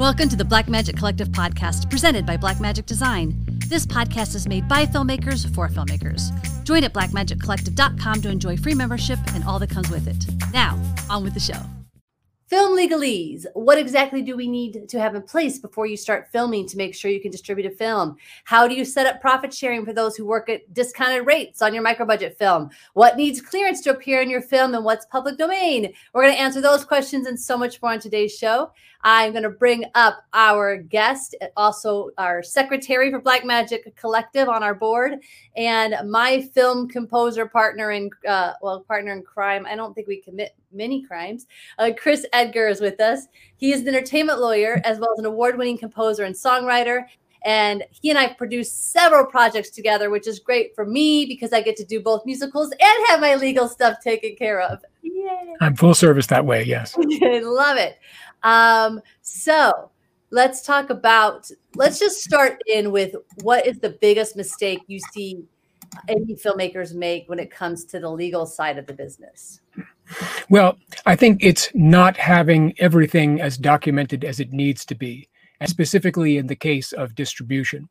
Welcome 0.00 0.30
to 0.30 0.36
the 0.36 0.46
Black 0.46 0.66
Magic 0.66 0.96
Collective 0.96 1.28
podcast 1.28 1.90
presented 1.90 2.24
by 2.24 2.38
Blackmagic 2.38 2.86
Design. 2.86 3.34
This 3.66 3.84
podcast 3.84 4.34
is 4.34 4.48
made 4.48 4.66
by 4.66 4.86
filmmakers 4.86 5.54
for 5.54 5.68
filmmakers. 5.68 6.32
Join 6.64 6.84
at 6.84 6.94
blackmagiccollective.com 6.94 8.22
to 8.22 8.30
enjoy 8.30 8.56
free 8.56 8.74
membership 8.74 9.18
and 9.34 9.44
all 9.44 9.58
that 9.58 9.68
comes 9.68 9.90
with 9.90 10.08
it. 10.08 10.24
Now, 10.54 10.82
on 11.10 11.22
with 11.22 11.34
the 11.34 11.40
show. 11.40 11.60
Film 12.50 12.76
legalese. 12.76 13.44
What 13.52 13.78
exactly 13.78 14.22
do 14.22 14.36
we 14.36 14.48
need 14.48 14.88
to 14.88 14.98
have 14.98 15.14
in 15.14 15.22
place 15.22 15.58
before 15.58 15.86
you 15.86 15.96
start 15.96 16.30
filming 16.32 16.66
to 16.66 16.76
make 16.78 16.94
sure 16.96 17.10
you 17.10 17.20
can 17.20 17.30
distribute 17.30 17.70
a 17.70 17.70
film? 17.70 18.16
How 18.44 18.66
do 18.66 18.74
you 18.74 18.86
set 18.86 19.06
up 19.06 19.20
profit 19.20 19.54
sharing 19.54 19.84
for 19.84 19.92
those 19.92 20.16
who 20.16 20.26
work 20.26 20.48
at 20.48 20.72
discounted 20.74 21.26
rates 21.26 21.62
on 21.62 21.74
your 21.74 21.84
micro 21.84 22.06
budget 22.06 22.38
film? 22.38 22.70
What 22.94 23.16
needs 23.16 23.40
clearance 23.40 23.82
to 23.82 23.90
appear 23.90 24.20
in 24.20 24.30
your 24.30 24.40
film 24.42 24.74
and 24.74 24.84
what's 24.84 25.06
public 25.06 25.36
domain? 25.36 25.92
We're 26.14 26.22
going 26.22 26.34
to 26.34 26.40
answer 26.40 26.60
those 26.60 26.84
questions 26.84 27.26
and 27.26 27.38
so 27.38 27.56
much 27.56 27.80
more 27.80 27.92
on 27.92 28.00
today's 28.00 28.34
show. 28.34 28.72
I'm 29.02 29.32
going 29.32 29.44
to 29.44 29.50
bring 29.50 29.84
up 29.94 30.24
our 30.34 30.76
guest, 30.76 31.34
also 31.56 32.10
our 32.18 32.42
secretary 32.42 33.10
for 33.10 33.18
Black 33.18 33.44
Magic 33.44 33.94
Collective 33.96 34.48
on 34.48 34.62
our 34.62 34.74
board, 34.74 35.14
and 35.56 35.94
my 36.10 36.42
film 36.54 36.88
composer 36.88 37.46
partner 37.46 37.92
in 37.92 38.10
uh, 38.28 38.52
well 38.60 38.80
partner 38.80 39.12
in 39.12 39.22
crime. 39.22 39.66
I 39.66 39.74
don't 39.74 39.94
think 39.94 40.06
we 40.06 40.20
commit 40.20 40.54
many 40.72 41.02
crimes. 41.02 41.46
Uh, 41.78 41.90
Chris 41.96 42.26
Edgar 42.32 42.68
is 42.68 42.80
with 42.80 43.00
us. 43.00 43.26
He 43.56 43.72
is 43.72 43.82
an 43.82 43.88
entertainment 43.88 44.40
lawyer 44.40 44.80
as 44.84 44.98
well 44.98 45.12
as 45.12 45.18
an 45.18 45.24
award-winning 45.24 45.78
composer 45.78 46.24
and 46.24 46.34
songwriter. 46.34 47.04
And 47.42 47.84
he 47.90 48.10
and 48.10 48.18
I 48.18 48.34
produced 48.34 48.92
several 48.92 49.24
projects 49.24 49.70
together, 49.70 50.10
which 50.10 50.26
is 50.26 50.38
great 50.38 50.74
for 50.74 50.84
me 50.84 51.24
because 51.24 51.52
I 51.52 51.62
get 51.62 51.76
to 51.76 51.84
do 51.84 52.00
both 52.00 52.26
musicals 52.26 52.70
and 52.70 53.06
have 53.08 53.20
my 53.20 53.34
legal 53.34 53.66
stuff 53.66 54.00
taken 54.02 54.36
care 54.36 54.60
of. 54.60 54.84
Yay. 55.02 55.54
I'm 55.60 55.74
full 55.74 55.94
service 55.94 56.26
that 56.26 56.44
way. 56.44 56.62
Yes. 56.64 56.94
I 56.98 57.40
love 57.42 57.78
it. 57.78 57.98
Um, 58.42 59.00
so 59.22 59.90
let's 60.30 60.62
talk 60.62 60.90
about, 60.90 61.50
let's 61.74 61.98
just 61.98 62.22
start 62.22 62.60
in 62.66 62.92
with 62.92 63.14
what 63.42 63.66
is 63.66 63.78
the 63.78 63.98
biggest 64.00 64.36
mistake 64.36 64.80
you 64.86 64.98
see 65.12 65.44
any 66.08 66.34
filmmakers 66.34 66.94
make 66.94 67.28
when 67.28 67.38
it 67.38 67.50
comes 67.50 67.84
to 67.86 68.00
the 68.00 68.10
legal 68.10 68.46
side 68.46 68.78
of 68.78 68.86
the 68.86 68.92
business? 68.92 69.60
Well, 70.48 70.76
I 71.06 71.16
think 71.16 71.42
it's 71.42 71.70
not 71.74 72.16
having 72.16 72.74
everything 72.78 73.40
as 73.40 73.56
documented 73.56 74.24
as 74.24 74.40
it 74.40 74.52
needs 74.52 74.84
to 74.86 74.94
be, 74.94 75.28
and 75.60 75.68
specifically 75.68 76.36
in 76.36 76.46
the 76.46 76.56
case 76.56 76.92
of 76.92 77.14
distribution. 77.14 77.88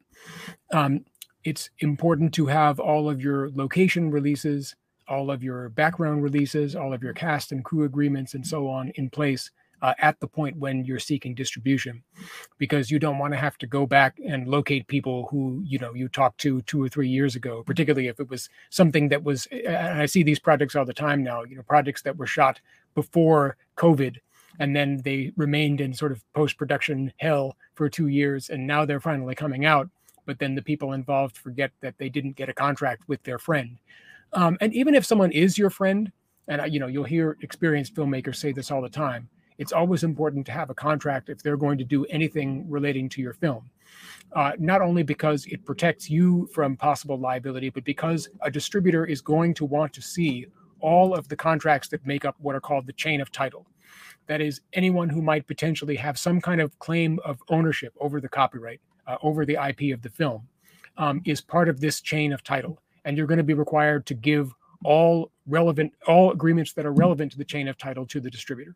Um, 0.74 1.06
it's 1.44 1.70
important 1.80 2.34
to 2.36 2.46
have 2.48 2.80
all 2.80 3.10
of 3.10 3.22
your 3.22 3.50
location 3.52 4.12
releases, 4.12 4.76
all 5.08 5.32
of 5.32 5.44
your 5.44 5.70
background 5.70 6.24
releases, 6.24 6.76
all 6.76 6.94
of 6.94 7.02
your 7.02 7.14
cast 7.14 7.52
and 7.52 7.64
crew 7.64 7.86
agreements, 7.86 8.34
and 8.34 8.46
so 8.46 8.68
on 8.68 8.92
in 8.96 9.10
place 9.10 9.50
uh, 9.82 9.94
at 10.00 10.20
the 10.20 10.28
point 10.28 10.58
when 10.58 10.84
you're 10.86 11.00
seeking 11.00 11.34
distribution 11.34 12.04
because 12.58 12.92
you 12.92 13.00
don't 13.00 13.18
want 13.18 13.34
to 13.34 13.38
have 13.38 13.58
to 13.58 13.68
go 13.68 13.86
back 13.86 14.20
and 14.26 14.48
locate 14.48 14.88
people 14.88 15.28
who 15.32 15.62
you 15.66 15.80
know 15.80 15.94
you 15.94 16.08
talked 16.08 16.40
to 16.40 16.62
two 16.64 16.82
or 16.82 16.90
three 16.90 17.08
years 17.08 17.36
ago 17.36 17.64
particularly 17.64 18.08
if 18.08 18.20
it 18.20 18.30
was 18.30 18.50
something 18.70 19.10
that 19.10 19.24
was 19.24 19.48
and 19.52 20.02
i 20.02 20.06
see 20.06 20.24
these 20.24 20.40
projects 20.40 20.76
all 20.76 20.86
the 20.86 20.94
time 20.94 21.24
now 21.24 21.44
you 21.44 21.56
know 21.56 21.64
projects 21.64 22.02
that 22.02 22.18
were 22.18 22.28
shot 22.28 22.60
before 22.96 23.56
covid 23.78 24.18
and 24.60 24.76
then 24.76 25.00
they 25.06 25.32
remained 25.38 25.80
in 25.80 25.94
sort 25.94 26.12
of 26.12 26.22
post-production 26.34 27.14
hell 27.18 27.56
for 27.76 27.90
two 27.90 28.08
years 28.08 28.50
and 28.50 28.66
now 28.66 28.86
they're 28.86 29.00
finally 29.00 29.36
coming 29.36 29.66
out 29.66 29.90
but 30.30 30.38
then 30.38 30.54
the 30.54 30.62
people 30.62 30.94
involved 30.94 31.36
forget 31.36 31.72
that 31.82 31.98
they 31.98 32.08
didn't 32.08 32.36
get 32.36 32.50
a 32.50 32.54
contract 32.54 33.02
with 33.08 33.24
their 33.24 33.40
friend. 33.40 33.80
Um, 34.34 34.60
and 34.62 34.72
even 34.76 34.94
if 34.94 35.04
someone 35.04 35.32
is 35.32 35.58
your 35.58 35.72
friend 35.72 36.12
and 36.48 36.72
you 36.72 36.80
know 36.80 36.86
you'll 36.86 37.04
hear 37.04 37.36
experienced 37.42 37.96
filmmakers 37.96 38.36
say 38.36 38.52
this 38.52 38.70
all 38.70 38.80
the 38.80 38.90
time 38.90 39.28
it's 39.60 39.74
always 39.74 40.04
important 40.04 40.46
to 40.46 40.54
have 40.54 40.70
a 40.70 40.74
contract 40.74 41.30
if 41.30 41.44
they're 41.44 41.58
going 41.58 41.78
to 41.78 41.84
do 41.84 42.06
anything 42.06 42.68
relating 42.70 43.10
to 43.10 43.22
your 43.22 43.34
film. 43.34 43.70
Uh, 44.34 44.54
not 44.58 44.82
only 44.82 45.04
because 45.04 45.46
it 45.48 45.66
protects 45.66 46.10
you 46.10 46.48
from 46.54 46.78
possible 46.78 47.20
liability, 47.20 47.70
but 47.70 47.84
because 47.84 48.30
a 48.42 48.50
distributor 48.50 49.06
is 49.06 49.22
going 49.22 49.54
to 49.54 49.66
want 49.66 49.92
to 49.94 50.02
see 50.02 50.48
all 50.80 51.14
of 51.14 51.28
the 51.28 51.36
contracts 51.36 51.90
that 51.90 52.06
make 52.06 52.24
up 52.24 52.36
what 52.40 52.56
are 52.56 52.62
called 52.62 52.88
the 52.88 52.94
chain 52.94 53.20
of 53.20 53.32
title. 53.32 53.68
That 54.28 54.40
is, 54.40 54.62
anyone 54.74 55.10
who 55.10 55.22
might 55.22 55.46
potentially 55.46 55.98
have 55.98 56.18
some 56.18 56.40
kind 56.40 56.62
of 56.62 56.78
claim 56.80 57.20
of 57.26 57.42
ownership 57.50 57.94
over 58.00 58.22
the 58.22 58.30
copyright, 58.30 58.80
uh, 59.08 59.18
over 59.24 59.46
the 59.46 59.58
IP 59.68 59.94
of 59.94 60.02
the 60.02 60.10
film, 60.10 60.48
um, 60.96 61.22
is 61.26 61.42
part 61.42 61.68
of 61.68 61.82
this 61.82 62.00
chain 62.00 62.32
of 62.32 62.44
title. 62.44 62.82
And 63.04 63.18
you're 63.18 63.28
going 63.28 63.40
to 63.40 63.44
be 63.44 63.56
required 63.56 64.06
to 64.06 64.14
give 64.14 64.54
all 64.86 65.32
relevant, 65.48 65.92
all 66.08 66.32
agreements 66.32 66.72
that 66.74 66.86
are 66.86 66.94
relevant 66.94 67.32
to 67.34 67.38
the 67.38 67.44
chain 67.44 67.68
of 67.68 67.78
title 67.78 68.06
to 68.06 68.22
the 68.22 68.30
distributor. 68.30 68.76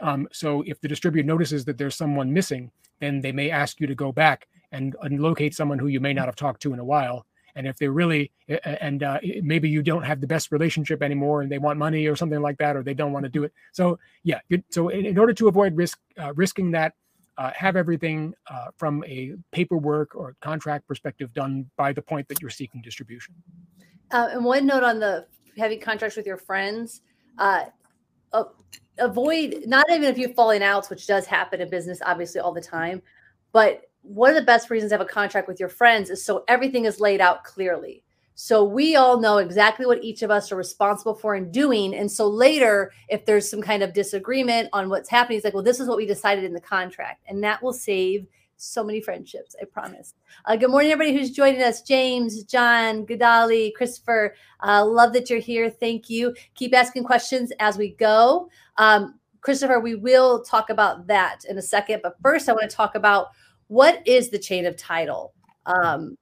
Um, 0.00 0.28
so 0.32 0.62
if 0.66 0.80
the 0.80 0.88
distributor 0.88 1.26
notices 1.26 1.64
that 1.66 1.78
there's 1.78 1.94
someone 1.94 2.32
missing, 2.32 2.70
then 3.00 3.20
they 3.20 3.32
may 3.32 3.50
ask 3.50 3.80
you 3.80 3.86
to 3.86 3.94
go 3.94 4.12
back 4.12 4.48
and, 4.72 4.94
and 5.02 5.20
locate 5.20 5.54
someone 5.54 5.78
who 5.78 5.88
you 5.88 6.00
may 6.00 6.12
not 6.12 6.26
have 6.26 6.36
talked 6.36 6.62
to 6.62 6.72
in 6.72 6.78
a 6.78 6.84
while. 6.84 7.26
And 7.56 7.66
if 7.66 7.78
they're 7.78 7.92
really, 7.92 8.30
and 8.64 9.02
uh, 9.02 9.18
maybe 9.42 9.68
you 9.68 9.82
don't 9.82 10.04
have 10.04 10.20
the 10.20 10.26
best 10.26 10.52
relationship 10.52 11.02
anymore, 11.02 11.42
and 11.42 11.50
they 11.50 11.58
want 11.58 11.78
money 11.78 12.06
or 12.06 12.14
something 12.14 12.40
like 12.40 12.58
that, 12.58 12.76
or 12.76 12.82
they 12.82 12.94
don't 12.94 13.12
want 13.12 13.24
to 13.24 13.28
do 13.28 13.42
it. 13.42 13.52
So 13.72 13.98
yeah, 14.22 14.38
so 14.70 14.88
in, 14.88 15.04
in 15.04 15.18
order 15.18 15.32
to 15.32 15.48
avoid 15.48 15.76
risk 15.76 15.98
uh, 16.16 16.32
risking 16.34 16.70
that, 16.72 16.94
uh, 17.38 17.50
have 17.56 17.74
everything 17.74 18.34
uh, 18.48 18.66
from 18.76 19.02
a 19.04 19.32
paperwork 19.50 20.14
or 20.14 20.36
contract 20.40 20.86
perspective 20.86 21.32
done 21.32 21.68
by 21.76 21.92
the 21.92 22.02
point 22.02 22.28
that 22.28 22.40
you're 22.40 22.50
seeking 22.50 22.80
distribution. 22.82 23.34
Uh, 24.12 24.28
and 24.32 24.44
one 24.44 24.64
note 24.66 24.84
on 24.84 25.00
the 25.00 25.26
having 25.58 25.80
contracts 25.80 26.16
with 26.16 26.26
your 26.26 26.36
friends. 26.36 27.02
Uh, 27.36 27.64
avoid 28.98 29.64
not 29.66 29.86
even 29.90 30.04
if 30.04 30.18
you're 30.18 30.34
falling 30.34 30.62
outs, 30.62 30.90
which 30.90 31.06
does 31.06 31.26
happen 31.26 31.60
in 31.60 31.70
business, 31.70 32.00
obviously 32.04 32.40
all 32.40 32.52
the 32.52 32.60
time. 32.60 33.02
But 33.52 33.82
one 34.02 34.30
of 34.30 34.36
the 34.36 34.42
best 34.42 34.70
reasons 34.70 34.90
to 34.90 34.98
have 34.98 35.06
a 35.06 35.08
contract 35.08 35.48
with 35.48 35.60
your 35.60 35.68
friends 35.68 36.10
is 36.10 36.24
so 36.24 36.44
everything 36.48 36.84
is 36.84 37.00
laid 37.00 37.20
out 37.20 37.44
clearly. 37.44 38.02
So 38.34 38.64
we 38.64 38.96
all 38.96 39.20
know 39.20 39.36
exactly 39.36 39.84
what 39.84 40.02
each 40.02 40.22
of 40.22 40.30
us 40.30 40.50
are 40.50 40.56
responsible 40.56 41.14
for 41.14 41.34
and 41.34 41.52
doing. 41.52 41.94
And 41.94 42.10
so 42.10 42.26
later, 42.26 42.90
if 43.08 43.26
there's 43.26 43.50
some 43.50 43.60
kind 43.60 43.82
of 43.82 43.92
disagreement 43.92 44.70
on 44.72 44.88
what's 44.88 45.10
happening, 45.10 45.36
it's 45.36 45.44
like, 45.44 45.52
well, 45.52 45.62
this 45.62 45.78
is 45.78 45.88
what 45.88 45.98
we 45.98 46.06
decided 46.06 46.44
in 46.44 46.54
the 46.54 46.60
contract. 46.60 47.22
And 47.28 47.44
that 47.44 47.62
will 47.62 47.74
save 47.74 48.26
so 48.60 48.84
many 48.84 49.00
friendships, 49.00 49.56
I 49.60 49.64
promise. 49.64 50.14
Uh, 50.44 50.56
good 50.56 50.70
morning, 50.70 50.92
everybody 50.92 51.16
who's 51.16 51.30
joining 51.30 51.62
us. 51.62 51.82
James, 51.82 52.44
John, 52.44 53.06
Gadali, 53.06 53.72
Christopher. 53.74 54.34
Uh, 54.62 54.84
love 54.84 55.12
that 55.14 55.30
you're 55.30 55.38
here. 55.38 55.70
Thank 55.70 56.10
you. 56.10 56.34
Keep 56.54 56.74
asking 56.74 57.04
questions 57.04 57.52
as 57.58 57.78
we 57.78 57.92
go. 57.92 58.50
Um, 58.76 59.18
Christopher, 59.40 59.80
we 59.80 59.94
will 59.94 60.42
talk 60.42 60.70
about 60.70 61.06
that 61.06 61.40
in 61.48 61.56
a 61.58 61.62
second. 61.62 62.00
But 62.02 62.16
first, 62.22 62.48
I 62.48 62.52
want 62.52 62.70
to 62.70 62.76
talk 62.76 62.94
about 62.94 63.28
what 63.68 64.06
is 64.06 64.30
the 64.30 64.38
chain 64.38 64.66
of 64.66 64.76
title? 64.76 65.32
Because 65.64 65.94
um, 65.96 66.16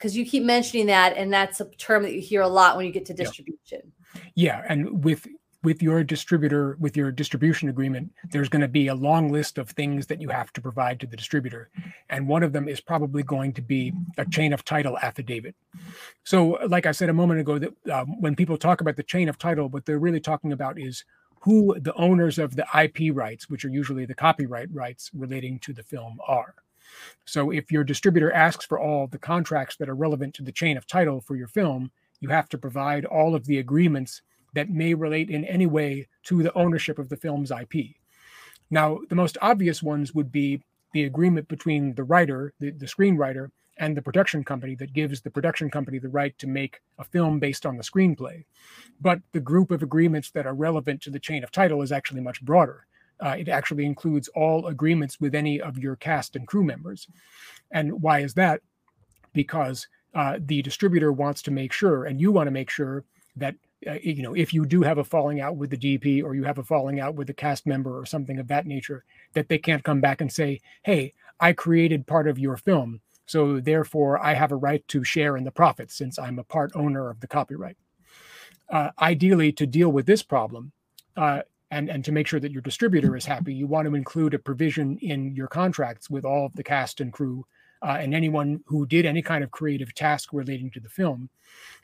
you 0.00 0.26
keep 0.26 0.42
mentioning 0.42 0.86
that, 0.86 1.16
and 1.16 1.32
that's 1.32 1.60
a 1.60 1.66
term 1.76 2.02
that 2.02 2.14
you 2.14 2.20
hear 2.20 2.40
a 2.42 2.48
lot 2.48 2.76
when 2.76 2.86
you 2.86 2.92
get 2.92 3.06
to 3.06 3.14
distribution. 3.14 3.92
Yeah, 4.34 4.64
and 4.68 5.04
with 5.04 5.26
with 5.62 5.82
your 5.82 6.04
distributor 6.04 6.76
with 6.78 6.96
your 6.96 7.10
distribution 7.10 7.68
agreement 7.68 8.08
mm-hmm. 8.08 8.28
there's 8.30 8.48
going 8.48 8.62
to 8.62 8.68
be 8.68 8.88
a 8.88 8.94
long 8.94 9.30
list 9.30 9.58
of 9.58 9.70
things 9.70 10.06
that 10.06 10.20
you 10.20 10.28
have 10.28 10.52
to 10.52 10.60
provide 10.60 11.00
to 11.00 11.06
the 11.06 11.16
distributor. 11.16 11.68
Mm-hmm. 11.78 11.90
And 12.10 12.28
one 12.28 12.42
of 12.42 12.52
them 12.52 12.68
is 12.68 12.80
probably 12.80 13.22
going 13.22 13.52
to 13.54 13.62
be 13.62 13.88
a 13.88 14.22
mm-hmm. 14.22 14.30
chain 14.30 14.52
of 14.52 14.64
title 14.64 14.98
affidavit. 14.98 15.54
So 16.24 16.58
like 16.68 16.86
i 16.86 16.92
said 16.92 17.08
a 17.08 17.14
moment 17.14 17.40
ago 17.40 17.58
that 17.58 17.72
um, 17.92 18.20
when 18.20 18.36
people 18.36 18.56
talk 18.56 18.80
about 18.80 18.96
the 18.96 19.02
chain 19.02 19.28
of 19.28 19.38
title 19.38 19.68
what 19.68 19.84
they're 19.84 19.98
really 19.98 20.20
talking 20.20 20.52
about 20.52 20.78
is 20.78 21.04
who 21.40 21.78
the 21.78 21.94
owners 21.94 22.38
of 22.38 22.56
the 22.56 22.66
ip 22.82 23.14
rights 23.14 23.48
which 23.48 23.64
are 23.64 23.70
usually 23.70 24.04
the 24.04 24.14
copyright 24.14 24.72
rights 24.72 25.10
relating 25.14 25.58
to 25.60 25.72
the 25.72 25.82
film 25.82 26.18
are. 26.26 26.54
So 27.26 27.50
if 27.50 27.70
your 27.70 27.84
distributor 27.84 28.32
asks 28.32 28.64
for 28.64 28.78
all 28.78 29.06
the 29.06 29.18
contracts 29.18 29.76
that 29.76 29.88
are 29.88 29.94
relevant 29.94 30.34
to 30.34 30.42
the 30.42 30.52
chain 30.52 30.76
of 30.76 30.86
title 30.86 31.20
for 31.20 31.36
your 31.36 31.48
film 31.48 31.90
you 32.20 32.28
have 32.28 32.48
to 32.48 32.58
provide 32.58 33.04
all 33.04 33.34
of 33.34 33.46
the 33.46 33.58
agreements 33.58 34.22
that 34.54 34.70
may 34.70 34.94
relate 34.94 35.30
in 35.30 35.44
any 35.44 35.66
way 35.66 36.08
to 36.24 36.42
the 36.42 36.54
ownership 36.54 36.98
of 36.98 37.08
the 37.08 37.16
film's 37.16 37.50
IP. 37.50 37.96
Now, 38.70 39.00
the 39.08 39.14
most 39.14 39.38
obvious 39.40 39.82
ones 39.82 40.14
would 40.14 40.30
be 40.30 40.62
the 40.92 41.04
agreement 41.04 41.48
between 41.48 41.94
the 41.94 42.04
writer, 42.04 42.52
the, 42.60 42.70
the 42.70 42.86
screenwriter, 42.86 43.50
and 43.78 43.96
the 43.96 44.02
production 44.02 44.44
company 44.44 44.74
that 44.74 44.92
gives 44.92 45.20
the 45.20 45.30
production 45.30 45.70
company 45.70 45.98
the 45.98 46.08
right 46.08 46.36
to 46.38 46.46
make 46.46 46.80
a 46.98 47.04
film 47.04 47.38
based 47.38 47.64
on 47.64 47.76
the 47.76 47.82
screenplay. 47.82 48.44
But 49.00 49.20
the 49.32 49.40
group 49.40 49.70
of 49.70 49.82
agreements 49.82 50.30
that 50.32 50.46
are 50.46 50.54
relevant 50.54 51.00
to 51.02 51.10
the 51.10 51.20
chain 51.20 51.44
of 51.44 51.52
title 51.52 51.82
is 51.82 51.92
actually 51.92 52.20
much 52.20 52.42
broader. 52.42 52.86
Uh, 53.20 53.36
it 53.38 53.48
actually 53.48 53.84
includes 53.84 54.28
all 54.28 54.66
agreements 54.66 55.20
with 55.20 55.34
any 55.34 55.60
of 55.60 55.78
your 55.78 55.96
cast 55.96 56.36
and 56.36 56.46
crew 56.46 56.64
members. 56.64 57.08
And 57.70 58.02
why 58.02 58.20
is 58.20 58.34
that? 58.34 58.60
Because 59.32 59.86
uh, 60.14 60.38
the 60.40 60.62
distributor 60.62 61.12
wants 61.12 61.42
to 61.42 61.50
make 61.50 61.72
sure, 61.72 62.04
and 62.04 62.20
you 62.20 62.32
want 62.32 62.46
to 62.46 62.52
make 62.52 62.70
sure 62.70 63.04
that 63.36 63.54
uh, 63.86 63.98
you 64.02 64.22
know, 64.22 64.34
if 64.34 64.52
you 64.52 64.66
do 64.66 64.82
have 64.82 64.98
a 64.98 65.04
falling 65.04 65.40
out 65.40 65.56
with 65.56 65.70
the 65.70 65.76
DP 65.76 66.22
or 66.22 66.34
you 66.34 66.44
have 66.44 66.58
a 66.58 66.64
falling 66.64 66.98
out 66.98 67.14
with 67.14 67.30
a 67.30 67.34
cast 67.34 67.66
member 67.66 67.96
or 67.96 68.04
something 68.04 68.38
of 68.38 68.48
that 68.48 68.66
nature, 68.66 69.04
that 69.34 69.48
they 69.48 69.58
can't 69.58 69.84
come 69.84 70.00
back 70.00 70.20
and 70.20 70.32
say, 70.32 70.60
"Hey, 70.82 71.14
I 71.38 71.52
created 71.52 72.06
part 72.06 72.26
of 72.26 72.38
your 72.38 72.56
film, 72.56 73.00
so 73.26 73.60
therefore 73.60 74.18
I 74.18 74.34
have 74.34 74.50
a 74.50 74.56
right 74.56 74.86
to 74.88 75.04
share 75.04 75.36
in 75.36 75.44
the 75.44 75.52
profits 75.52 75.94
since 75.94 76.18
I'm 76.18 76.38
a 76.38 76.44
part 76.44 76.72
owner 76.74 77.08
of 77.08 77.20
the 77.20 77.28
copyright." 77.28 77.76
Uh, 78.68 78.90
ideally, 79.00 79.52
to 79.52 79.66
deal 79.66 79.90
with 79.90 80.06
this 80.06 80.22
problem, 80.22 80.72
uh, 81.16 81.42
and 81.70 81.88
and 81.88 82.04
to 82.04 82.12
make 82.12 82.26
sure 82.26 82.40
that 82.40 82.52
your 82.52 82.62
distributor 82.62 83.16
is 83.16 83.26
happy, 83.26 83.54
you 83.54 83.68
want 83.68 83.86
to 83.86 83.94
include 83.94 84.34
a 84.34 84.38
provision 84.40 84.98
in 84.98 85.34
your 85.36 85.48
contracts 85.48 86.10
with 86.10 86.24
all 86.24 86.46
of 86.46 86.54
the 86.54 86.64
cast 86.64 87.00
and 87.00 87.12
crew 87.12 87.46
uh, 87.82 87.98
and 88.00 88.14
anyone 88.14 88.60
who 88.66 88.86
did 88.86 89.06
any 89.06 89.22
kind 89.22 89.44
of 89.44 89.50
creative 89.50 89.94
task 89.94 90.32
relating 90.32 90.70
to 90.70 90.80
the 90.80 90.88
film. 90.88 91.28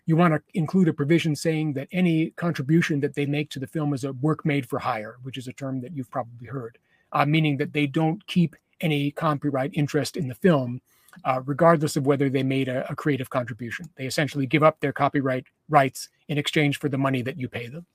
You 0.06 0.16
want 0.16 0.34
to 0.34 0.42
include 0.52 0.88
a 0.88 0.92
provision 0.92 1.34
saying 1.34 1.72
that 1.74 1.88
any 1.92 2.30
contribution 2.30 3.00
that 3.00 3.14
they 3.14 3.26
make 3.26 3.50
to 3.50 3.58
the 3.58 3.66
film 3.66 3.94
is 3.94 4.04
a 4.04 4.12
work 4.12 4.44
made 4.44 4.68
for 4.68 4.78
hire, 4.78 5.16
which 5.22 5.38
is 5.38 5.48
a 5.48 5.52
term 5.52 5.80
that 5.80 5.96
you've 5.96 6.10
probably 6.10 6.46
heard, 6.46 6.78
uh, 7.12 7.24
meaning 7.24 7.56
that 7.58 7.72
they 7.72 7.86
don't 7.86 8.26
keep 8.26 8.54
any 8.80 9.10
copyright 9.10 9.70
interest 9.74 10.16
in 10.16 10.28
the 10.28 10.34
film, 10.34 10.80
uh, 11.24 11.40
regardless 11.46 11.96
of 11.96 12.06
whether 12.06 12.28
they 12.28 12.42
made 12.42 12.68
a, 12.68 12.90
a 12.90 12.96
creative 12.96 13.30
contribution. 13.30 13.88
They 13.96 14.06
essentially 14.06 14.46
give 14.46 14.62
up 14.62 14.80
their 14.80 14.92
copyright 14.92 15.46
rights 15.68 16.08
in 16.28 16.38
exchange 16.38 16.78
for 16.78 16.88
the 16.88 16.98
money 16.98 17.22
that 17.22 17.38
you 17.38 17.48
pay 17.48 17.68
them. 17.68 17.86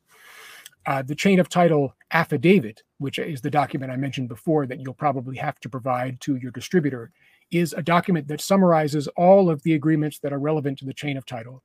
Uh, 0.86 1.04
the 1.04 1.16
chain 1.16 1.40
of 1.40 1.50
title 1.50 1.94
affidavit, 2.12 2.81
which 2.98 3.19
is 3.19 3.42
the 3.42 3.50
document 3.50 3.92
I 3.92 3.98
mentioned 3.98 4.30
before 4.30 4.66
that 4.66 4.80
you'll 4.80 4.94
probably 4.94 5.38
have 5.38 5.60
to 5.60 5.69
provide 5.69 6.19
to 6.22 6.38
your 6.38 6.51
distributor, 6.51 7.12
is 7.51 7.74
a 7.74 7.81
document 7.81 8.28
that 8.28 8.42
summarizes 8.42 9.07
all 9.10 9.50
of 9.50 9.62
the 9.63 9.74
agreements 9.74 10.19
that 10.19 10.34
are 10.34 10.40
relevant 10.40 10.78
to 10.80 10.86
the 10.86 10.94
chain 10.94 11.18
of 11.18 11.25
title. 11.25 11.63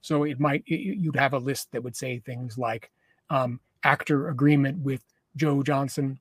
So 0.00 0.24
it 0.24 0.38
might 0.38 0.62
you'd 0.66 1.16
have 1.16 1.32
a 1.32 1.38
list 1.38 1.72
that 1.72 1.82
would 1.82 1.96
say 1.96 2.18
things 2.18 2.58
like 2.58 2.90
um, 3.30 3.60
actor 3.84 4.28
agreement 4.28 4.78
with 4.78 5.02
Joe 5.36 5.62
Johnson, 5.62 6.18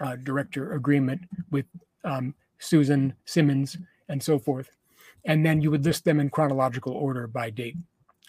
uh, 0.00 0.16
director 0.16 0.74
agreement 0.74 1.22
with 1.50 1.66
um, 2.04 2.34
Susan 2.58 3.14
Simmons, 3.24 3.78
and 4.08 4.22
so 4.22 4.38
forth, 4.38 4.70
and 5.24 5.44
then 5.44 5.60
you 5.62 5.70
would 5.70 5.84
list 5.84 6.04
them 6.04 6.20
in 6.20 6.28
chronological 6.28 6.92
order 6.92 7.26
by 7.26 7.50
date. 7.50 7.76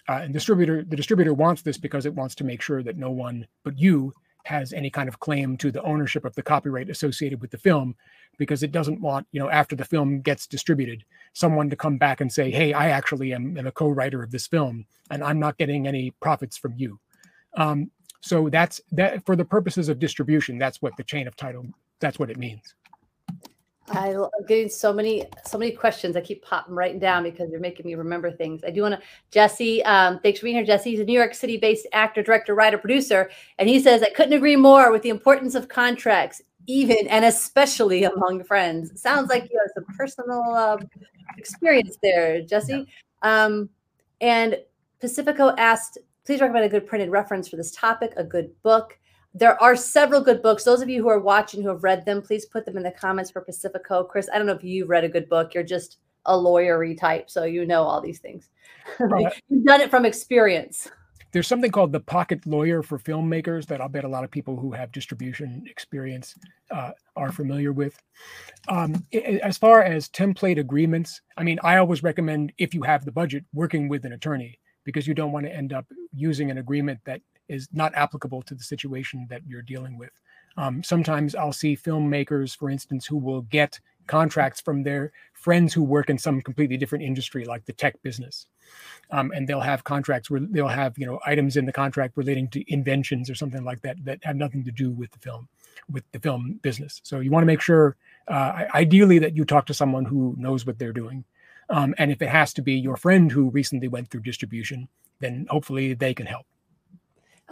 Uh, 0.08 0.20
and 0.22 0.32
distributor, 0.32 0.84
the 0.84 0.96
distributor 0.96 1.32
wants 1.32 1.62
this 1.62 1.78
because 1.78 2.06
it 2.06 2.14
wants 2.14 2.34
to 2.34 2.44
make 2.44 2.60
sure 2.60 2.82
that 2.82 2.96
no 2.96 3.10
one 3.10 3.46
but 3.64 3.78
you 3.78 4.12
has 4.44 4.72
any 4.72 4.90
kind 4.90 5.08
of 5.08 5.20
claim 5.20 5.56
to 5.58 5.70
the 5.70 5.82
ownership 5.82 6.24
of 6.24 6.34
the 6.34 6.42
copyright 6.42 6.90
associated 6.90 7.40
with 7.40 7.50
the 7.50 7.58
film, 7.58 7.94
because 8.38 8.62
it 8.62 8.72
doesn't 8.72 9.00
want, 9.00 9.26
you 9.32 9.40
know, 9.40 9.50
after 9.50 9.76
the 9.76 9.84
film 9.84 10.20
gets 10.20 10.46
distributed, 10.46 11.04
someone 11.32 11.70
to 11.70 11.76
come 11.76 11.98
back 11.98 12.20
and 12.20 12.32
say, 12.32 12.50
"Hey, 12.50 12.72
I 12.72 12.90
actually 12.90 13.32
am, 13.32 13.56
am 13.58 13.66
a 13.66 13.72
co-writer 13.72 14.22
of 14.22 14.30
this 14.30 14.46
film, 14.46 14.86
and 15.10 15.22
I'm 15.22 15.38
not 15.38 15.58
getting 15.58 15.86
any 15.86 16.10
profits 16.20 16.56
from 16.56 16.74
you." 16.76 16.98
Um, 17.56 17.90
so 18.20 18.48
that's 18.48 18.80
that 18.92 19.24
for 19.26 19.36
the 19.36 19.44
purposes 19.44 19.88
of 19.88 19.98
distribution. 19.98 20.58
That's 20.58 20.80
what 20.80 20.96
the 20.96 21.04
chain 21.04 21.28
of 21.28 21.36
title. 21.36 21.66
That's 22.00 22.18
what 22.18 22.30
it 22.30 22.38
means. 22.38 22.74
I'm 23.88 24.26
getting 24.48 24.68
so 24.68 24.92
many, 24.92 25.24
so 25.44 25.58
many 25.58 25.70
questions. 25.72 26.16
I 26.16 26.22
keep 26.22 26.42
popping 26.42 26.74
writing 26.74 26.98
down 26.98 27.22
because 27.22 27.50
you're 27.50 27.60
making 27.60 27.86
me 27.86 27.94
remember 27.94 28.30
things. 28.30 28.62
I 28.64 28.70
do 28.70 28.82
want 28.82 28.94
to, 28.94 29.06
Jesse. 29.30 29.84
Um, 29.84 30.18
thanks 30.20 30.40
for 30.40 30.44
being 30.44 30.56
here, 30.56 30.64
Jesse. 30.64 30.90
He's 30.90 31.00
a 31.00 31.04
New 31.04 31.12
York 31.12 31.34
City-based 31.34 31.86
actor, 31.92 32.22
director, 32.22 32.54
writer, 32.54 32.78
producer, 32.78 33.30
and 33.58 33.68
he 33.68 33.78
says 33.80 34.02
I 34.02 34.10
couldn't 34.10 34.32
agree 34.32 34.56
more 34.56 34.90
with 34.90 35.02
the 35.02 35.10
importance 35.10 35.54
of 35.54 35.68
contracts, 35.68 36.40
even 36.66 37.06
and 37.08 37.26
especially 37.26 38.04
among 38.04 38.42
friends. 38.44 39.00
Sounds 39.00 39.28
like 39.28 39.50
you 39.50 39.60
have 39.60 39.70
some 39.74 39.96
personal 39.96 40.42
uh, 40.54 40.78
experience 41.36 41.98
there, 42.02 42.40
Jesse. 42.40 42.86
Um, 43.22 43.68
and 44.20 44.58
Pacifico 45.00 45.54
asked, 45.58 45.98
please 46.24 46.40
recommend 46.40 46.64
a 46.64 46.68
good 46.70 46.86
printed 46.86 47.10
reference 47.10 47.48
for 47.48 47.56
this 47.56 47.70
topic, 47.72 48.14
a 48.16 48.24
good 48.24 48.50
book 48.62 48.98
there 49.34 49.60
are 49.60 49.74
several 49.74 50.20
good 50.20 50.42
books. 50.42 50.62
Those 50.62 50.80
of 50.80 50.88
you 50.88 51.02
who 51.02 51.08
are 51.08 51.18
watching 51.18 51.62
who 51.62 51.68
have 51.68 51.82
read 51.82 52.06
them, 52.06 52.22
please 52.22 52.46
put 52.46 52.64
them 52.64 52.76
in 52.76 52.84
the 52.84 52.92
comments 52.92 53.30
for 53.30 53.40
Pacifico. 53.40 54.04
Chris, 54.04 54.28
I 54.32 54.38
don't 54.38 54.46
know 54.46 54.54
if 54.54 54.62
you've 54.62 54.88
read 54.88 55.04
a 55.04 55.08
good 55.08 55.28
book. 55.28 55.54
You're 55.54 55.64
just 55.64 55.98
a 56.26 56.32
lawyery 56.32 56.98
type, 56.98 57.28
so 57.28 57.44
you 57.44 57.66
know 57.66 57.82
all 57.82 58.00
these 58.00 58.20
things. 58.20 58.48
Uh, 59.00 59.30
You've 59.48 59.64
done 59.64 59.80
it 59.80 59.90
from 59.90 60.04
experience. 60.04 60.90
There's 61.32 61.48
something 61.48 61.70
called 61.70 61.90
the 61.90 62.00
Pocket 62.00 62.46
Lawyer 62.46 62.82
for 62.82 62.98
filmmakers 62.98 63.66
that 63.66 63.80
I'll 63.80 63.88
bet 63.88 64.04
a 64.04 64.08
lot 64.08 64.24
of 64.24 64.30
people 64.30 64.56
who 64.56 64.72
have 64.72 64.92
distribution 64.92 65.64
experience 65.66 66.34
uh, 66.70 66.90
are 67.16 67.32
familiar 67.32 67.72
with. 67.72 67.98
Um, 68.68 69.04
as 69.42 69.56
far 69.56 69.82
as 69.82 70.10
template 70.10 70.58
agreements, 70.60 71.22
I 71.38 71.44
mean, 71.44 71.58
I 71.64 71.78
always 71.78 72.02
recommend 72.02 72.52
if 72.58 72.74
you 72.74 72.82
have 72.82 73.06
the 73.06 73.10
budget, 73.10 73.44
working 73.54 73.88
with 73.88 74.04
an 74.04 74.12
attorney 74.12 74.60
because 74.84 75.08
you 75.08 75.14
don't 75.14 75.32
want 75.32 75.46
to 75.46 75.52
end 75.52 75.72
up 75.72 75.86
using 76.12 76.50
an 76.50 76.58
agreement 76.58 77.00
that 77.04 77.22
is 77.48 77.68
not 77.72 77.94
applicable 77.94 78.42
to 78.42 78.54
the 78.54 78.62
situation 78.62 79.26
that 79.30 79.42
you're 79.46 79.62
dealing 79.62 79.98
with. 79.98 80.12
Um, 80.56 80.82
sometimes 80.82 81.34
I'll 81.34 81.52
see 81.52 81.76
filmmakers, 81.76 82.56
for 82.56 82.70
instance, 82.70 83.06
who 83.06 83.16
will 83.16 83.42
get 83.42 83.80
contracts 84.06 84.60
from 84.60 84.82
their 84.82 85.12
friends 85.32 85.74
who 85.74 85.82
work 85.82 86.10
in 86.10 86.18
some 86.18 86.40
completely 86.40 86.76
different 86.76 87.04
industry, 87.04 87.44
like 87.44 87.64
the 87.64 87.72
tech 87.72 88.00
business, 88.02 88.46
um, 89.10 89.32
and 89.34 89.48
they'll 89.48 89.60
have 89.60 89.84
contracts 89.84 90.30
where 90.30 90.40
they'll 90.40 90.68
have 90.68 90.96
you 90.98 91.06
know 91.06 91.20
items 91.26 91.56
in 91.56 91.66
the 91.66 91.72
contract 91.72 92.16
relating 92.16 92.48
to 92.48 92.72
inventions 92.72 93.28
or 93.28 93.34
something 93.34 93.64
like 93.64 93.80
that 93.82 94.02
that 94.04 94.24
have 94.24 94.36
nothing 94.36 94.64
to 94.64 94.70
do 94.70 94.90
with 94.90 95.10
the 95.12 95.18
film, 95.18 95.48
with 95.90 96.04
the 96.12 96.18
film 96.18 96.60
business. 96.62 97.00
So 97.04 97.20
you 97.20 97.30
want 97.30 97.42
to 97.42 97.46
make 97.46 97.60
sure, 97.60 97.96
uh, 98.28 98.64
ideally, 98.74 99.18
that 99.18 99.36
you 99.36 99.44
talk 99.44 99.66
to 99.66 99.74
someone 99.74 100.04
who 100.04 100.34
knows 100.38 100.66
what 100.66 100.78
they're 100.78 100.92
doing. 100.92 101.24
Um, 101.70 101.94
and 101.96 102.12
if 102.12 102.20
it 102.20 102.28
has 102.28 102.52
to 102.54 102.62
be 102.62 102.74
your 102.74 102.96
friend 102.96 103.32
who 103.32 103.48
recently 103.48 103.88
went 103.88 104.10
through 104.10 104.20
distribution, 104.20 104.88
then 105.20 105.46
hopefully 105.48 105.94
they 105.94 106.12
can 106.12 106.26
help. 106.26 106.46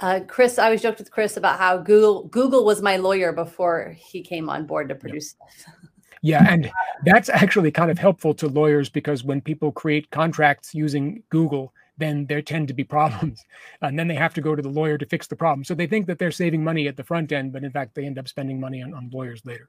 Uh, 0.03 0.21
Chris, 0.27 0.59
I 0.59 0.69
was 0.69 0.83
joked 0.83 0.99
with 0.99 1.13
Chris 1.13 1.37
about 1.37 1.59
how 1.59 1.79
Google 1.79 2.25
Google 2.25 2.65
was 2.65 2.83
my 2.83 2.97
lawyer 2.97 3.33
before 3.33 3.97
he 3.97 4.21
came 4.21 4.51
on 4.51 4.67
board 4.67 4.89
to 4.89 4.97
produce. 4.97 5.37
Yep. 5.67 5.77
Yeah, 6.25 6.47
and 6.49 6.71
that's 7.05 7.29
actually 7.29 7.71
kind 7.71 7.91
of 7.91 7.99
helpful 7.99 8.35
to 8.35 8.49
lawyers 8.49 8.89
because 8.89 9.25
when 9.25 9.41
people 9.41 9.73
create 9.73 10.11
contracts 10.11 10.73
using 10.75 11.23
Google, 11.31 11.73
then 11.99 12.27
there 12.27 12.43
tend 12.43 12.69
to 12.69 12.75
be 12.75 12.85
problems, 12.85 13.45
and 13.83 13.99
then 13.99 14.09
they 14.09 14.15
have 14.15 14.35
to 14.35 14.41
go 14.41 14.55
to 14.55 14.63
the 14.63 14.69
lawyer 14.69 14.99
to 14.99 15.07
fix 15.07 15.27
the 15.27 15.37
problem. 15.37 15.65
So 15.65 15.75
they 15.75 15.87
think 15.87 16.07
that 16.07 16.19
they're 16.19 16.31
saving 16.31 16.63
money 16.63 16.87
at 16.89 16.97
the 16.97 17.05
front 17.05 17.33
end, 17.33 17.53
but 17.53 17.65
in 17.65 17.71
fact, 17.71 17.95
they 17.95 18.05
end 18.05 18.19
up 18.19 18.29
spending 18.29 18.61
money 18.61 18.83
on, 18.83 18.95
on 18.95 19.11
lawyers 19.13 19.45
later. 19.45 19.69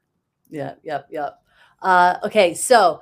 Yeah, 0.49 0.75
yep, 0.83 1.07
yep. 1.09 1.39
Uh, 1.81 2.17
okay, 2.23 2.53
so 2.53 3.01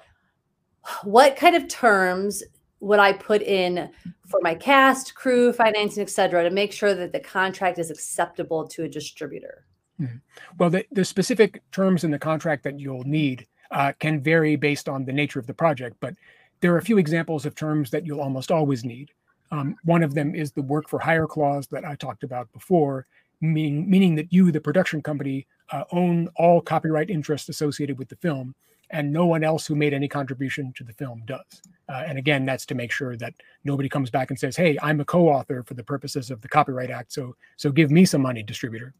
what 1.03 1.35
kind 1.35 1.55
of 1.55 1.67
terms 1.67 2.43
what 2.81 2.99
I 2.99 3.13
put 3.13 3.43
in 3.43 3.89
for 4.27 4.39
my 4.41 4.55
cast, 4.55 5.13
crew, 5.13 5.53
financing, 5.53 6.01
et 6.01 6.09
cetera, 6.09 6.43
to 6.43 6.49
make 6.49 6.73
sure 6.73 6.95
that 6.95 7.13
the 7.13 7.19
contract 7.19 7.77
is 7.77 7.91
acceptable 7.91 8.67
to 8.69 8.83
a 8.83 8.89
distributor? 8.89 9.65
Mm-hmm. 10.01 10.17
Well, 10.57 10.71
the, 10.71 10.83
the, 10.91 11.05
specific 11.05 11.61
terms 11.71 12.03
in 12.03 12.09
the 12.09 12.17
contract 12.17 12.63
that 12.63 12.79
you'll 12.79 13.03
need 13.03 13.45
uh, 13.69 13.93
can 13.99 14.19
vary 14.19 14.55
based 14.55 14.89
on 14.89 15.05
the 15.05 15.13
nature 15.13 15.39
of 15.39 15.45
the 15.45 15.53
project, 15.53 15.95
but 15.99 16.15
there 16.59 16.73
are 16.73 16.79
a 16.79 16.81
few 16.81 16.97
examples 16.97 17.45
of 17.45 17.53
terms 17.53 17.91
that 17.91 18.03
you'll 18.03 18.19
almost 18.19 18.49
always 18.49 18.83
need. 18.83 19.11
Um, 19.51 19.75
one 19.83 20.01
of 20.01 20.15
them 20.15 20.33
is 20.33 20.51
the 20.51 20.63
work 20.63 20.89
for 20.89 20.97
hire 20.97 21.27
clause 21.27 21.67
that 21.67 21.85
I 21.85 21.93
talked 21.93 22.23
about 22.23 22.51
before, 22.51 23.05
meaning, 23.41 23.87
meaning 23.87 24.15
that 24.15 24.33
you, 24.33 24.51
the 24.51 24.59
production 24.59 25.03
company, 25.03 25.45
uh, 25.71 25.83
own 25.91 26.29
all 26.35 26.61
copyright 26.61 27.11
interests 27.11 27.47
associated 27.47 27.99
with 27.99 28.09
the 28.09 28.15
film 28.15 28.55
and 28.91 29.11
no 29.11 29.25
one 29.25 29.43
else 29.43 29.65
who 29.65 29.75
made 29.75 29.93
any 29.93 30.07
contribution 30.07 30.73
to 30.75 30.83
the 30.83 30.93
film 30.93 31.23
does. 31.25 31.61
Uh, 31.89 32.03
and 32.05 32.17
again, 32.17 32.45
that's 32.45 32.65
to 32.67 32.75
make 32.75 32.91
sure 32.91 33.17
that 33.17 33.33
nobody 33.63 33.89
comes 33.89 34.09
back 34.09 34.29
and 34.29 34.39
says, 34.39 34.55
"Hey, 34.55 34.77
I'm 34.81 34.99
a 34.99 35.05
co-author 35.05 35.63
for 35.63 35.73
the 35.73 35.83
purposes 35.83 36.31
of 36.31 36.41
the 36.41 36.47
Copyright 36.47 36.91
Act, 36.91 37.11
so 37.11 37.35
so 37.57 37.71
give 37.71 37.91
me 37.91 38.05
some 38.05 38.21
money, 38.21 38.43
distributor." 38.43 38.93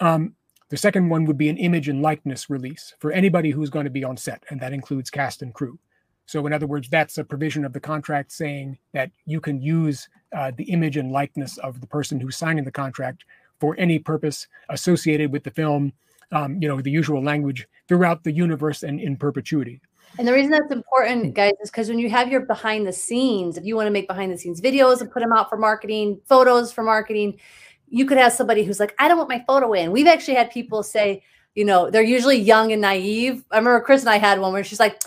Um, 0.00 0.34
the 0.70 0.76
second 0.76 1.08
one 1.08 1.24
would 1.26 1.38
be 1.38 1.48
an 1.48 1.58
image 1.58 1.88
and 1.88 2.02
likeness 2.02 2.50
release 2.50 2.94
for 2.98 3.12
anybody 3.12 3.50
who's 3.50 3.70
going 3.70 3.84
to 3.84 3.90
be 3.90 4.04
on 4.04 4.16
set, 4.16 4.42
and 4.50 4.60
that 4.60 4.72
includes 4.72 5.10
cast 5.10 5.42
and 5.42 5.54
crew. 5.54 5.78
So, 6.26 6.46
in 6.46 6.52
other 6.52 6.66
words, 6.66 6.88
that's 6.88 7.18
a 7.18 7.24
provision 7.24 7.64
of 7.64 7.72
the 7.72 7.80
contract 7.80 8.32
saying 8.32 8.78
that 8.92 9.10
you 9.26 9.40
can 9.40 9.60
use 9.60 10.08
uh, 10.34 10.52
the 10.56 10.64
image 10.64 10.96
and 10.96 11.12
likeness 11.12 11.58
of 11.58 11.80
the 11.80 11.86
person 11.86 12.18
who's 12.18 12.36
signing 12.36 12.64
the 12.64 12.72
contract 12.72 13.24
for 13.60 13.76
any 13.78 13.98
purpose 13.98 14.46
associated 14.68 15.32
with 15.32 15.44
the 15.44 15.50
film 15.50 15.92
um, 16.34 16.60
you 16.60 16.68
know, 16.68 16.80
the 16.80 16.90
usual 16.90 17.22
language 17.22 17.66
throughout 17.88 18.24
the 18.24 18.32
universe 18.32 18.82
and 18.82 19.00
in 19.00 19.16
perpetuity. 19.16 19.80
And 20.18 20.28
the 20.28 20.32
reason 20.32 20.50
that's 20.50 20.70
important, 20.70 21.34
guys, 21.34 21.54
is 21.62 21.70
because 21.70 21.88
when 21.88 21.98
you 21.98 22.10
have 22.10 22.28
your 22.28 22.42
behind 22.42 22.86
the 22.86 22.92
scenes, 22.92 23.56
if 23.56 23.64
you 23.64 23.74
want 23.74 23.86
to 23.86 23.90
make 23.90 24.06
behind 24.06 24.32
the 24.32 24.38
scenes 24.38 24.60
videos 24.60 25.00
and 25.00 25.10
put 25.10 25.20
them 25.20 25.32
out 25.32 25.48
for 25.48 25.56
marketing, 25.56 26.20
photos 26.26 26.72
for 26.72 26.82
marketing, 26.82 27.40
you 27.88 28.06
could 28.06 28.18
have 28.18 28.32
somebody 28.32 28.64
who's 28.64 28.78
like, 28.78 28.94
I 28.98 29.08
don't 29.08 29.18
want 29.18 29.28
my 29.28 29.42
photo 29.46 29.72
in. 29.72 29.90
We've 29.90 30.06
actually 30.06 30.34
had 30.34 30.50
people 30.50 30.82
say, 30.82 31.22
you 31.54 31.64
know, 31.64 31.90
they're 31.90 32.02
usually 32.02 32.38
young 32.38 32.72
and 32.72 32.82
naive. 32.82 33.44
I 33.50 33.58
remember 33.58 33.80
Chris 33.80 34.02
and 34.02 34.10
I 34.10 34.18
had 34.18 34.40
one 34.40 34.52
where 34.52 34.64
she's 34.64 34.80
like, 34.80 35.02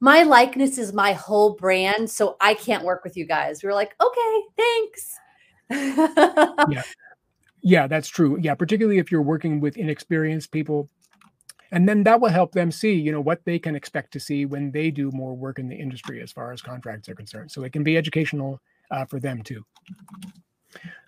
my 0.00 0.24
likeness 0.24 0.78
is 0.78 0.92
my 0.92 1.12
whole 1.12 1.54
brand, 1.54 2.10
so 2.10 2.36
I 2.40 2.54
can't 2.54 2.84
work 2.84 3.04
with 3.04 3.16
you 3.16 3.24
guys. 3.24 3.62
We 3.62 3.68
were 3.68 3.74
like, 3.74 3.94
okay, 4.00 4.42
thanks. 4.56 5.16
yeah. 6.70 6.82
Yeah, 7.62 7.86
that's 7.86 8.08
true. 8.08 8.38
Yeah, 8.40 8.54
particularly 8.54 8.98
if 8.98 9.10
you're 9.12 9.22
working 9.22 9.60
with 9.60 9.76
inexperienced 9.76 10.50
people. 10.50 10.88
And 11.70 11.88
then 11.88 12.02
that 12.04 12.20
will 12.20 12.28
help 12.28 12.52
them 12.52 12.70
see, 12.70 12.92
you 12.92 13.12
know, 13.12 13.20
what 13.20 13.44
they 13.46 13.58
can 13.58 13.74
expect 13.74 14.12
to 14.12 14.20
see 14.20 14.44
when 14.44 14.72
they 14.72 14.90
do 14.90 15.10
more 15.12 15.34
work 15.34 15.58
in 15.58 15.68
the 15.68 15.76
industry 15.76 16.20
as 16.20 16.30
far 16.30 16.52
as 16.52 16.60
contracts 16.60 17.08
are 17.08 17.14
concerned. 17.14 17.50
So 17.50 17.62
it 17.62 17.72
can 17.72 17.82
be 17.82 17.96
educational 17.96 18.60
uh, 18.90 19.06
for 19.06 19.18
them 19.18 19.42
too. 19.42 19.64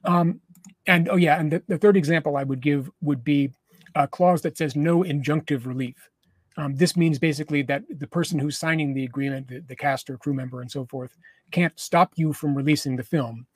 Um, 0.04 0.40
and 0.86 1.08
oh 1.10 1.16
yeah, 1.16 1.38
and 1.38 1.52
the, 1.52 1.62
the 1.68 1.76
third 1.76 1.96
example 1.96 2.36
I 2.36 2.44
would 2.44 2.60
give 2.60 2.90
would 3.02 3.24
be 3.24 3.50
a 3.94 4.08
clause 4.08 4.42
that 4.42 4.56
says 4.56 4.74
no 4.74 5.02
injunctive 5.02 5.66
relief. 5.66 6.08
Um, 6.56 6.76
this 6.76 6.96
means 6.96 7.18
basically 7.18 7.62
that 7.62 7.82
the 7.90 8.06
person 8.06 8.38
who's 8.38 8.56
signing 8.56 8.94
the 8.94 9.04
agreement, 9.04 9.48
the, 9.48 9.60
the 9.60 9.76
cast 9.76 10.08
or 10.08 10.16
crew 10.18 10.34
member 10.34 10.60
and 10.60 10.70
so 10.70 10.84
forth, 10.86 11.16
can't 11.50 11.78
stop 11.78 12.12
you 12.16 12.32
from 12.32 12.54
releasing 12.54 12.96
the 12.96 13.02
film, 13.02 13.46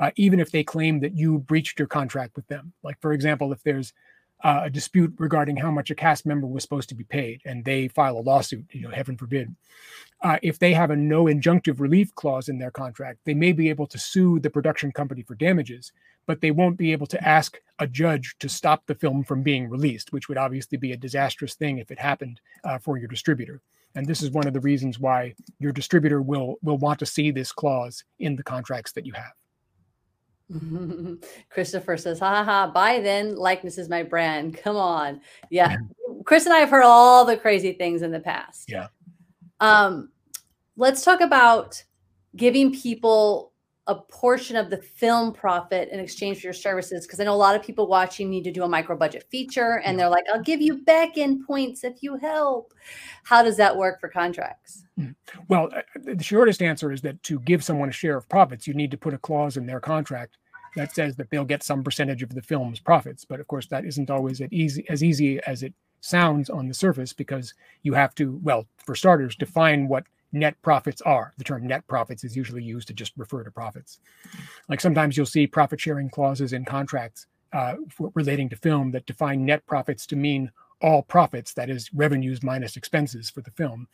uh, 0.00 0.10
even 0.16 0.40
if 0.40 0.50
they 0.50 0.64
claim 0.64 1.00
that 1.00 1.16
you 1.16 1.38
breached 1.38 1.78
your 1.78 1.88
contract 1.88 2.36
with 2.36 2.46
them. 2.48 2.72
Like, 2.82 3.00
for 3.00 3.12
example, 3.12 3.52
if 3.52 3.62
there's 3.62 3.92
uh, 4.44 4.62
a 4.64 4.70
dispute 4.70 5.12
regarding 5.18 5.56
how 5.56 5.70
much 5.70 5.90
a 5.90 5.94
cast 5.94 6.24
member 6.24 6.46
was 6.46 6.62
supposed 6.62 6.88
to 6.88 6.94
be 6.94 7.04
paid 7.04 7.40
and 7.44 7.64
they 7.64 7.88
file 7.88 8.18
a 8.18 8.20
lawsuit, 8.20 8.64
you 8.70 8.82
know, 8.82 8.90
heaven 8.90 9.16
forbid. 9.16 9.54
Uh, 10.22 10.38
if 10.42 10.58
they 10.58 10.72
have 10.72 10.90
a 10.90 10.96
no 10.96 11.24
injunctive 11.24 11.80
relief 11.80 12.14
clause 12.14 12.48
in 12.48 12.58
their 12.58 12.70
contract, 12.70 13.18
they 13.24 13.34
may 13.34 13.52
be 13.52 13.68
able 13.68 13.86
to 13.86 13.98
sue 13.98 14.38
the 14.38 14.50
production 14.50 14.92
company 14.92 15.22
for 15.22 15.34
damages, 15.34 15.92
but 16.28 16.42
they 16.42 16.50
won't 16.50 16.76
be 16.76 16.92
able 16.92 17.06
to 17.06 17.26
ask 17.26 17.58
a 17.78 17.86
judge 17.86 18.36
to 18.38 18.50
stop 18.50 18.84
the 18.86 18.94
film 18.94 19.24
from 19.24 19.42
being 19.42 19.66
released, 19.68 20.12
which 20.12 20.28
would 20.28 20.36
obviously 20.36 20.76
be 20.76 20.92
a 20.92 20.96
disastrous 20.96 21.54
thing 21.54 21.78
if 21.78 21.90
it 21.90 21.98
happened 21.98 22.38
uh, 22.64 22.78
for 22.78 22.98
your 22.98 23.08
distributor. 23.08 23.62
And 23.94 24.06
this 24.06 24.22
is 24.22 24.30
one 24.30 24.46
of 24.46 24.52
the 24.52 24.60
reasons 24.60 25.00
why 25.00 25.34
your 25.58 25.72
distributor 25.72 26.20
will 26.20 26.56
will 26.62 26.76
want 26.76 26.98
to 26.98 27.06
see 27.06 27.30
this 27.30 27.50
clause 27.50 28.04
in 28.18 28.36
the 28.36 28.42
contracts 28.42 28.92
that 28.92 29.06
you 29.06 29.14
have. 29.14 29.32
Christopher 31.48 31.96
says, 31.96 32.18
ha 32.20 32.28
ha 32.36 32.44
ha, 32.44 32.70
buy 32.70 33.00
then, 33.00 33.34
likeness 33.34 33.78
is 33.78 33.88
my 33.88 34.02
brand. 34.02 34.58
Come 34.58 34.76
on. 34.76 35.22
Yeah. 35.50 35.76
Chris 36.24 36.44
and 36.44 36.52
I 36.52 36.58
have 36.58 36.70
heard 36.70 36.84
all 36.84 37.24
the 37.24 37.38
crazy 37.38 37.72
things 37.72 38.02
in 38.02 38.12
the 38.12 38.20
past. 38.20 38.70
Yeah. 38.70 38.88
Um, 39.60 40.10
let's 40.76 41.04
talk 41.04 41.22
about 41.22 41.82
giving 42.36 42.74
people 42.74 43.47
a 43.88 43.94
portion 43.94 44.54
of 44.54 44.68
the 44.68 44.76
film 44.76 45.32
profit 45.32 45.88
in 45.90 45.98
exchange 45.98 46.40
for 46.40 46.46
your 46.46 46.52
services 46.52 47.06
because 47.06 47.20
I 47.20 47.24
know 47.24 47.34
a 47.34 47.36
lot 47.36 47.56
of 47.56 47.62
people 47.62 47.86
watching 47.86 48.28
need 48.28 48.44
to 48.44 48.52
do 48.52 48.62
a 48.62 48.68
micro 48.68 48.94
budget 48.96 49.24
feature 49.30 49.80
and 49.84 49.98
they're 49.98 50.10
like, 50.10 50.26
I'll 50.32 50.42
give 50.42 50.60
you 50.60 50.82
back 50.84 51.16
end 51.16 51.46
points 51.46 51.84
if 51.84 52.02
you 52.02 52.16
help. 52.16 52.74
How 53.24 53.42
does 53.42 53.56
that 53.56 53.76
work 53.76 53.98
for 53.98 54.08
contracts? 54.08 54.84
Hmm. 54.96 55.12
Well, 55.48 55.70
uh, 55.74 55.80
the 56.04 56.22
shortest 56.22 56.60
answer 56.60 56.92
is 56.92 57.00
that 57.00 57.22
to 57.24 57.40
give 57.40 57.64
someone 57.64 57.88
a 57.88 57.92
share 57.92 58.16
of 58.18 58.28
profits, 58.28 58.66
you 58.66 58.74
need 58.74 58.90
to 58.90 58.98
put 58.98 59.14
a 59.14 59.18
clause 59.18 59.56
in 59.56 59.64
their 59.64 59.80
contract 59.80 60.36
that 60.76 60.94
says 60.94 61.16
that 61.16 61.30
they'll 61.30 61.46
get 61.46 61.62
some 61.62 61.82
percentage 61.82 62.22
of 62.22 62.34
the 62.34 62.42
film's 62.42 62.80
profits. 62.80 63.24
But 63.24 63.40
of 63.40 63.48
course, 63.48 63.66
that 63.68 63.86
isn't 63.86 64.10
always 64.10 64.42
as 64.42 64.48
easy 64.52 64.84
as 64.90 65.02
easy 65.02 65.40
as 65.46 65.62
it 65.62 65.72
sounds 66.00 66.50
on 66.50 66.68
the 66.68 66.74
surface 66.74 67.14
because 67.14 67.54
you 67.82 67.94
have 67.94 68.14
to, 68.16 68.38
well, 68.42 68.66
for 68.76 68.94
starters, 68.94 69.34
define 69.34 69.88
what 69.88 70.04
net 70.32 70.60
profits 70.62 71.00
are. 71.02 71.32
The 71.38 71.44
term 71.44 71.66
net 71.66 71.86
profits 71.86 72.24
is 72.24 72.36
usually 72.36 72.62
used 72.62 72.88
to 72.88 72.94
just 72.94 73.12
refer 73.16 73.44
to 73.44 73.50
profits. 73.50 74.00
Like 74.68 74.80
sometimes 74.80 75.16
you'll 75.16 75.26
see 75.26 75.46
profit 75.46 75.80
sharing 75.80 76.10
clauses 76.10 76.52
in 76.52 76.64
contracts 76.64 77.26
uh, 77.52 77.74
relating 78.14 78.48
to 78.50 78.56
film 78.56 78.90
that 78.92 79.06
define 79.06 79.44
net 79.44 79.64
profits 79.66 80.06
to 80.06 80.16
mean 80.16 80.50
all 80.80 81.02
profits, 81.02 81.54
that 81.54 81.70
is, 81.70 81.92
revenues 81.92 82.42
minus 82.42 82.76
expenses 82.76 83.30
for 83.30 83.40
the 83.40 83.50
film. 83.50 83.88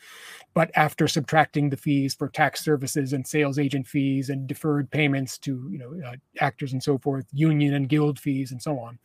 But 0.52 0.70
after 0.74 1.08
subtracting 1.08 1.70
the 1.70 1.76
fees 1.76 2.14
for 2.14 2.28
tax 2.28 2.62
services 2.62 3.12
and 3.12 3.26
sales 3.26 3.58
agent 3.58 3.86
fees 3.86 4.28
and 4.28 4.46
deferred 4.46 4.90
payments 4.90 5.38
to 5.38 5.68
you 5.70 5.78
know 5.78 5.94
uh, 6.06 6.16
actors 6.40 6.72
and 6.72 6.82
so 6.82 6.98
forth, 6.98 7.26
union 7.32 7.74
and 7.74 7.88
guild 7.88 8.18
fees 8.18 8.52
and 8.52 8.60
so 8.60 8.78
on. 8.78 8.98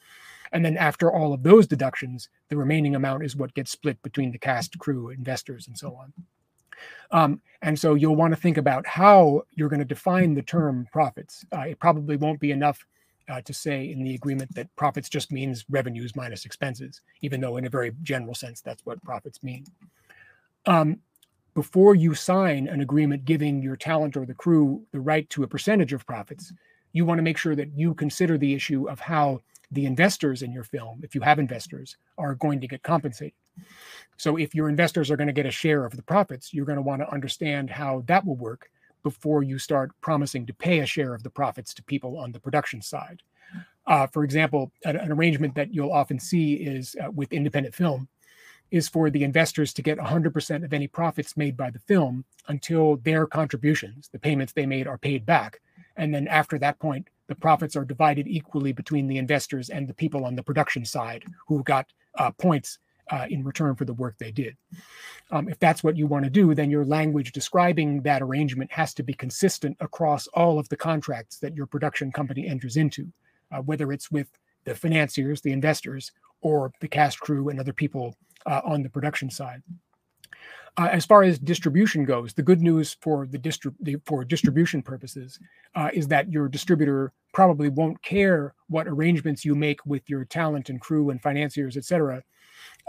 And 0.51 0.65
then 0.65 0.77
after 0.77 1.11
all 1.11 1.31
of 1.31 1.43
those 1.43 1.67
deductions, 1.67 2.29
the 2.49 2.57
remaining 2.57 2.95
amount 2.95 3.23
is 3.23 3.35
what 3.35 3.53
gets 3.53 3.71
split 3.71 4.01
between 4.01 4.31
the 4.31 4.39
cast, 4.39 4.77
crew, 4.79 5.09
investors, 5.09 5.67
and 5.67 5.77
so 5.77 5.95
on. 5.95 6.11
Um, 7.11 7.41
and 7.61 7.77
so 7.77 7.95
you'll 7.95 8.15
want 8.15 8.33
to 8.33 8.39
think 8.39 8.57
about 8.57 8.87
how 8.87 9.43
you're 9.55 9.69
going 9.69 9.79
to 9.79 9.85
define 9.85 10.33
the 10.33 10.41
term 10.41 10.87
profits. 10.91 11.45
Uh, 11.53 11.61
it 11.61 11.79
probably 11.79 12.15
won't 12.15 12.39
be 12.39 12.51
enough 12.51 12.85
uh, 13.29 13.41
to 13.41 13.53
say 13.53 13.91
in 13.91 14.03
the 14.03 14.15
agreement 14.15 14.53
that 14.55 14.73
profits 14.75 15.09
just 15.09 15.31
means 15.31 15.65
revenues 15.69 16.15
minus 16.15 16.45
expenses, 16.45 17.01
even 17.21 17.41
though 17.41 17.57
in 17.57 17.65
a 17.65 17.69
very 17.69 17.91
general 18.01 18.33
sense 18.33 18.61
that's 18.61 18.85
what 18.85 19.01
profits 19.03 19.43
mean. 19.43 19.65
Um, 20.65 20.99
before 21.53 21.95
you 21.95 22.13
sign 22.15 22.67
an 22.67 22.81
agreement 22.81 23.25
giving 23.25 23.61
your 23.61 23.75
talent 23.75 24.15
or 24.15 24.25
the 24.25 24.33
crew 24.33 24.83
the 24.91 24.99
right 24.99 25.29
to 25.31 25.43
a 25.43 25.47
percentage 25.47 25.93
of 25.93 26.05
profits, 26.05 26.53
you 26.93 27.05
want 27.05 27.17
to 27.17 27.23
make 27.23 27.37
sure 27.37 27.55
that 27.55 27.71
you 27.75 27.93
consider 27.93 28.37
the 28.37 28.53
issue 28.53 28.89
of 28.89 28.99
how 28.99 29.41
the 29.71 29.85
investors 29.85 30.41
in 30.41 30.51
your 30.51 30.63
film, 30.63 31.01
if 31.03 31.13
you 31.13 31.21
have 31.21 31.37
investors, 31.37 31.97
are 32.17 32.33
going 32.35 32.59
to 32.61 32.67
get 32.67 32.81
compensated. 32.81 33.33
So 34.17 34.37
if 34.37 34.53
your 34.53 34.67
investors 34.67 35.09
are 35.09 35.17
going 35.17 35.27
to 35.27 35.33
get 35.33 35.45
a 35.45 35.51
share 35.51 35.85
of 35.85 35.95
the 35.95 36.03
profits, 36.03 36.53
you're 36.53 36.65
going 36.65 36.75
to 36.75 36.81
want 36.81 37.01
to 37.01 37.11
understand 37.11 37.69
how 37.69 38.03
that 38.07 38.25
will 38.25 38.35
work 38.35 38.69
before 39.01 39.43
you 39.43 39.57
start 39.57 39.91
promising 40.01 40.45
to 40.45 40.53
pay 40.53 40.79
a 40.79 40.85
share 40.85 41.13
of 41.13 41.23
the 41.23 41.29
profits 41.29 41.73
to 41.75 41.83
people 41.83 42.17
on 42.17 42.31
the 42.31 42.39
production 42.39 42.81
side. 42.81 43.21
Uh, 43.87 44.07
for 44.07 44.23
example, 44.23 44.71
an, 44.83 44.97
an, 44.97 45.11
arrangement 45.11 45.55
that 45.55 45.73
you'll 45.73 45.91
often 45.91 46.19
see 46.19 46.55
is 46.55 46.95
uh, 47.03 47.09
with 47.09 47.33
independent 47.33 47.73
film 47.73 48.07
is 48.71 48.87
for 48.87 49.09
the 49.09 49.23
investors 49.23 49.73
to 49.73 49.81
get 49.81 49.97
100% 49.97 50.63
of 50.63 50.73
any 50.73 50.87
profits 50.87 51.35
made 51.35 51.57
by 51.57 51.71
the 51.71 51.79
film 51.79 52.23
until 52.49 52.97
their 52.97 53.25
contributions, 53.25 54.09
the 54.09 54.19
payments 54.19 54.53
they 54.53 54.65
made, 54.65 54.85
are 54.85 54.97
paid 54.97 55.25
back. 55.25 55.59
And 55.97 56.13
then 56.13 56.27
after 56.27 56.59
that 56.59 56.77
point, 56.77 57.07
the 57.27 57.35
profits 57.35 57.75
are 57.75 57.85
divided 57.85 58.27
equally 58.27 58.73
between 58.73 59.07
the 59.07 59.17
investors 59.17 59.69
and 59.69 59.87
the 59.87 59.93
people 59.93 60.25
on 60.25 60.35
the 60.35 60.43
production 60.43 60.85
side 60.85 61.23
who 61.47 61.63
got 61.63 61.87
uh, 62.15 62.31
points 62.31 62.79
uh, 63.09 63.25
in 63.29 63.43
return 63.43 63.75
for 63.75 63.85
the 63.85 63.93
work 63.93 64.17
they 64.17 64.31
did. 64.31 64.55
Um, 65.31 65.49
if 65.49 65.59
that's 65.59 65.83
what 65.83 65.97
you 65.97 66.07
want 66.07 66.23
to 66.25 66.29
do, 66.29 66.55
then 66.55 66.71
your 66.71 66.85
language 66.85 67.31
describing 67.31 68.01
that 68.01 68.21
arrangement 68.21 68.71
has 68.71 68.93
to 68.95 69.03
be 69.03 69.13
consistent 69.13 69.77
across 69.79 70.27
all 70.27 70.59
of 70.59 70.69
the 70.69 70.77
contracts 70.77 71.37
that 71.39 71.55
your 71.55 71.65
production 71.65 72.11
company 72.11 72.47
enters 72.47 72.77
into, 72.77 73.07
uh, 73.51 73.61
whether 73.61 73.91
it's 73.91 74.11
with 74.11 74.27
the 74.65 74.75
financiers, 74.75 75.41
the 75.41 75.51
investors, 75.51 76.11
or 76.41 76.71
the 76.81 76.87
cast 76.87 77.19
crew 77.19 77.49
and 77.49 77.59
other 77.59 77.73
people 77.73 78.15
uh, 78.45 78.61
on 78.63 78.83
the 78.83 78.89
production 78.89 79.29
side. 79.29 79.61
Uh, 80.77 80.87
as 80.91 81.05
far 81.05 81.23
as 81.23 81.39
distribution 81.39 82.05
goes, 82.05 82.33
the 82.33 82.43
good 82.43 82.61
news 82.61 82.95
for 83.01 83.27
the, 83.27 83.37
distri- 83.37 83.75
the 83.81 83.97
for 84.05 84.23
distribution 84.23 84.81
purposes 84.81 85.39
uh, 85.75 85.89
is 85.93 86.07
that 86.07 86.31
your 86.31 86.47
distributor 86.47 87.11
probably 87.33 87.69
won't 87.69 88.01
care 88.01 88.53
what 88.69 88.87
arrangements 88.87 89.43
you 89.43 89.55
make 89.55 89.85
with 89.85 90.09
your 90.09 90.23
talent 90.25 90.69
and 90.69 90.79
crew 90.79 91.09
and 91.09 91.21
financiers, 91.21 91.75
et 91.75 91.83
cetera, 91.83 92.23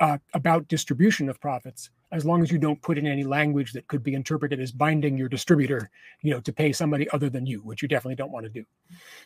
uh, 0.00 0.19
about 0.35 0.66
distribution 0.69 1.28
of 1.28 1.40
profits 1.40 1.90
as 2.11 2.25
long 2.25 2.42
as 2.42 2.50
you 2.50 2.59
don't 2.59 2.80
put 2.83 2.99
in 2.99 3.07
any 3.07 3.23
language 3.23 3.73
that 3.73 3.87
could 3.87 4.02
be 4.02 4.14
interpreted 4.14 4.59
as 4.59 4.73
binding 4.73 5.16
your 5.16 5.28
distributor 5.28 5.90
you 6.23 6.30
know 6.30 6.40
to 6.40 6.52
pay 6.52 6.73
somebody 6.73 7.09
other 7.11 7.28
than 7.28 7.47
you 7.47 7.61
which 7.61 7.83
you 7.83 7.88
definitely 7.88 8.16
don't 8.16 8.33
want 8.33 8.45
to 8.45 8.50
do. 8.50 8.64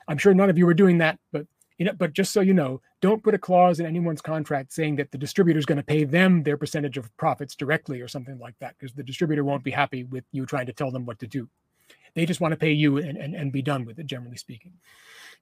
I'm 0.08 0.18
sure 0.18 0.34
none 0.34 0.50
of 0.50 0.58
you 0.58 0.68
are 0.68 0.74
doing 0.74 0.98
that 0.98 1.18
but 1.32 1.46
you 1.78 1.86
know 1.86 1.92
but 1.92 2.12
just 2.12 2.32
so 2.32 2.40
you 2.40 2.54
know 2.54 2.80
don't 3.00 3.22
put 3.22 3.34
a 3.34 3.38
clause 3.38 3.78
in 3.78 3.86
anyone's 3.86 4.20
contract 4.20 4.72
saying 4.72 4.96
that 4.96 5.12
the 5.12 5.18
distributor 5.18 5.58
is 5.58 5.66
going 5.66 5.78
to 5.78 5.84
pay 5.84 6.04
them 6.04 6.42
their 6.42 6.56
percentage 6.56 6.98
of 6.98 7.16
profits 7.16 7.54
directly 7.54 8.00
or 8.00 8.08
something 8.08 8.38
like 8.38 8.58
that 8.58 8.74
because 8.78 8.92
the 8.94 9.02
distributor 9.02 9.44
won't 9.44 9.64
be 9.64 9.70
happy 9.70 10.04
with 10.04 10.24
you 10.32 10.44
trying 10.44 10.66
to 10.66 10.72
tell 10.72 10.90
them 10.90 11.06
what 11.06 11.20
to 11.20 11.26
do. 11.26 11.48
They 12.14 12.26
just 12.26 12.40
want 12.40 12.52
to 12.52 12.56
pay 12.56 12.72
you 12.72 12.98
and, 12.98 13.16
and, 13.16 13.34
and 13.34 13.52
be 13.52 13.62
done 13.62 13.84
with 13.84 13.98
it 13.98 14.06
generally 14.06 14.36
speaking. 14.36 14.72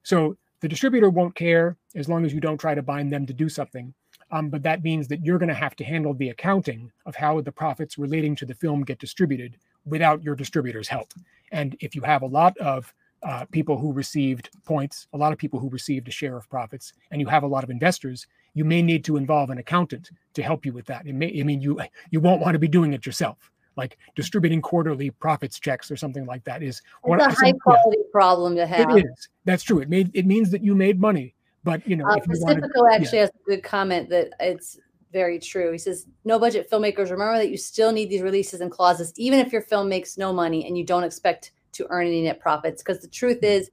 So 0.03 0.37
the 0.61 0.69
distributor 0.69 1.11
won't 1.11 1.35
care 1.35 1.77
as 1.95 2.09
long 2.09 2.25
as 2.25 2.33
you 2.33 2.41
don't 2.41 2.59
try 2.59 2.75
to 2.75 2.83
bind 2.83 3.13
them 3.13 3.27
to 3.27 3.33
do 3.33 3.49
something 3.49 3.95
um, 4.33 4.49
but 4.49 4.63
that 4.63 4.83
means 4.83 5.07
that 5.09 5.25
you're 5.25 5.39
going 5.39 5.51
to 5.51 5.55
have 5.55 5.77
to 5.77 5.85
handle 5.85 6.15
the 6.15 6.31
accounting 6.31 6.91
of 7.07 7.15
how 7.15 7.41
the 7.41 7.53
profits 7.53 7.99
relating 7.99 8.35
to 8.37 8.47
the 8.47 8.55
film 8.55 8.83
get 8.83 8.99
distributed 8.99 9.59
without 9.85 10.23
your 10.23 10.35
distributor's 10.35 10.89
help. 10.89 11.13
And 11.53 11.77
if 11.81 11.95
you 11.95 12.01
have 12.03 12.23
a 12.23 12.27
lot 12.27 12.57
of 12.59 12.93
uh, 13.23 13.45
people 13.53 13.79
who 13.79 13.93
received 13.93 14.51
points, 14.65 15.07
a 15.13 15.19
lot 15.19 15.33
of 15.33 15.39
people 15.39 15.61
who 15.61 15.69
received 15.69 16.09
a 16.09 16.11
share 16.11 16.37
of 16.37 16.49
profits, 16.49 16.95
and 17.11 17.21
you 17.21 17.29
have 17.29 17.43
a 17.43 17.47
lot 17.47 17.63
of 17.63 17.71
investors, 17.71 18.27
you 18.55 18.65
may 18.65 18.83
need 18.83 19.05
to 19.05 19.17
involve 19.17 19.51
an 19.51 19.59
accountant 19.59 20.11
to 20.35 20.43
help 20.43 20.65
you 20.65 20.73
with 20.73 20.87
that. 20.87 21.07
It 21.07 21.15
may, 21.15 21.39
I 21.39 21.45
mean, 21.45 21.61
you 21.61 21.81
you 22.11 22.21
won't 22.21 22.41
want 22.41 22.55
to 22.55 22.59
be 22.59 22.69
doing 22.69 22.95
it 22.95 23.07
yourself. 23.07 23.51
Like 23.77 23.97
distributing 24.17 24.61
quarterly 24.61 25.11
profits 25.11 25.59
checks 25.59 25.91
or 25.91 25.97
something 25.97 26.27
like 26.27 26.45
that 26.45 26.63
is 26.63 26.83
it's 27.07 27.25
a 27.25 27.31
high 27.31 27.53
quality 27.53 27.99
yeah, 27.99 28.11
problem 28.13 28.57
to 28.57 28.67
have. 28.67 28.91
It 28.91 29.05
is. 29.07 29.29
That's 29.45 29.63
true. 29.63 29.79
It 29.79 29.89
made 29.89 30.11
it 30.15 30.27
means 30.27 30.51
that 30.51 30.63
you 30.63 30.75
made 30.75 31.01
money 31.01 31.35
but 31.65 31.87
you 31.87 31.97
know, 31.97 32.07
uh, 32.07 32.19
Pacifico 32.19 32.89
actually 32.91 33.19
yeah. 33.19 33.23
has 33.23 33.31
a 33.31 33.51
good 33.51 33.63
comment 33.63 34.09
that 34.11 34.31
it's 34.41 34.79
very 35.13 35.39
true. 35.39 35.73
He 35.73 35.79
says, 35.79 36.07
"No 36.25 36.39
budget 36.39 36.71
filmmakers, 36.71 37.11
remember 37.11 37.39
that 37.39 37.51
you 37.51 37.57
still 37.57 37.93
need 37.93 38.11
these 38.11 38.23
releases 38.23 38.61
and 38.61 38.71
clauses, 38.71 39.13
even 39.17 39.39
if 39.39 39.53
your 39.53 39.63
film 39.63 39.89
makes 39.89 40.19
no 40.19 40.33
money 40.33 40.67
and 40.67 40.77
you 40.77 40.85
don't 40.85 41.05
expect 41.05 41.53
to 41.73 41.87
earn 41.91 42.07
any 42.07 42.23
net 42.23 42.41
profits. 42.41 42.83
Because 42.83 43.01
the 43.01 43.09
truth 43.09 43.39
mm-hmm. 43.39 43.63
is, 43.63 43.71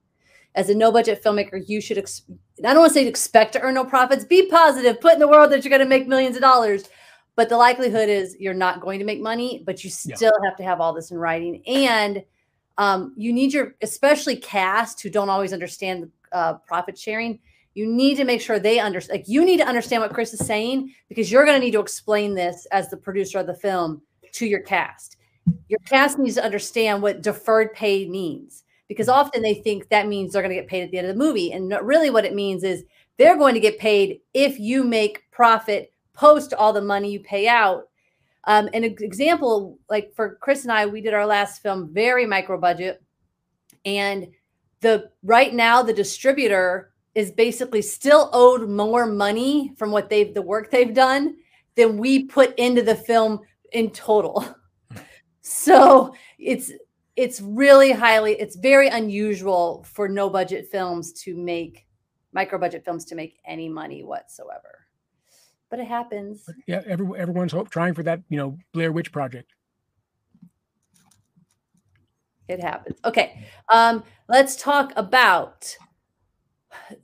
as 0.55 0.69
a 0.69 0.75
no 0.75 0.91
budget 0.91 1.23
filmmaker, 1.23 1.63
you 1.67 1.81
should. 1.81 1.97
Ex- 1.97 2.23
I 2.59 2.73
don't 2.73 2.79
want 2.79 2.93
to 2.93 2.93
say 2.93 3.07
expect 3.07 3.53
to 3.53 3.61
earn 3.61 3.75
no 3.75 3.85
profits. 3.85 4.25
Be 4.25 4.47
positive. 4.49 5.01
Put 5.01 5.13
in 5.13 5.19
the 5.19 5.27
world 5.27 5.51
that 5.51 5.63
you're 5.63 5.69
going 5.69 5.81
to 5.81 5.87
make 5.87 6.07
millions 6.07 6.35
of 6.35 6.41
dollars." 6.41 6.83
But 7.35 7.47
the 7.47 7.55
likelihood 7.55 8.09
is 8.09 8.35
you're 8.37 8.53
not 8.53 8.81
going 8.81 8.99
to 8.99 9.05
make 9.05 9.21
money, 9.21 9.63
but 9.65 9.81
you 9.81 9.89
still 9.89 10.33
yeah. 10.41 10.49
have 10.49 10.57
to 10.57 10.63
have 10.63 10.81
all 10.81 10.91
this 10.91 11.09
in 11.09 11.17
writing. 11.17 11.63
And 11.65 12.21
um, 12.77 13.13
you 13.15 13.31
need 13.31 13.53
your, 13.53 13.75
especially 13.81 14.35
cast 14.35 15.01
who 15.01 15.09
don't 15.09 15.29
always 15.29 15.53
understand 15.53 16.11
uh, 16.33 16.55
profit 16.55 16.97
sharing 16.97 17.39
you 17.75 17.85
need 17.85 18.15
to 18.15 18.23
make 18.23 18.41
sure 18.41 18.59
they 18.59 18.79
understand 18.79 19.19
like 19.19 19.27
you 19.27 19.45
need 19.45 19.57
to 19.57 19.67
understand 19.67 20.01
what 20.01 20.13
chris 20.13 20.33
is 20.33 20.45
saying 20.45 20.93
because 21.07 21.31
you're 21.31 21.45
going 21.45 21.59
to 21.59 21.63
need 21.63 21.71
to 21.71 21.79
explain 21.79 22.33
this 22.33 22.65
as 22.71 22.89
the 22.89 22.97
producer 22.97 23.39
of 23.39 23.47
the 23.47 23.53
film 23.53 24.01
to 24.33 24.45
your 24.45 24.61
cast. 24.61 25.17
Your 25.67 25.79
cast 25.85 26.19
needs 26.19 26.35
to 26.35 26.43
understand 26.43 27.01
what 27.01 27.21
deferred 27.21 27.73
pay 27.73 28.07
means 28.07 28.63
because 28.87 29.09
often 29.09 29.41
they 29.41 29.55
think 29.55 29.89
that 29.89 30.07
means 30.07 30.33
they're 30.33 30.41
going 30.41 30.55
to 30.55 30.61
get 30.61 30.67
paid 30.67 30.83
at 30.83 30.91
the 30.91 30.97
end 30.97 31.07
of 31.07 31.15
the 31.15 31.19
movie 31.19 31.51
and 31.51 31.73
really 31.83 32.09
what 32.09 32.25
it 32.25 32.35
means 32.35 32.63
is 32.63 32.83
they're 33.17 33.37
going 33.37 33.53
to 33.53 33.59
get 33.59 33.79
paid 33.79 34.21
if 34.33 34.59
you 34.59 34.83
make 34.83 35.29
profit 35.31 35.93
post 36.13 36.53
all 36.53 36.73
the 36.73 36.81
money 36.81 37.11
you 37.11 37.19
pay 37.19 37.47
out. 37.47 37.87
Um, 38.45 38.69
an 38.73 38.83
example, 38.83 39.77
like 39.89 40.13
for 40.15 40.35
Chris 40.41 40.63
and 40.63 40.71
I, 40.71 40.85
we 40.85 41.01
did 41.01 41.13
our 41.13 41.25
last 41.25 41.61
film 41.61 41.93
very 41.93 42.25
micro 42.25 42.57
budget, 42.57 43.03
and 43.85 44.27
the 44.81 45.11
right 45.23 45.53
now 45.53 45.83
the 45.83 45.93
distributor 45.93 46.88
is 47.15 47.31
basically 47.31 47.81
still 47.81 48.29
owed 48.33 48.69
more 48.69 49.05
money 49.05 49.73
from 49.77 49.91
what 49.91 50.09
they've 50.09 50.33
the 50.33 50.41
work 50.41 50.69
they've 50.69 50.93
done 50.93 51.35
than 51.75 51.97
we 51.97 52.25
put 52.25 52.57
into 52.57 52.81
the 52.81 52.95
film 52.95 53.39
in 53.71 53.89
total. 53.91 54.45
so 55.41 56.13
it's 56.37 56.71
it's 57.15 57.41
really 57.41 57.91
highly 57.91 58.33
it's 58.33 58.55
very 58.55 58.87
unusual 58.87 59.85
for 59.89 60.07
no 60.07 60.29
budget 60.29 60.67
films 60.71 61.11
to 61.11 61.35
make 61.35 61.85
micro 62.31 62.59
budget 62.59 62.85
films 62.85 63.05
to 63.05 63.15
make 63.15 63.39
any 63.45 63.67
money 63.67 64.03
whatsoever. 64.03 64.85
But 65.69 65.79
it 65.79 65.87
happens. 65.87 66.49
Yeah 66.67 66.81
every, 66.85 67.07
everyone's 67.19 67.51
hope, 67.51 67.69
trying 67.69 67.93
for 67.93 68.03
that 68.03 68.21
you 68.29 68.37
know 68.37 68.57
blair 68.73 68.91
witch 68.91 69.11
project. 69.11 69.51
It 72.47 72.61
happens. 72.61 72.99
Okay 73.05 73.45
um 73.71 74.03
let's 74.27 74.55
talk 74.55 74.93
about 74.95 75.75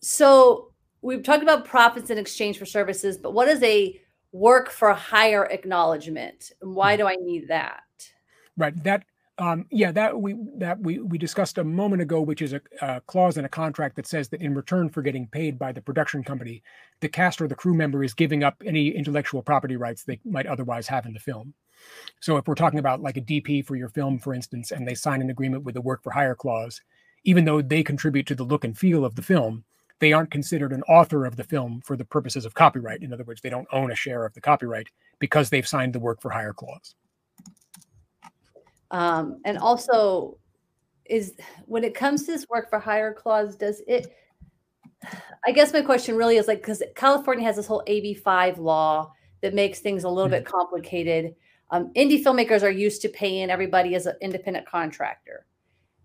so 0.01 0.71
we've 1.01 1.23
talked 1.23 1.43
about 1.43 1.65
profits 1.65 2.09
in 2.09 2.17
exchange 2.17 2.57
for 2.57 2.65
services 2.65 3.17
but 3.17 3.33
what 3.33 3.47
is 3.47 3.61
a 3.63 3.99
work 4.31 4.69
for 4.69 4.93
hire 4.93 5.45
acknowledgement 5.45 6.51
and 6.61 6.75
why 6.75 6.95
hmm. 6.95 7.01
do 7.01 7.07
i 7.07 7.15
need 7.15 7.47
that 7.47 7.81
right 8.57 8.83
that 8.83 9.03
um, 9.37 9.65
yeah, 9.69 9.91
that 9.91 10.19
we 10.19 10.35
that 10.57 10.79
we 10.79 10.99
we 10.99 11.17
discussed 11.17 11.57
a 11.57 11.63
moment 11.63 12.01
ago, 12.01 12.21
which 12.21 12.41
is 12.41 12.53
a, 12.53 12.61
a, 12.81 13.01
clause 13.01 13.37
in 13.37 13.43
a 13.43 13.49
contract 13.49 13.97
that 13.97 14.07
says 14.07 14.29
that 14.29 14.41
in 14.41 14.53
return 14.53 14.89
for 14.89 15.01
getting 15.01 15.27
paid 15.27 15.59
by 15.59 15.73
the 15.73 15.81
production 15.81 16.23
company, 16.23 16.63
the 17.01 17.09
cast 17.09 17.41
or 17.41 17.47
the 17.47 17.55
crew 17.55 17.73
member 17.73 18.03
is 18.03 18.13
giving 18.13 18.43
up 18.43 18.55
any 18.65 18.89
intellectual 18.89 19.41
property 19.41 19.75
rights 19.75 20.03
they 20.03 20.19
might 20.23 20.45
otherwise 20.45 20.87
have 20.87 21.05
in 21.05 21.13
the 21.13 21.19
film. 21.19 21.53
So 22.21 22.37
if 22.37 22.47
we're 22.47 22.55
talking 22.55 22.79
about 22.79 23.01
like 23.01 23.17
a 23.17 23.21
DP 23.21 23.65
for 23.65 23.75
your 23.75 23.89
film, 23.89 24.19
for 24.19 24.33
instance, 24.33 24.71
and 24.71 24.87
they 24.87 24.95
sign 24.95 25.21
an 25.21 25.29
agreement 25.29 25.63
with 25.63 25.75
the 25.75 25.81
work 25.81 26.01
for 26.01 26.11
hire 26.11 26.35
clause, 26.35 26.81
even 27.25 27.43
though 27.43 27.61
they 27.61 27.83
contribute 27.83 28.27
to 28.27 28.35
the 28.35 28.43
look 28.43 28.63
and 28.63 28.77
feel 28.77 29.03
of 29.03 29.15
the 29.15 29.21
film, 29.21 29.63
they 29.99 30.13
aren't 30.13 30.31
considered 30.31 30.71
an 30.71 30.83
author 30.83 31.25
of 31.25 31.35
the 31.35 31.43
film 31.43 31.81
for 31.83 31.97
the 31.97 32.05
purposes 32.05 32.45
of 32.45 32.53
copyright. 32.53 33.01
In 33.01 33.11
other 33.11 33.23
words, 33.23 33.41
they 33.41 33.49
don't 33.49 33.67
own 33.71 33.91
a 33.91 33.95
share 33.95 34.25
of 34.25 34.33
the 34.33 34.41
copyright 34.41 34.87
because 35.19 35.49
they've 35.49 35.67
signed 35.67 35.93
the 35.93 35.99
work 35.99 36.21
for 36.21 36.29
hire 36.29 36.53
clause. 36.53 36.95
Um, 38.91 39.41
and 39.45 39.57
also, 39.57 40.37
is 41.05 41.33
when 41.65 41.83
it 41.83 41.93
comes 41.93 42.25
to 42.25 42.31
this 42.31 42.47
work 42.49 42.69
for 42.69 42.79
hire 42.79 43.13
clause, 43.13 43.55
does 43.55 43.81
it? 43.87 44.07
I 45.45 45.51
guess 45.51 45.73
my 45.73 45.81
question 45.81 46.15
really 46.15 46.37
is 46.37 46.47
like 46.47 46.61
because 46.61 46.81
California 46.95 47.45
has 47.45 47.55
this 47.55 47.67
whole 47.67 47.83
AB5 47.87 48.57
law 48.57 49.11
that 49.41 49.53
makes 49.53 49.79
things 49.79 50.03
a 50.03 50.09
little 50.09 50.25
mm-hmm. 50.25 50.43
bit 50.43 50.45
complicated. 50.45 51.35
Um, 51.71 51.91
indie 51.93 52.23
filmmakers 52.23 52.63
are 52.63 52.69
used 52.69 53.01
to 53.03 53.09
paying 53.09 53.49
everybody 53.49 53.95
as 53.95 54.05
an 54.05 54.15
independent 54.21 54.67
contractor. 54.67 55.45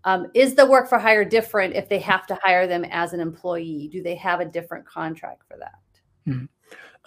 Um, 0.03 0.27
is 0.33 0.55
the 0.55 0.65
work 0.65 0.89
for 0.89 0.97
hire 0.97 1.23
different 1.23 1.75
if 1.75 1.87
they 1.87 1.99
have 1.99 2.25
to 2.27 2.39
hire 2.43 2.67
them 2.67 2.85
as 2.85 3.13
an 3.13 3.19
employee? 3.19 3.89
Do 3.91 4.01
they 4.01 4.15
have 4.15 4.39
a 4.39 4.45
different 4.45 4.85
contract 4.85 5.43
for 5.47 5.57
that? 5.57 5.79
Mm-hmm. 6.27 6.45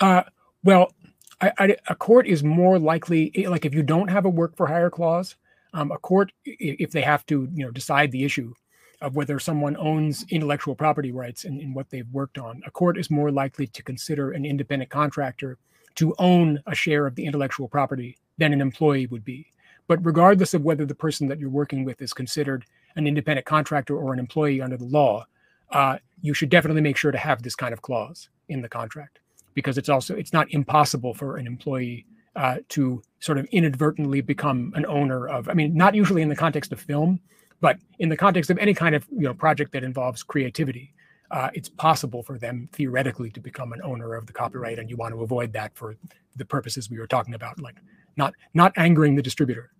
Uh, 0.00 0.22
well, 0.62 0.92
I, 1.40 1.52
I, 1.58 1.76
a 1.88 1.94
court 1.94 2.26
is 2.26 2.42
more 2.42 2.78
likely, 2.78 3.32
like 3.48 3.64
if 3.64 3.74
you 3.74 3.82
don't 3.82 4.08
have 4.08 4.24
a 4.24 4.30
work 4.30 4.56
for 4.56 4.66
hire 4.66 4.90
clause, 4.90 5.36
um, 5.72 5.90
a 5.90 5.98
court, 5.98 6.32
if 6.44 6.92
they 6.92 7.02
have 7.02 7.26
to, 7.26 7.48
you 7.52 7.64
know, 7.64 7.70
decide 7.70 8.12
the 8.12 8.24
issue 8.24 8.54
of 9.00 9.16
whether 9.16 9.38
someone 9.38 9.76
owns 9.76 10.24
intellectual 10.30 10.74
property 10.74 11.10
rights 11.10 11.44
in, 11.44 11.60
in 11.60 11.74
what 11.74 11.90
they've 11.90 12.08
worked 12.12 12.38
on, 12.38 12.62
a 12.64 12.70
court 12.70 12.96
is 12.96 13.10
more 13.10 13.32
likely 13.32 13.66
to 13.66 13.82
consider 13.82 14.30
an 14.30 14.44
independent 14.44 14.90
contractor 14.90 15.58
to 15.96 16.14
own 16.18 16.62
a 16.66 16.74
share 16.74 17.06
of 17.06 17.14
the 17.16 17.26
intellectual 17.26 17.68
property 17.68 18.16
than 18.38 18.52
an 18.52 18.60
employee 18.60 19.06
would 19.06 19.24
be. 19.24 19.46
But 19.86 20.04
regardless 20.04 20.54
of 20.54 20.62
whether 20.62 20.86
the 20.86 20.94
person 20.94 21.28
that 21.28 21.38
you're 21.38 21.50
working 21.50 21.84
with 21.84 22.00
is 22.00 22.12
considered 22.12 22.64
an 22.96 23.06
independent 23.06 23.46
contractor 23.46 23.96
or 23.96 24.12
an 24.12 24.18
employee 24.18 24.60
under 24.60 24.76
the 24.76 24.84
law, 24.84 25.26
uh, 25.70 25.98
you 26.20 26.34
should 26.34 26.48
definitely 26.48 26.82
make 26.82 26.96
sure 26.96 27.12
to 27.12 27.18
have 27.18 27.42
this 27.42 27.56
kind 27.56 27.72
of 27.72 27.82
clause 27.82 28.28
in 28.48 28.62
the 28.62 28.68
contract 28.68 29.20
because 29.54 29.78
it's 29.78 29.88
also 29.88 30.14
it's 30.14 30.32
not 30.32 30.50
impossible 30.50 31.14
for 31.14 31.36
an 31.36 31.46
employee 31.46 32.06
uh, 32.36 32.56
to 32.68 33.02
sort 33.20 33.38
of 33.38 33.46
inadvertently 33.46 34.20
become 34.20 34.72
an 34.74 34.84
owner 34.86 35.28
of. 35.28 35.48
I 35.48 35.54
mean, 35.54 35.74
not 35.74 35.94
usually 35.94 36.22
in 36.22 36.28
the 36.28 36.36
context 36.36 36.72
of 36.72 36.80
film, 36.80 37.20
but 37.60 37.78
in 37.98 38.08
the 38.08 38.16
context 38.16 38.50
of 38.50 38.58
any 38.58 38.74
kind 38.74 38.94
of 38.94 39.06
you 39.10 39.22
know 39.22 39.34
project 39.34 39.72
that 39.72 39.84
involves 39.84 40.22
creativity. 40.22 40.92
Uh, 41.30 41.50
it's 41.54 41.68
possible 41.68 42.22
for 42.22 42.38
them 42.38 42.68
theoretically 42.72 43.30
to 43.30 43.40
become 43.40 43.72
an 43.72 43.80
owner 43.82 44.14
of 44.14 44.26
the 44.26 44.32
copyright, 44.32 44.78
and 44.78 44.90
you 44.90 44.96
want 44.96 45.14
to 45.14 45.22
avoid 45.22 45.52
that 45.52 45.74
for 45.74 45.96
the 46.36 46.44
purposes 46.44 46.90
we 46.90 46.98
were 46.98 47.06
talking 47.06 47.34
about, 47.34 47.60
like 47.60 47.76
not 48.16 48.34
not 48.52 48.72
angering 48.76 49.14
the 49.14 49.22
distributor. 49.22 49.70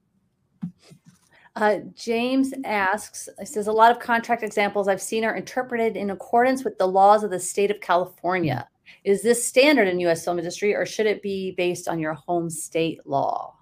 Uh, 1.56 1.78
James 1.94 2.52
asks, 2.64 3.28
he 3.38 3.46
says, 3.46 3.68
a 3.68 3.72
lot 3.72 3.92
of 3.92 4.00
contract 4.00 4.42
examples 4.42 4.88
I've 4.88 5.00
seen 5.00 5.24
are 5.24 5.36
interpreted 5.36 5.96
in 5.96 6.10
accordance 6.10 6.64
with 6.64 6.78
the 6.78 6.86
laws 6.86 7.22
of 7.22 7.30
the 7.30 7.38
state 7.38 7.70
of 7.70 7.80
California. 7.80 8.68
Is 9.04 9.22
this 9.22 9.46
standard 9.46 9.86
in 9.86 10.00
U.S. 10.00 10.24
film 10.24 10.38
industry, 10.38 10.74
or 10.74 10.84
should 10.84 11.06
it 11.06 11.22
be 11.22 11.52
based 11.52 11.88
on 11.88 11.98
your 11.98 12.14
home 12.14 12.50
state 12.50 13.06
law? 13.06 13.54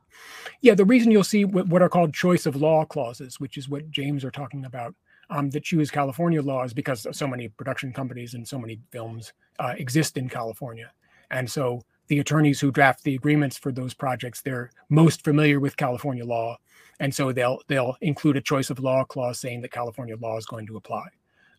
Yeah, 0.62 0.74
the 0.74 0.84
reason 0.84 1.10
you'll 1.10 1.24
see 1.24 1.44
what 1.44 1.82
are 1.82 1.88
called 1.88 2.14
choice 2.14 2.46
of 2.46 2.56
law 2.56 2.84
clauses, 2.84 3.40
which 3.40 3.58
is 3.58 3.68
what 3.68 3.90
James 3.90 4.24
are 4.24 4.30
talking 4.30 4.64
about, 4.64 4.94
um, 5.28 5.50
that 5.50 5.64
choose 5.64 5.90
California 5.90 6.40
law 6.40 6.62
is 6.62 6.72
because 6.72 7.06
so 7.10 7.26
many 7.26 7.48
production 7.48 7.92
companies 7.92 8.34
and 8.34 8.46
so 8.46 8.58
many 8.58 8.78
films 8.90 9.32
uh, 9.58 9.74
exist 9.76 10.16
in 10.16 10.28
California. 10.28 10.90
And 11.30 11.50
so 11.50 11.82
the 12.08 12.20
attorneys 12.20 12.60
who 12.60 12.70
draft 12.70 13.02
the 13.02 13.14
agreements 13.14 13.58
for 13.58 13.72
those 13.72 13.94
projects, 13.94 14.42
they're 14.42 14.70
most 14.88 15.24
familiar 15.24 15.58
with 15.58 15.76
California 15.76 16.24
law. 16.24 16.58
And 17.00 17.14
so 17.14 17.32
they'll 17.32 17.60
they'll 17.68 17.96
include 18.00 18.36
a 18.36 18.40
choice 18.40 18.70
of 18.70 18.78
law 18.78 19.04
clause 19.04 19.40
saying 19.40 19.62
that 19.62 19.72
California 19.72 20.16
law 20.16 20.36
is 20.36 20.46
going 20.46 20.66
to 20.66 20.76
apply. 20.76 21.06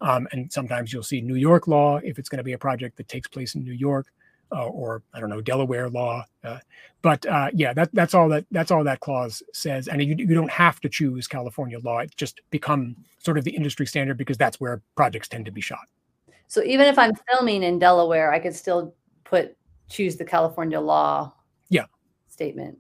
Um, 0.02 0.28
and 0.32 0.52
sometimes 0.52 0.91
you'll 0.91 1.04
see 1.04 1.22
New 1.22 1.36
York 1.36 1.67
law 1.67 1.98
if 1.98 2.19
it's 2.19 2.30
going 2.30 2.38
to 2.38 2.43
be 2.43 2.54
a 2.54 2.58
project 2.58 2.98
that 2.98 3.08
takes 3.08 3.28
place 3.28 3.56
in 3.56 3.63
New 3.63 3.74
York, 3.74 4.08
uh, 4.52 4.67
or 4.67 5.02
I 5.13 5.19
don't 5.19 5.30
know 5.30 5.41
Delaware 5.41 5.89
law. 5.89 6.26
Uh, 6.43 6.60
but 7.02 7.26
uh, 7.26 7.50
yeah, 7.54 7.74
that 7.74 7.89
that's 7.93 8.13
all 8.13 8.28
that 8.30 8.46
that's 8.52 8.72
all 8.72 8.84
that 8.84 9.00
clause 9.00 9.41
says, 9.54 9.88
and 9.88 10.02
you, 10.04 10.15
you 10.17 10.36
don't 10.36 10.52
have 10.52 10.80
to 10.82 10.89
choose 10.89 11.28
California 11.28 11.80
law. 11.80 12.00
It 12.00 12.15
just 12.15 12.41
become 12.50 12.96
sort 13.19 13.38
of 13.38 13.43
the 13.43 13.56
industry 13.56 13.86
standard 13.86 14.17
because 14.17 14.38
that's 14.38 14.60
where 14.60 14.82
projects 14.96 15.30
tend 15.30 15.46
to 15.46 15.52
be 15.52 15.62
shot. 15.62 15.88
So 16.48 16.62
even 16.63 16.86
if 16.88 17.00
I'm 17.00 17.13
filming 17.32 17.63
in 17.63 17.80
Delaware, 17.80 18.32
I 18.32 18.39
could 18.39 18.56
still 18.56 18.93
put 19.24 19.56
choose 19.89 20.17
the 20.17 20.26
California 20.26 20.80
law. 20.80 21.34
Yeah. 21.69 21.86
Statement 22.28 22.78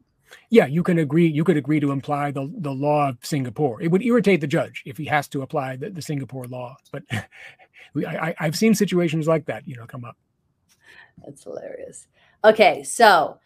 yeah, 0.49 0.65
you 0.65 0.83
can 0.83 0.99
agree. 0.99 1.27
You 1.27 1.43
could 1.43 1.57
agree 1.57 1.79
to 1.79 1.91
imply 1.91 2.31
the, 2.31 2.51
the 2.57 2.71
law 2.71 3.09
of 3.09 3.17
Singapore. 3.21 3.81
It 3.81 3.89
would 3.91 4.03
irritate 4.03 4.41
the 4.41 4.47
judge 4.47 4.83
if 4.85 4.97
he 4.97 5.05
has 5.05 5.27
to 5.29 5.41
apply 5.41 5.75
the, 5.75 5.89
the 5.89 6.01
Singapore 6.01 6.45
law. 6.45 6.77
But 6.91 7.03
we, 7.93 8.05
I, 8.05 8.35
I've 8.39 8.55
seen 8.55 8.75
situations 8.75 9.27
like 9.27 9.45
that, 9.45 9.67
you 9.67 9.75
know, 9.75 9.85
come 9.85 10.05
up. 10.05 10.17
That's 11.25 11.43
hilarious. 11.43 12.07
Okay, 12.43 12.83
so 12.83 13.39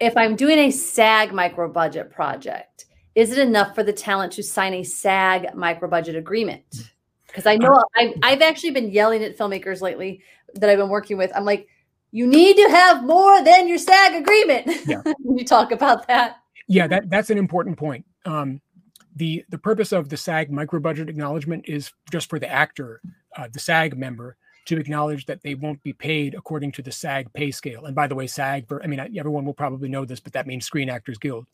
if 0.00 0.16
I'm 0.16 0.36
doing 0.36 0.58
a 0.58 0.70
SAG 0.70 1.32
micro 1.32 1.68
budget 1.68 2.10
project, 2.10 2.86
is 3.14 3.32
it 3.32 3.38
enough 3.38 3.74
for 3.74 3.82
the 3.82 3.92
talent 3.92 4.32
to 4.34 4.42
sign 4.42 4.74
a 4.74 4.82
SAG 4.82 5.54
micro 5.54 5.88
budget 5.88 6.16
agreement? 6.16 6.92
Because 7.26 7.46
I 7.46 7.56
know 7.56 7.72
uh, 7.72 7.82
I've, 7.96 8.14
I've 8.22 8.42
actually 8.42 8.70
been 8.70 8.90
yelling 8.90 9.22
at 9.22 9.36
filmmakers 9.36 9.80
lately 9.80 10.22
that 10.54 10.70
I've 10.70 10.78
been 10.78 10.88
working 10.88 11.16
with. 11.16 11.30
I'm 11.34 11.44
like, 11.44 11.68
you 12.10 12.26
need 12.26 12.56
to 12.56 12.68
have 12.70 13.04
more 13.04 13.42
than 13.42 13.68
your 13.68 13.78
SAG 13.78 14.14
agreement. 14.14 14.70
Yeah. 14.86 15.02
you 15.36 15.44
talk 15.44 15.72
about 15.72 16.06
that. 16.08 16.38
Yeah, 16.66 16.86
that 16.86 17.10
that's 17.10 17.30
an 17.30 17.38
important 17.38 17.78
point. 17.78 18.04
Um, 18.24 18.60
the 19.16 19.44
the 19.48 19.58
purpose 19.58 19.92
of 19.92 20.08
the 20.08 20.16
SAG 20.16 20.50
micro 20.50 20.80
budget 20.80 21.08
acknowledgement 21.08 21.64
is 21.66 21.92
just 22.10 22.28
for 22.28 22.38
the 22.38 22.48
actor, 22.48 23.00
uh, 23.36 23.48
the 23.52 23.58
SAG 23.58 23.96
member, 23.96 24.36
to 24.66 24.78
acknowledge 24.78 25.26
that 25.26 25.42
they 25.42 25.54
won't 25.54 25.82
be 25.82 25.92
paid 25.92 26.34
according 26.34 26.72
to 26.72 26.82
the 26.82 26.92
SAG 26.92 27.32
pay 27.32 27.50
scale. 27.50 27.86
And 27.86 27.94
by 27.94 28.06
the 28.06 28.14
way, 28.14 28.26
SAG, 28.26 28.68
for, 28.68 28.82
I 28.82 28.86
mean 28.86 29.00
everyone 29.00 29.44
will 29.44 29.54
probably 29.54 29.88
know 29.88 30.04
this, 30.04 30.20
but 30.20 30.34
that 30.34 30.46
means 30.46 30.66
Screen 30.66 30.90
Actors 30.90 31.18
Guild, 31.18 31.46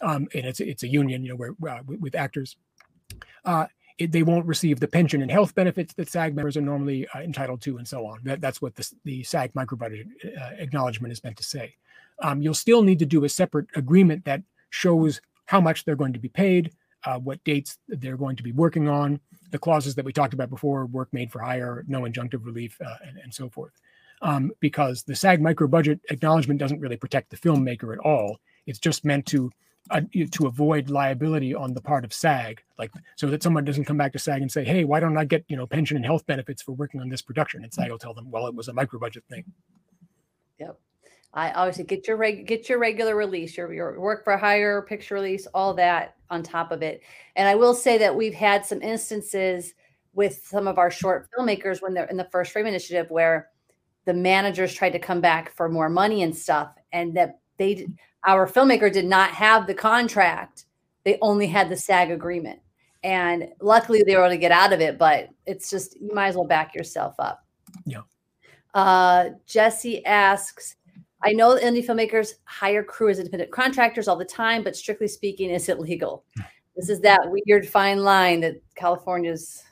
um, 0.00 0.28
and 0.34 0.46
it's 0.46 0.60
it's 0.60 0.82
a 0.82 0.88
union, 0.88 1.22
you 1.22 1.30
know, 1.30 1.36
where 1.36 1.54
uh, 1.68 1.82
with, 1.86 2.00
with, 2.00 2.14
actors. 2.14 2.56
Uh, 3.44 3.66
it, 3.98 4.12
they 4.12 4.22
won't 4.22 4.46
receive 4.46 4.80
the 4.80 4.88
pension 4.88 5.22
and 5.22 5.30
health 5.30 5.54
benefits 5.54 5.92
that 5.94 6.08
SAG 6.08 6.34
members 6.34 6.56
are 6.56 6.62
normally 6.62 7.06
uh, 7.08 7.20
entitled 7.20 7.60
to, 7.62 7.78
and 7.78 7.86
so 7.86 8.06
on. 8.06 8.20
That, 8.24 8.40
that's 8.40 8.62
what 8.62 8.74
the, 8.76 8.90
the 9.04 9.22
SAG 9.24 9.52
microbudget 9.54 10.06
uh, 10.40 10.50
acknowledgement 10.58 11.12
is 11.12 11.22
meant 11.22 11.36
to 11.36 11.42
say. 11.42 11.74
Um, 12.20 12.40
you'll 12.40 12.54
still 12.54 12.82
need 12.82 12.98
to 13.00 13.06
do 13.06 13.24
a 13.24 13.28
separate 13.28 13.66
agreement 13.74 14.24
that 14.24 14.42
shows 14.70 15.20
how 15.46 15.60
much 15.60 15.84
they're 15.84 15.96
going 15.96 16.12
to 16.12 16.18
be 16.18 16.28
paid, 16.28 16.72
uh, 17.04 17.18
what 17.18 17.42
dates 17.44 17.78
they're 17.88 18.16
going 18.16 18.36
to 18.36 18.42
be 18.42 18.52
working 18.52 18.88
on, 18.88 19.20
the 19.50 19.58
clauses 19.58 19.94
that 19.94 20.04
we 20.04 20.12
talked 20.12 20.34
about 20.34 20.50
before 20.50 20.86
work 20.86 21.08
made 21.12 21.30
for 21.30 21.40
hire, 21.40 21.84
no 21.88 22.02
injunctive 22.02 22.44
relief, 22.44 22.78
uh, 22.84 22.96
and, 23.06 23.18
and, 23.18 23.32
so 23.32 23.48
forth. 23.48 23.72
Um, 24.20 24.50
because 24.60 25.04
the 25.04 25.14
SAG 25.14 25.40
microbudget 25.40 26.00
acknowledgement 26.10 26.60
doesn't 26.60 26.80
really 26.80 26.96
protect 26.96 27.30
the 27.30 27.36
filmmaker 27.36 27.92
at 27.92 28.00
all. 28.00 28.38
It's 28.66 28.80
just 28.80 29.04
meant 29.04 29.26
to 29.26 29.50
uh, 29.90 30.00
to 30.32 30.46
avoid 30.46 30.90
liability 30.90 31.54
on 31.54 31.74
the 31.74 31.80
part 31.80 32.04
of 32.04 32.12
SAG, 32.12 32.62
like 32.78 32.92
so 33.16 33.26
that 33.28 33.42
someone 33.42 33.64
doesn't 33.64 33.84
come 33.84 33.96
back 33.96 34.12
to 34.12 34.18
SAG 34.18 34.42
and 34.42 34.50
say, 34.50 34.64
"Hey, 34.64 34.84
why 34.84 35.00
don't 35.00 35.16
I 35.16 35.24
get 35.24 35.44
you 35.48 35.56
know 35.56 35.66
pension 35.66 35.96
and 35.96 36.06
health 36.06 36.26
benefits 36.26 36.62
for 36.62 36.72
working 36.72 37.00
on 37.00 37.08
this 37.08 37.22
production?" 37.22 37.62
And 37.62 37.72
SAG 37.72 37.90
will 37.90 37.98
tell 37.98 38.14
them, 38.14 38.30
"Well, 38.30 38.46
it 38.46 38.54
was 38.54 38.68
a 38.68 38.72
micro 38.72 38.98
budget 38.98 39.24
thing." 39.28 39.44
Yep. 40.58 40.78
I 41.34 41.70
say 41.70 41.84
get 41.84 42.08
your 42.08 42.16
reg, 42.16 42.46
get 42.46 42.68
your 42.68 42.78
regular 42.78 43.14
release, 43.14 43.56
your 43.56 43.72
your 43.72 44.00
work 44.00 44.24
for 44.24 44.36
hire, 44.36 44.82
picture 44.82 45.14
release, 45.14 45.46
all 45.54 45.74
that 45.74 46.16
on 46.30 46.42
top 46.42 46.72
of 46.72 46.82
it. 46.82 47.02
And 47.36 47.48
I 47.48 47.54
will 47.54 47.74
say 47.74 47.98
that 47.98 48.14
we've 48.14 48.34
had 48.34 48.64
some 48.64 48.82
instances 48.82 49.74
with 50.14 50.42
some 50.44 50.66
of 50.66 50.78
our 50.78 50.90
short 50.90 51.28
filmmakers 51.36 51.80
when 51.80 51.94
they're 51.94 52.06
in 52.06 52.16
the 52.16 52.28
first 52.32 52.52
frame 52.52 52.66
initiative 52.66 53.10
where 53.10 53.50
the 54.04 54.14
managers 54.14 54.74
tried 54.74 54.90
to 54.90 54.98
come 54.98 55.20
back 55.20 55.54
for 55.54 55.68
more 55.68 55.88
money 55.88 56.22
and 56.22 56.34
stuff, 56.34 56.74
and 56.92 57.14
that 57.14 57.40
they 57.58 57.86
our 58.26 58.46
filmmaker 58.48 58.92
did 58.92 59.04
not 59.04 59.30
have 59.30 59.66
the 59.66 59.74
contract; 59.74 60.64
they 61.04 61.18
only 61.20 61.46
had 61.46 61.68
the 61.68 61.76
SAG 61.76 62.10
agreement. 62.10 62.60
And 63.04 63.48
luckily, 63.60 64.02
they 64.02 64.16
were 64.16 64.24
able 64.24 64.34
to 64.34 64.38
get 64.38 64.50
out 64.50 64.72
of 64.72 64.80
it. 64.80 64.98
But 64.98 65.28
it's 65.46 65.70
just 65.70 66.00
you 66.00 66.14
might 66.14 66.28
as 66.28 66.36
well 66.36 66.46
back 66.46 66.74
yourself 66.74 67.14
up. 67.18 67.44
Yeah. 67.84 68.02
Uh, 68.74 69.30
Jesse 69.46 70.04
asks, 70.04 70.76
I 71.22 71.32
know 71.32 71.56
indie 71.56 71.84
filmmakers 71.84 72.34
hire 72.44 72.84
crew 72.84 73.08
as 73.08 73.18
independent 73.18 73.50
contractors 73.50 74.08
all 74.08 74.16
the 74.16 74.24
time, 74.24 74.62
but 74.62 74.76
strictly 74.76 75.08
speaking, 75.08 75.50
is 75.50 75.68
it 75.68 75.80
legal? 75.80 76.24
This 76.76 76.88
is 76.88 77.00
that 77.00 77.20
weird 77.24 77.68
fine 77.68 77.98
line 77.98 78.40
that 78.40 78.62
California's. 78.76 79.62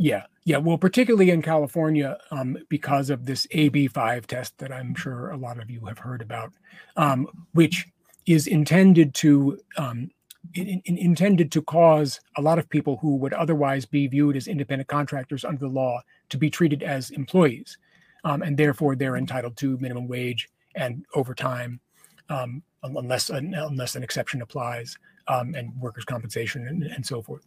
Yeah, 0.00 0.26
yeah. 0.44 0.58
Well, 0.58 0.78
particularly 0.78 1.30
in 1.30 1.42
California, 1.42 2.16
um, 2.30 2.56
because 2.68 3.10
of 3.10 3.26
this 3.26 3.48
AB5 3.48 4.26
test 4.26 4.56
that 4.58 4.72
I'm 4.72 4.94
sure 4.94 5.30
a 5.30 5.36
lot 5.36 5.60
of 5.60 5.68
you 5.68 5.84
have 5.86 5.98
heard 5.98 6.22
about, 6.22 6.52
um, 6.96 7.26
which 7.52 7.88
is 8.24 8.46
intended 8.46 9.12
to 9.14 9.58
um, 9.76 10.08
in, 10.54 10.80
in, 10.84 10.98
intended 10.98 11.50
to 11.50 11.62
cause 11.62 12.20
a 12.36 12.40
lot 12.40 12.60
of 12.60 12.68
people 12.68 12.96
who 12.98 13.16
would 13.16 13.32
otherwise 13.32 13.84
be 13.86 14.06
viewed 14.06 14.36
as 14.36 14.46
independent 14.46 14.88
contractors 14.88 15.44
under 15.44 15.58
the 15.58 15.68
law 15.68 16.00
to 16.28 16.38
be 16.38 16.48
treated 16.48 16.84
as 16.84 17.10
employees, 17.10 17.76
um, 18.22 18.42
and 18.42 18.56
therefore 18.56 18.94
they're 18.94 19.16
entitled 19.16 19.56
to 19.56 19.78
minimum 19.78 20.06
wage 20.06 20.48
and 20.76 21.04
overtime, 21.16 21.80
um, 22.28 22.62
unless 22.84 23.30
an, 23.30 23.52
unless 23.52 23.96
an 23.96 24.04
exception 24.04 24.42
applies, 24.42 24.96
um, 25.26 25.56
and 25.56 25.74
workers' 25.80 26.04
compensation 26.04 26.68
and, 26.68 26.84
and 26.84 27.04
so 27.04 27.20
forth. 27.20 27.44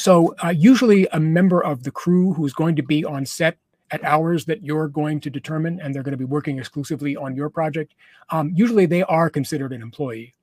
So 0.00 0.34
uh, 0.42 0.48
usually 0.48 1.06
a 1.12 1.20
member 1.20 1.62
of 1.62 1.82
the 1.82 1.90
crew 1.90 2.32
who 2.32 2.46
is 2.46 2.54
going 2.54 2.74
to 2.76 2.82
be 2.82 3.04
on 3.04 3.26
set 3.26 3.58
at 3.90 4.02
hours 4.02 4.46
that 4.46 4.62
you're 4.62 4.88
going 4.88 5.20
to 5.20 5.28
determine, 5.28 5.78
and 5.78 5.94
they're 5.94 6.02
going 6.02 6.12
to 6.12 6.16
be 6.16 6.24
working 6.24 6.58
exclusively 6.58 7.16
on 7.16 7.36
your 7.36 7.50
project, 7.50 7.94
um, 8.30 8.50
usually 8.54 8.86
they 8.86 9.02
are 9.02 9.28
considered 9.28 9.74
an 9.74 9.82
employee. 9.82 10.34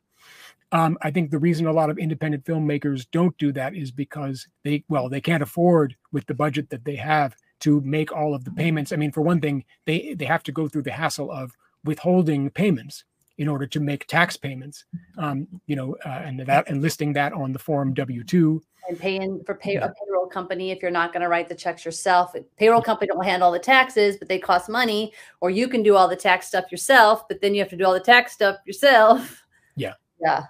Um, 0.71 0.95
I 1.01 1.09
think 1.09 1.31
the 1.31 1.39
reason 1.39 1.65
a 1.65 1.71
lot 1.71 1.89
of 1.89 1.97
independent 1.97 2.45
filmmakers 2.45 3.07
don't 3.11 3.35
do 3.39 3.51
that 3.53 3.73
is 3.73 3.89
because 3.89 4.47
they, 4.63 4.83
well, 4.89 5.09
they 5.09 5.21
can't 5.21 5.41
afford 5.41 5.95
with 6.11 6.27
the 6.27 6.35
budget 6.35 6.69
that 6.69 6.85
they 6.85 6.97
have 6.97 7.35
to 7.61 7.81
make 7.81 8.11
all 8.11 8.35
of 8.35 8.43
the 8.43 8.51
payments. 8.51 8.91
I 8.91 8.97
mean, 8.97 9.11
for 9.11 9.21
one 9.21 9.41
thing, 9.41 9.65
they 9.85 10.13
they 10.13 10.25
have 10.25 10.43
to 10.43 10.51
go 10.51 10.67
through 10.67 10.83
the 10.83 10.91
hassle 10.91 11.31
of 11.31 11.57
withholding 11.83 12.51
payments 12.51 13.05
in 13.37 13.47
order 13.47 13.67
to 13.67 13.79
make 13.79 14.07
tax 14.07 14.35
payments. 14.35 14.85
Um, 15.17 15.47
you 15.67 15.75
know, 15.75 15.95
uh, 16.05 16.21
and 16.25 16.39
that 16.39 16.69
and 16.69 16.81
listing 16.81 17.13
that 17.13 17.33
on 17.33 17.53
the 17.53 17.59
form 17.59 17.93
W 17.93 18.23
two. 18.23 18.61
And 18.89 18.97
paying 18.97 19.43
for 19.45 19.55
pay, 19.55 19.75
a 19.75 19.93
payroll 20.05 20.27
company 20.27 20.71
if 20.71 20.81
you're 20.81 20.91
not 20.91 21.11
going 21.11 21.21
to 21.21 21.27
write 21.27 21.49
the 21.49 21.55
checks 21.55 21.83
yourself. 21.83 22.33
Payroll 22.57 22.81
company 22.81 23.09
don't 23.13 23.23
handle 23.23 23.47
all 23.47 23.51
the 23.51 23.59
taxes, 23.59 24.15
but 24.17 24.29
they 24.29 24.39
cost 24.39 24.69
money. 24.69 25.13
Or 25.41 25.49
you 25.49 25.67
can 25.67 25.83
do 25.83 25.95
all 25.95 26.07
the 26.07 26.15
tax 26.15 26.47
stuff 26.47 26.71
yourself, 26.71 27.27
but 27.27 27.41
then 27.41 27.53
you 27.53 27.59
have 27.59 27.69
to 27.69 27.77
do 27.77 27.85
all 27.85 27.93
the 27.93 27.99
tax 27.99 28.33
stuff 28.33 28.57
yourself. 28.65 29.43
Yeah. 29.79 29.93
Yeah. 30.19 30.41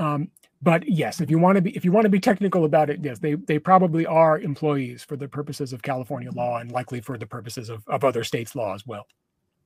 Um, 0.00 0.32
but 0.60 0.88
yes, 0.88 1.20
if 1.20 1.30
you 1.30 1.38
want 1.38 1.54
to 1.56 1.62
be 1.62 1.76
if 1.76 1.84
you 1.84 1.92
want 1.92 2.04
to 2.04 2.10
be 2.10 2.18
technical 2.18 2.64
about 2.64 2.90
it, 2.90 2.98
yes, 3.02 3.20
they 3.20 3.34
they 3.34 3.58
probably 3.60 4.06
are 4.06 4.40
employees 4.40 5.04
for 5.04 5.16
the 5.16 5.28
purposes 5.28 5.72
of 5.72 5.82
California 5.82 6.30
law 6.32 6.58
and 6.58 6.72
likely 6.72 7.00
for 7.00 7.16
the 7.16 7.26
purposes 7.26 7.68
of, 7.68 7.86
of 7.86 8.02
other 8.02 8.24
states' 8.24 8.56
law 8.56 8.74
as 8.74 8.84
well. 8.86 9.06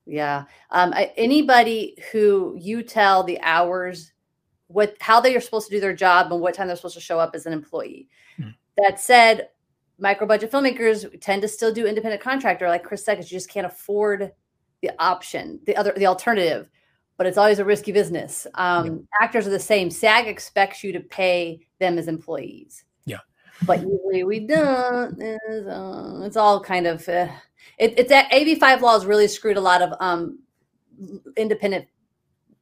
Yeah. 0.07 0.45
Um, 0.71 0.93
anybody 1.17 1.97
who 2.11 2.57
you 2.59 2.83
tell 2.83 3.23
the 3.23 3.41
hours, 3.41 4.13
what 4.69 4.97
how 5.01 5.21
they 5.21 5.37
are 5.37 5.41
supposed 5.41 5.69
to 5.69 5.75
do 5.75 5.81
their 5.81 5.95
job 5.95 6.33
and 6.33 6.41
what 6.41 6.55
time 6.55 6.67
they're 6.67 6.77
supposed 6.77 6.95
to 6.95 7.01
show 7.01 7.19
up 7.19 7.35
as 7.35 7.47
an 7.47 7.53
employee. 7.53 8.09
Hmm. 8.37 8.51
That 8.79 9.01
said, 9.01 9.49
micro 9.99 10.27
budget 10.27 10.51
filmmakers 10.51 11.21
tend 11.21 11.43
to 11.43 11.49
still 11.49 11.73
do 11.73 11.87
independent 11.87 12.23
contractor, 12.23 12.69
like 12.69 12.83
Chris 12.83 13.05
said, 13.05 13.15
because 13.17 13.31
you 13.31 13.37
just 13.37 13.51
can't 13.51 13.67
afford 13.67 14.33
the 14.81 14.91
option, 14.99 15.61
the 15.67 15.77
other 15.77 15.93
the 15.97 16.07
alternative 16.07 16.69
but 17.23 17.29
it's 17.29 17.39
always 17.39 17.61
a 17.61 17.65
risky 17.65 17.93
business. 17.93 18.49
Um, 18.55 18.87
yeah. 18.87 18.93
Actors 19.21 19.47
are 19.47 19.51
the 19.51 19.59
same. 19.61 19.91
SAG 19.91 20.27
expects 20.27 20.83
you 20.83 20.93
to 20.93 20.99
pay 20.99 21.67
them 21.79 21.97
as 21.97 22.09
employees. 22.09 22.85
Yeah. 23.05 23.19
But 23.65 23.81
usually 23.81 24.25
we 24.25 24.41
don't. 24.41 25.21
It's, 25.21 25.69
uh, 25.69 26.21
it's 26.25 26.37
all 26.37 26.61
kind 26.61 26.87
of, 26.87 27.09
uh, 27.09 27.29
it, 27.79 27.95
it's 27.99 28.09
that 28.11 28.31
AB5 28.31 28.81
law 28.81 28.95
has 28.95 29.07
really 29.07 29.29
screwed 29.29 29.57
a 29.57 29.61
lot 29.61 29.83
of 29.83 29.93
um, 30.01 30.39
independent 31.37 31.87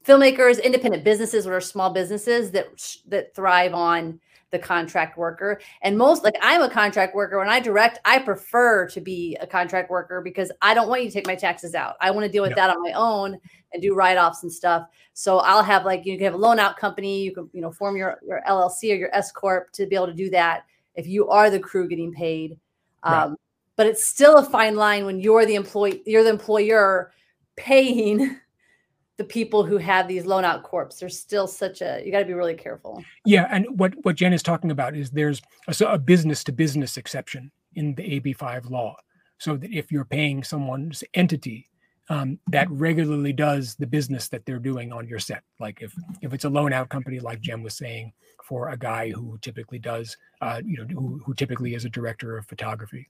filmmakers, 0.04 0.62
independent 0.62 1.04
businesses, 1.04 1.46
or 1.46 1.60
small 1.60 1.90
businesses 1.90 2.50
that 2.52 2.66
that 3.08 3.34
thrive 3.34 3.74
on 3.74 4.20
the 4.50 4.58
contract 4.58 5.16
worker. 5.16 5.60
And 5.82 5.96
most 5.96 6.24
like 6.24 6.34
I'm 6.42 6.62
a 6.62 6.70
contract 6.70 7.14
worker. 7.14 7.38
When 7.38 7.48
I 7.48 7.60
direct, 7.60 8.00
I 8.04 8.18
prefer 8.18 8.88
to 8.88 9.00
be 9.00 9.36
a 9.40 9.46
contract 9.46 9.90
worker 9.90 10.20
because 10.20 10.50
I 10.60 10.74
don't 10.74 10.88
want 10.88 11.02
you 11.02 11.08
to 11.08 11.14
take 11.14 11.26
my 11.26 11.36
taxes 11.36 11.74
out. 11.74 11.96
I 12.00 12.10
want 12.10 12.26
to 12.26 12.32
deal 12.32 12.42
with 12.42 12.56
that 12.56 12.70
on 12.70 12.82
my 12.82 12.92
own 12.92 13.38
and 13.72 13.82
do 13.82 13.94
write-offs 13.94 14.42
and 14.42 14.52
stuff. 14.52 14.88
So 15.12 15.38
I'll 15.38 15.62
have 15.62 15.84
like 15.84 16.04
you 16.04 16.16
can 16.16 16.24
have 16.24 16.34
a 16.34 16.38
loan 16.38 16.58
out 16.58 16.76
company, 16.76 17.22
you 17.22 17.32
can, 17.32 17.48
you 17.52 17.60
know, 17.60 17.70
form 17.70 17.96
your, 17.96 18.18
your 18.26 18.42
LLC 18.48 18.92
or 18.92 18.96
your 18.96 19.14
S 19.14 19.30
Corp 19.30 19.70
to 19.72 19.86
be 19.86 19.94
able 19.94 20.06
to 20.06 20.14
do 20.14 20.30
that 20.30 20.64
if 20.96 21.06
you 21.06 21.28
are 21.28 21.50
the 21.50 21.60
crew 21.60 21.88
getting 21.88 22.12
paid. 22.12 22.58
Right. 23.04 23.36
But 23.80 23.86
it's 23.86 24.04
still 24.04 24.36
a 24.36 24.44
fine 24.44 24.76
line 24.76 25.06
when 25.06 25.20
you're 25.20 25.46
the 25.46 25.54
employee, 25.54 26.02
you're 26.04 26.22
the 26.22 26.28
employer 26.28 27.12
paying 27.56 28.38
the 29.16 29.24
people 29.24 29.64
who 29.64 29.78
have 29.78 30.06
these 30.06 30.26
loan 30.26 30.44
out 30.44 30.64
corps. 30.64 30.90
There's 31.00 31.18
still 31.18 31.46
such 31.46 31.80
a 31.80 32.02
you 32.04 32.12
got 32.12 32.18
to 32.18 32.26
be 32.26 32.34
really 32.34 32.52
careful. 32.52 33.02
Yeah, 33.24 33.48
and 33.50 33.66
what 33.78 33.94
what 34.02 34.16
Jen 34.16 34.34
is 34.34 34.42
talking 34.42 34.70
about 34.70 34.94
is 34.94 35.10
there's 35.10 35.40
a, 35.66 35.84
a 35.86 35.98
business 35.98 36.44
to 36.44 36.52
business 36.52 36.98
exception 36.98 37.50
in 37.72 37.94
the 37.94 38.20
AB5 38.20 38.68
law, 38.68 38.96
so 39.38 39.56
that 39.56 39.72
if 39.72 39.90
you're 39.90 40.04
paying 40.04 40.44
someone's 40.44 41.02
entity 41.14 41.66
um, 42.10 42.38
that 42.48 42.70
regularly 42.70 43.32
does 43.32 43.76
the 43.76 43.86
business 43.86 44.28
that 44.28 44.44
they're 44.44 44.58
doing 44.58 44.92
on 44.92 45.08
your 45.08 45.20
set, 45.20 45.42
like 45.60 45.80
if 45.80 45.94
if 46.20 46.34
it's 46.34 46.44
a 46.44 46.50
loan 46.50 46.72
out 46.72 46.88
company, 46.90 47.20
like 47.20 47.40
Jen 47.40 47.62
was 47.62 47.76
saying, 47.76 48.12
for 48.44 48.70
a 48.70 48.76
guy 48.76 49.10
who 49.10 49.38
typically 49.42 49.78
does, 49.78 50.16
uh, 50.40 50.60
you 50.64 50.76
know, 50.76 50.84
who, 50.92 51.22
who 51.24 51.32
typically 51.34 51.74
is 51.74 51.84
a 51.84 51.88
director 51.88 52.36
of 52.36 52.44
photography, 52.46 53.08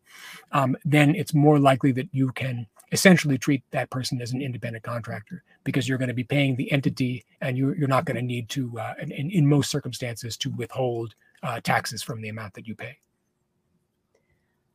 um, 0.53 0.77
then 0.85 1.15
it's 1.15 1.33
more 1.33 1.59
likely 1.59 1.93
that 1.93 2.09
you 2.13 2.31
can 2.33 2.67
essentially 2.93 3.39
treat 3.39 3.63
that 3.71 3.89
person 3.89 4.21
as 4.21 4.33
an 4.33 4.43
independent 4.43 4.85
contractor 4.85 5.43
because 5.65 5.89
you're 5.89 5.97
going 5.97 6.09
to 6.09 6.15
be 6.15 6.25
paying 6.25 6.57
the 6.57 6.71
entity 6.71 7.25
and 7.41 7.57
you're, 7.57 7.75
you're 7.75 7.89
not 7.89 8.05
going 8.05 8.17
to 8.17 8.23
need 8.23 8.51
to, 8.51 8.79
uh, 8.79 8.93
in, 9.01 9.31
in 9.31 9.47
most 9.47 9.71
circumstances, 9.71 10.37
to 10.37 10.51
withhold 10.51 11.15
uh, 11.43 11.59
taxes 11.61 12.03
from 12.03 12.21
the 12.21 12.29
amount 12.29 12.53
that 12.53 12.69
you 12.69 12.75
pay. 12.75 12.99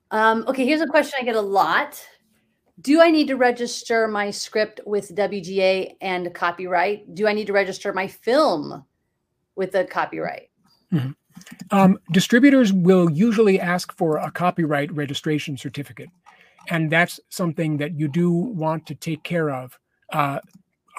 Um, 0.09 0.45
okay, 0.47 0.65
here's 0.65 0.81
a 0.81 0.88
question 0.88 1.19
I 1.21 1.25
get 1.25 1.35
a 1.35 1.41
lot. 1.41 2.03
Do 2.81 3.01
I 3.01 3.09
need 3.09 3.27
to 3.27 3.35
register 3.35 4.07
my 4.07 4.31
script 4.31 4.81
with 4.85 5.15
WGA 5.15 5.95
and 6.01 6.33
copyright? 6.33 7.15
Do 7.15 7.27
I 7.27 7.33
need 7.33 7.47
to 7.47 7.53
register 7.53 7.93
my 7.93 8.07
film 8.07 8.83
with 9.55 9.71
the 9.71 9.85
copyright? 9.85 10.49
Mm-hmm. 10.91 11.11
Um, 11.71 11.99
distributors 12.11 12.73
will 12.73 13.09
usually 13.09 13.59
ask 13.59 13.95
for 13.95 14.17
a 14.17 14.31
copyright 14.31 14.91
registration 14.91 15.57
certificate, 15.57 16.09
and 16.69 16.91
that's 16.91 17.19
something 17.29 17.77
that 17.77 17.97
you 17.97 18.07
do 18.07 18.31
want 18.31 18.85
to 18.88 18.95
take 18.95 19.23
care 19.23 19.49
of. 19.49 19.77
Uh, 20.11 20.39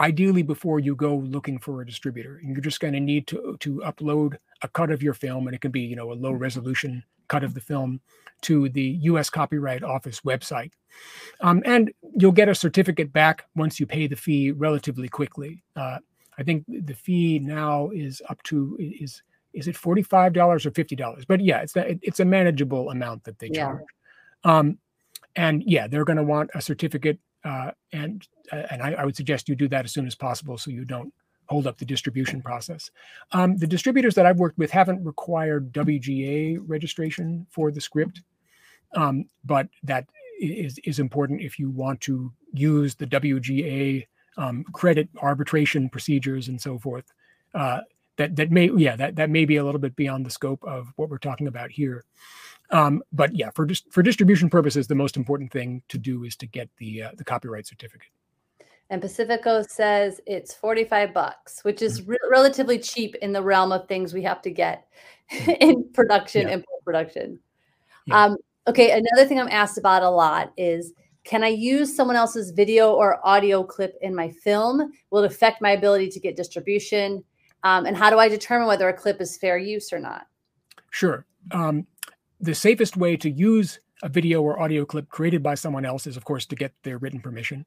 ideally, 0.00 0.42
before 0.42 0.78
you 0.78 0.94
go 0.94 1.16
looking 1.16 1.58
for 1.58 1.80
a 1.80 1.86
distributor, 1.86 2.40
you're 2.42 2.60
just 2.60 2.80
going 2.80 2.92
to 2.94 3.00
need 3.00 3.26
to 3.28 3.56
to 3.60 3.76
upload 3.84 4.36
a 4.62 4.68
cut 4.68 4.90
of 4.90 5.02
your 5.02 5.14
film, 5.14 5.46
and 5.46 5.54
it 5.54 5.60
can 5.60 5.70
be 5.70 5.80
you 5.80 5.96
know 5.96 6.12
a 6.12 6.14
low 6.14 6.32
resolution 6.32 7.02
cut 7.28 7.44
of 7.44 7.54
the 7.54 7.60
film 7.60 8.00
to 8.42 8.68
the 8.68 8.98
U.S. 9.02 9.30
Copyright 9.30 9.82
Office 9.82 10.20
website, 10.20 10.72
um, 11.40 11.62
and 11.64 11.92
you'll 12.16 12.32
get 12.32 12.48
a 12.48 12.54
certificate 12.54 13.12
back 13.12 13.44
once 13.54 13.80
you 13.80 13.86
pay 13.86 14.06
the 14.06 14.16
fee 14.16 14.50
relatively 14.50 15.08
quickly. 15.08 15.62
Uh, 15.74 15.98
I 16.38 16.42
think 16.42 16.64
the 16.68 16.94
fee 16.94 17.38
now 17.38 17.90
is 17.90 18.22
up 18.28 18.42
to 18.44 18.76
is 18.78 19.22
is 19.52 19.68
it 19.68 19.76
forty 19.76 20.02
five 20.02 20.32
dollars 20.32 20.66
or 20.66 20.70
fifty 20.70 20.96
dollars? 20.96 21.24
But 21.24 21.40
yeah, 21.40 21.60
it's 21.60 21.72
that 21.72 21.98
it's 22.02 22.20
a 22.20 22.24
manageable 22.24 22.90
amount 22.90 23.24
that 23.24 23.38
they 23.38 23.48
charge. 23.48 23.80
Yeah. 24.44 24.58
Um, 24.58 24.78
and 25.34 25.62
yeah, 25.66 25.86
they're 25.86 26.04
going 26.04 26.18
to 26.18 26.22
want 26.22 26.50
a 26.54 26.60
certificate, 26.60 27.18
uh, 27.44 27.72
and 27.92 28.26
and 28.52 28.82
I, 28.82 28.92
I, 28.92 29.04
would 29.04 29.16
suggest 29.16 29.48
you 29.48 29.54
do 29.54 29.68
that 29.68 29.84
as 29.84 29.92
soon 29.92 30.06
as 30.06 30.14
possible 30.14 30.56
so 30.56 30.70
you 30.70 30.84
don't 30.84 31.12
hold 31.48 31.66
up 31.66 31.78
the 31.78 31.84
distribution 31.84 32.42
process. 32.42 32.90
Um, 33.32 33.56
the 33.56 33.66
distributors 33.66 34.14
that 34.14 34.26
I've 34.26 34.38
worked 34.38 34.58
with 34.58 34.70
haven't 34.70 35.04
required 35.04 35.72
WGA 35.72 36.58
registration 36.66 37.46
for 37.50 37.70
the 37.70 37.80
script, 37.80 38.22
um, 38.94 39.26
but 39.44 39.68
that 39.82 40.06
is 40.40 40.78
is 40.84 40.98
important 40.98 41.40
if 41.40 41.58
you 41.58 41.70
want 41.70 42.00
to 42.02 42.32
use 42.52 42.94
the 42.94 43.06
WGA 43.06 44.06
um, 44.36 44.64
credit 44.72 45.08
arbitration 45.22 45.88
procedures 45.88 46.48
and 46.48 46.60
so 46.60 46.78
forth. 46.78 47.12
Uh, 47.54 47.80
that 48.16 48.36
that 48.36 48.50
may 48.50 48.70
yeah 48.76 48.96
that 48.96 49.16
that 49.16 49.30
may 49.30 49.44
be 49.44 49.56
a 49.56 49.64
little 49.64 49.80
bit 49.80 49.96
beyond 49.96 50.26
the 50.26 50.30
scope 50.30 50.62
of 50.64 50.92
what 50.96 51.08
we're 51.08 51.18
talking 51.18 51.46
about 51.46 51.70
here. 51.70 52.04
Um, 52.70 53.02
but 53.12 53.34
yeah, 53.34 53.50
for 53.50 53.68
for 53.90 54.02
distribution 54.02 54.50
purposes, 54.50 54.86
the 54.86 54.94
most 54.94 55.16
important 55.16 55.52
thing 55.52 55.82
to 55.88 55.98
do 55.98 56.24
is 56.24 56.36
to 56.36 56.46
get 56.46 56.68
the 56.78 57.02
uh, 57.02 57.10
the 57.16 57.24
copyright 57.24 57.66
certificate. 57.66 58.08
And 58.88 59.02
Pacifico 59.02 59.62
says 59.62 60.20
it's 60.26 60.54
45 60.54 61.12
bucks, 61.12 61.64
which 61.64 61.82
is 61.82 62.06
re- 62.06 62.18
relatively 62.30 62.78
cheap 62.78 63.16
in 63.16 63.32
the 63.32 63.42
realm 63.42 63.72
of 63.72 63.88
things 63.88 64.14
we 64.14 64.22
have 64.22 64.40
to 64.42 64.50
get 64.50 64.86
in 65.60 65.88
production 65.92 66.46
yeah. 66.46 66.54
and 66.54 66.64
production. 66.84 67.40
Yeah. 68.06 68.24
Um, 68.24 68.36
okay, 68.68 68.92
another 68.92 69.28
thing 69.28 69.40
I'm 69.40 69.48
asked 69.48 69.78
about 69.78 70.02
a 70.02 70.10
lot 70.10 70.52
is 70.56 70.92
can 71.24 71.42
I 71.42 71.48
use 71.48 71.94
someone 71.94 72.14
else's 72.14 72.52
video 72.52 72.92
or 72.92 73.26
audio 73.26 73.64
clip 73.64 73.96
in 74.00 74.14
my 74.14 74.30
film? 74.30 74.92
Will 75.10 75.24
it 75.24 75.26
affect 75.26 75.60
my 75.60 75.70
ability 75.70 76.08
to 76.10 76.20
get 76.20 76.36
distribution? 76.36 77.24
Um, 77.64 77.84
and 77.84 77.96
how 77.96 78.10
do 78.10 78.18
I 78.20 78.28
determine 78.28 78.68
whether 78.68 78.88
a 78.88 78.94
clip 78.94 79.20
is 79.20 79.36
fair 79.36 79.58
use 79.58 79.92
or 79.92 79.98
not? 79.98 80.28
Sure. 80.90 81.26
Um, 81.50 81.84
the 82.40 82.54
safest 82.54 82.96
way 82.96 83.16
to 83.16 83.28
use 83.28 83.80
a 84.04 84.08
video 84.08 84.40
or 84.40 84.60
audio 84.60 84.84
clip 84.84 85.08
created 85.08 85.42
by 85.42 85.56
someone 85.56 85.84
else 85.84 86.06
is, 86.06 86.16
of 86.16 86.24
course, 86.24 86.46
to 86.46 86.54
get 86.54 86.72
their 86.84 86.98
written 86.98 87.20
permission. 87.20 87.66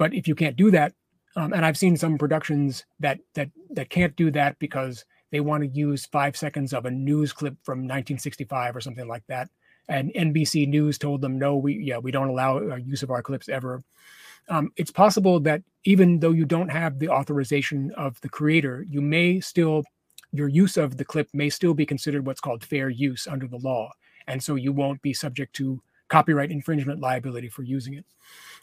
But 0.00 0.14
if 0.14 0.26
you 0.26 0.34
can't 0.34 0.56
do 0.56 0.70
that, 0.70 0.94
um, 1.36 1.52
and 1.52 1.62
I've 1.64 1.76
seen 1.76 1.94
some 1.94 2.16
productions 2.16 2.86
that 3.00 3.20
that 3.34 3.50
that 3.68 3.90
can't 3.90 4.16
do 4.16 4.30
that 4.30 4.58
because 4.58 5.04
they 5.30 5.40
want 5.40 5.62
to 5.62 5.68
use 5.68 6.06
five 6.06 6.38
seconds 6.38 6.72
of 6.72 6.86
a 6.86 6.90
news 6.90 7.34
clip 7.34 7.54
from 7.62 7.80
1965 7.80 8.76
or 8.76 8.80
something 8.80 9.06
like 9.06 9.26
that, 9.26 9.50
and 9.88 10.10
NBC 10.14 10.66
News 10.66 10.96
told 10.96 11.20
them, 11.20 11.38
no, 11.38 11.54
we 11.54 11.74
yeah 11.74 11.98
we 11.98 12.10
don't 12.10 12.28
allow 12.28 12.56
uh, 12.56 12.76
use 12.76 13.02
of 13.02 13.10
our 13.10 13.20
clips 13.20 13.50
ever. 13.50 13.84
Um, 14.48 14.72
it's 14.76 14.90
possible 14.90 15.38
that 15.40 15.62
even 15.84 16.18
though 16.18 16.30
you 16.30 16.46
don't 16.46 16.70
have 16.70 16.98
the 16.98 17.10
authorization 17.10 17.92
of 17.94 18.18
the 18.22 18.30
creator, 18.30 18.86
you 18.88 19.02
may 19.02 19.38
still 19.38 19.84
your 20.32 20.48
use 20.48 20.78
of 20.78 20.96
the 20.96 21.04
clip 21.04 21.28
may 21.34 21.50
still 21.50 21.74
be 21.74 21.84
considered 21.84 22.24
what's 22.24 22.40
called 22.40 22.64
fair 22.64 22.88
use 22.88 23.26
under 23.26 23.46
the 23.46 23.58
law, 23.58 23.90
and 24.26 24.42
so 24.42 24.54
you 24.54 24.72
won't 24.72 25.02
be 25.02 25.12
subject 25.12 25.54
to 25.56 25.82
copyright 26.08 26.50
infringement 26.50 27.00
liability 27.00 27.50
for 27.50 27.64
using 27.64 27.94
it. 27.94 28.06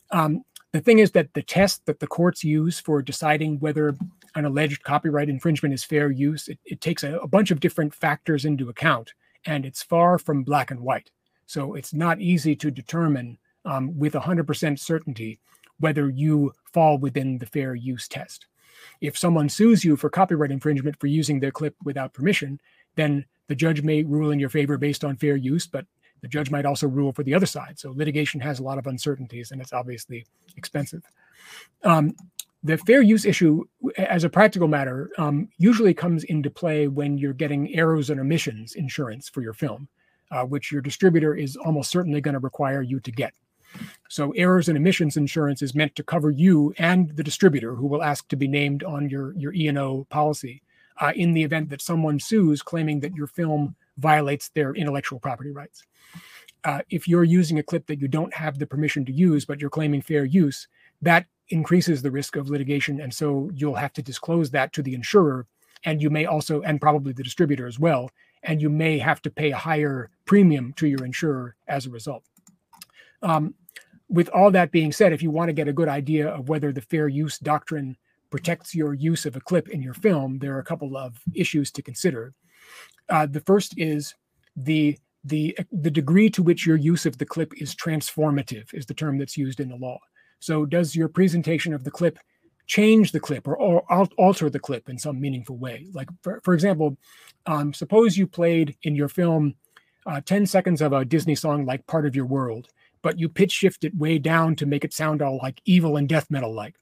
Um, 0.10 0.44
the 0.74 0.82
thing 0.82 1.00
is 1.00 1.12
that 1.12 1.34
the 1.34 1.42
test 1.42 1.86
that 1.86 2.00
the 2.00 2.08
courts 2.08 2.44
use 2.44 2.80
for 2.80 3.02
deciding 3.02 3.60
whether 3.60 3.98
an 4.36 4.46
alleged 4.46 4.84
copyright 4.84 5.30
infringement 5.30 5.74
is 5.74 5.84
fair 5.84 6.12
use, 6.12 6.48
it, 6.48 6.60
it 6.66 6.82
takes 6.82 7.04
a, 7.04 7.18
a, 7.18 7.28
bunch 7.28 7.52
of 7.52 7.60
different 7.60 7.94
factors 7.94 8.46
into 8.46 8.70
account, 8.70 9.14
and 9.46 9.66
it's 9.66 9.82
far 9.82 10.18
from 10.18 10.44
black 10.44 10.70
and 10.70 10.82
white. 10.82 11.10
So 11.46 11.76
it's 11.76 11.94
not 11.94 12.20
easy 12.20 12.56
to 12.58 12.70
determine 12.70 13.38
um, 13.66 13.98
with 13.98 14.14
100% 14.14 14.80
certainty 14.80 15.40
whether 15.80 16.10
you 16.10 16.54
fall 16.74 16.98
within 16.98 17.38
the 17.38 17.46
fair 17.46 17.76
use 17.76 18.08
test. 18.08 18.48
If 19.00 19.18
someone 19.18 19.50
sues 19.50 19.86
you 19.86 19.96
for 19.96 20.10
copyright 20.10 20.52
infringement 20.52 21.00
for 21.00 21.08
using 21.08 21.40
their 21.40 21.52
clip 21.52 21.76
without 21.84 22.14
permission, 22.14 22.60
then 22.96 23.26
the 23.48 23.56
judge 23.56 23.82
may 23.82 24.04
rule 24.04 24.32
in 24.32 24.40
your 24.40 24.50
favor 24.50 24.78
based 24.78 25.04
on 25.04 25.18
fair 25.18 25.36
use, 25.36 25.68
but 25.68 25.86
the 26.22 26.28
judge 26.28 26.50
might 26.50 26.66
also 26.66 26.88
rule 26.88 27.12
for 27.12 27.24
the 27.24 27.34
other 27.34 27.46
side. 27.46 27.80
So 27.80 27.92
litigation 27.92 28.40
has 28.42 28.60
a 28.60 28.64
lot 28.64 28.78
of 28.78 28.88
uncertainties 28.88 29.52
and 29.52 29.62
it's 29.62 29.74
obviously 29.74 30.26
expensive. 30.56 31.04
Um, 31.84 32.16
the 32.64 32.78
fair 32.78 33.02
use 33.02 33.26
issue, 33.26 33.64
as 33.98 34.24
a 34.24 34.30
practical 34.30 34.68
matter, 34.68 35.10
um, 35.18 35.48
usually 35.58 35.94
comes 35.94 36.24
into 36.26 36.50
play 36.50 36.88
when 36.88 37.18
you're 37.18 37.34
getting 37.34 37.74
errors 37.76 38.10
and 38.10 38.20
omissions 38.20 38.76
insurance 38.76 39.30
for 39.30 39.42
your 39.42 39.54
film, 39.54 39.88
uh, 40.32 40.44
which 40.44 40.72
your 40.72 40.82
distributor 40.82 41.36
is 41.36 41.56
almost 41.56 41.92
certainly 41.92 42.20
going 42.20 42.34
to 42.34 42.40
require 42.40 42.82
you 42.82 43.00
to 43.00 43.12
get. 43.12 43.34
So, 44.10 44.32
errors 44.32 44.70
and 44.70 44.78
omissions 44.78 45.18
insurance 45.18 45.62
is 45.62 45.76
meant 45.76 45.96
to 45.96 46.04
cover 46.04 46.32
you 46.32 46.74
and 46.78 47.16
the 47.16 47.24
distributor, 47.24 47.76
who 47.76 47.86
will 47.86 48.02
ask 48.02 48.28
to 48.30 48.36
be 48.36 48.48
named 48.48 48.84
on 48.84 49.10
your 49.10 49.34
your 49.36 49.54
E 49.54 49.68
and 49.68 49.78
O 49.78 50.08
policy, 50.10 50.64
uh, 51.00 51.12
in 51.16 51.34
the 51.34 51.44
event 51.44 51.70
that 51.70 51.82
someone 51.82 52.20
sues 52.20 52.62
claiming 52.62 53.02
that 53.02 53.14
your 53.14 53.28
film 53.28 53.76
violates 53.98 54.50
their 54.50 54.74
intellectual 54.74 55.20
property 55.20 55.52
rights. 55.52 55.84
Uh, 56.64 56.82
if 56.90 57.08
you're 57.08 57.24
using 57.24 57.60
a 57.60 57.64
clip 57.64 57.86
that 57.88 58.02
you 58.02 58.08
don't 58.08 58.34
have 58.34 58.60
the 58.60 58.66
permission 58.66 59.06
to 59.06 59.12
use, 59.12 59.46
but 59.46 59.60
you're 59.60 59.70
claiming 59.70 60.02
fair 60.02 60.26
use, 60.26 60.68
that 61.02 61.26
increases 61.50 62.02
the 62.02 62.12
risk 62.12 62.36
of 62.36 62.50
litigation. 62.50 63.00
And 63.00 63.14
so 63.14 63.50
you'll 63.54 63.76
have 63.76 63.94
to 63.94 64.02
disclose 64.02 64.52
that 64.52 64.74
to 64.74 64.82
the 64.82 64.94
insurer. 64.94 65.46
And 65.84 66.02
you 66.02 66.10
may 66.10 66.26
also, 66.26 66.62
and 66.62 66.82
probably 66.82 67.14
the 67.14 67.24
distributor 67.24 67.68
as 67.68 67.80
well, 67.80 68.10
and 68.44 68.62
you 68.62 68.70
may 68.70 68.98
have 68.98 69.22
to 69.22 69.30
pay 69.30 69.52
a 69.52 69.58
higher 69.58 70.10
premium 70.26 70.74
to 70.74 70.88
your 70.88 71.06
insurer 71.06 71.56
as 71.68 71.86
a 71.86 71.90
result. 71.90 72.24
Um, 73.22 73.56
with 74.10 74.30
all 74.30 74.52
that 74.52 74.72
being 74.72 74.92
said, 74.92 75.14
if 75.14 75.22
you 75.22 75.32
want 75.32 75.50
to 75.50 75.54
get 75.54 75.68
a 75.68 75.74
good 75.74 75.90
idea 75.90 76.30
of 76.30 76.50
whether 76.50 76.72
the 76.72 76.82
fair 76.82 77.08
use 77.08 77.38
doctrine 77.40 77.98
protects 78.30 78.76
your 78.76 78.94
use 78.94 79.26
of 79.26 79.36
a 79.36 79.42
clip 79.42 79.70
in 79.70 79.82
your 79.82 79.94
film, 79.94 80.40
there 80.40 80.56
are 80.56 80.60
a 80.60 80.66
couple 80.66 80.98
of 80.98 81.20
issues 81.34 81.72
to 81.72 81.82
consider. 81.82 82.34
Uh, 83.10 83.26
the 83.26 83.42
first 83.42 83.74
is 83.78 84.16
the 84.56 84.98
the 85.24 85.58
the 85.72 85.92
degree 85.92 86.30
to 86.30 86.44
which 86.44 86.66
your 86.66 86.78
use 86.78 87.06
of 87.06 87.18
the 87.18 87.26
clip 87.26 87.54
is 87.62 87.76
transformative 87.76 88.74
is 88.74 88.86
the 88.86 88.94
term 88.94 89.18
that's 89.18 89.38
used 89.38 89.60
in 89.60 89.70
the 89.70 89.76
law. 89.76 90.00
So, 90.40 90.66
does 90.66 90.96
your 90.96 91.08
presentation 91.08 91.74
of 91.74 91.84
the 91.84 91.92
clip 91.92 92.20
change 92.68 93.12
the 93.12 93.20
clip 93.20 93.48
or, 93.48 93.56
or 93.58 93.84
alter 94.18 94.50
the 94.50 94.60
clip 94.60 94.90
in 94.90 94.98
some 94.98 95.20
meaningful 95.20 95.58
way? 95.58 95.88
Like, 95.94 96.10
for, 96.22 96.42
for 96.44 96.54
example, 96.54 96.98
um, 97.46 97.74
suppose 97.74 98.18
you 98.18 98.28
played 98.28 98.76
in 98.84 98.96
your 98.96 99.08
film 99.08 99.56
uh, 100.06 100.22
10 100.22 100.46
seconds 100.46 100.82
of 100.82 100.94
a 100.94 101.06
Disney 101.06 101.36
song 101.36 101.66
like 101.66 101.86
Part 101.88 102.06
of 102.06 102.16
Your 102.16 102.26
World, 102.26 102.70
but 103.02 103.20
you 103.20 103.30
pitch 103.30 103.52
shift 103.52 103.84
it 103.84 103.96
way 103.98 104.20
down 104.20 104.56
to 104.58 104.66
make 104.66 104.86
it 104.86 104.94
sound 104.94 105.22
all 105.22 105.40
like 105.42 105.62
evil 105.66 105.98
and 105.98 106.08
death 106.08 106.30
metal 106.30 106.54
like. 106.54 106.76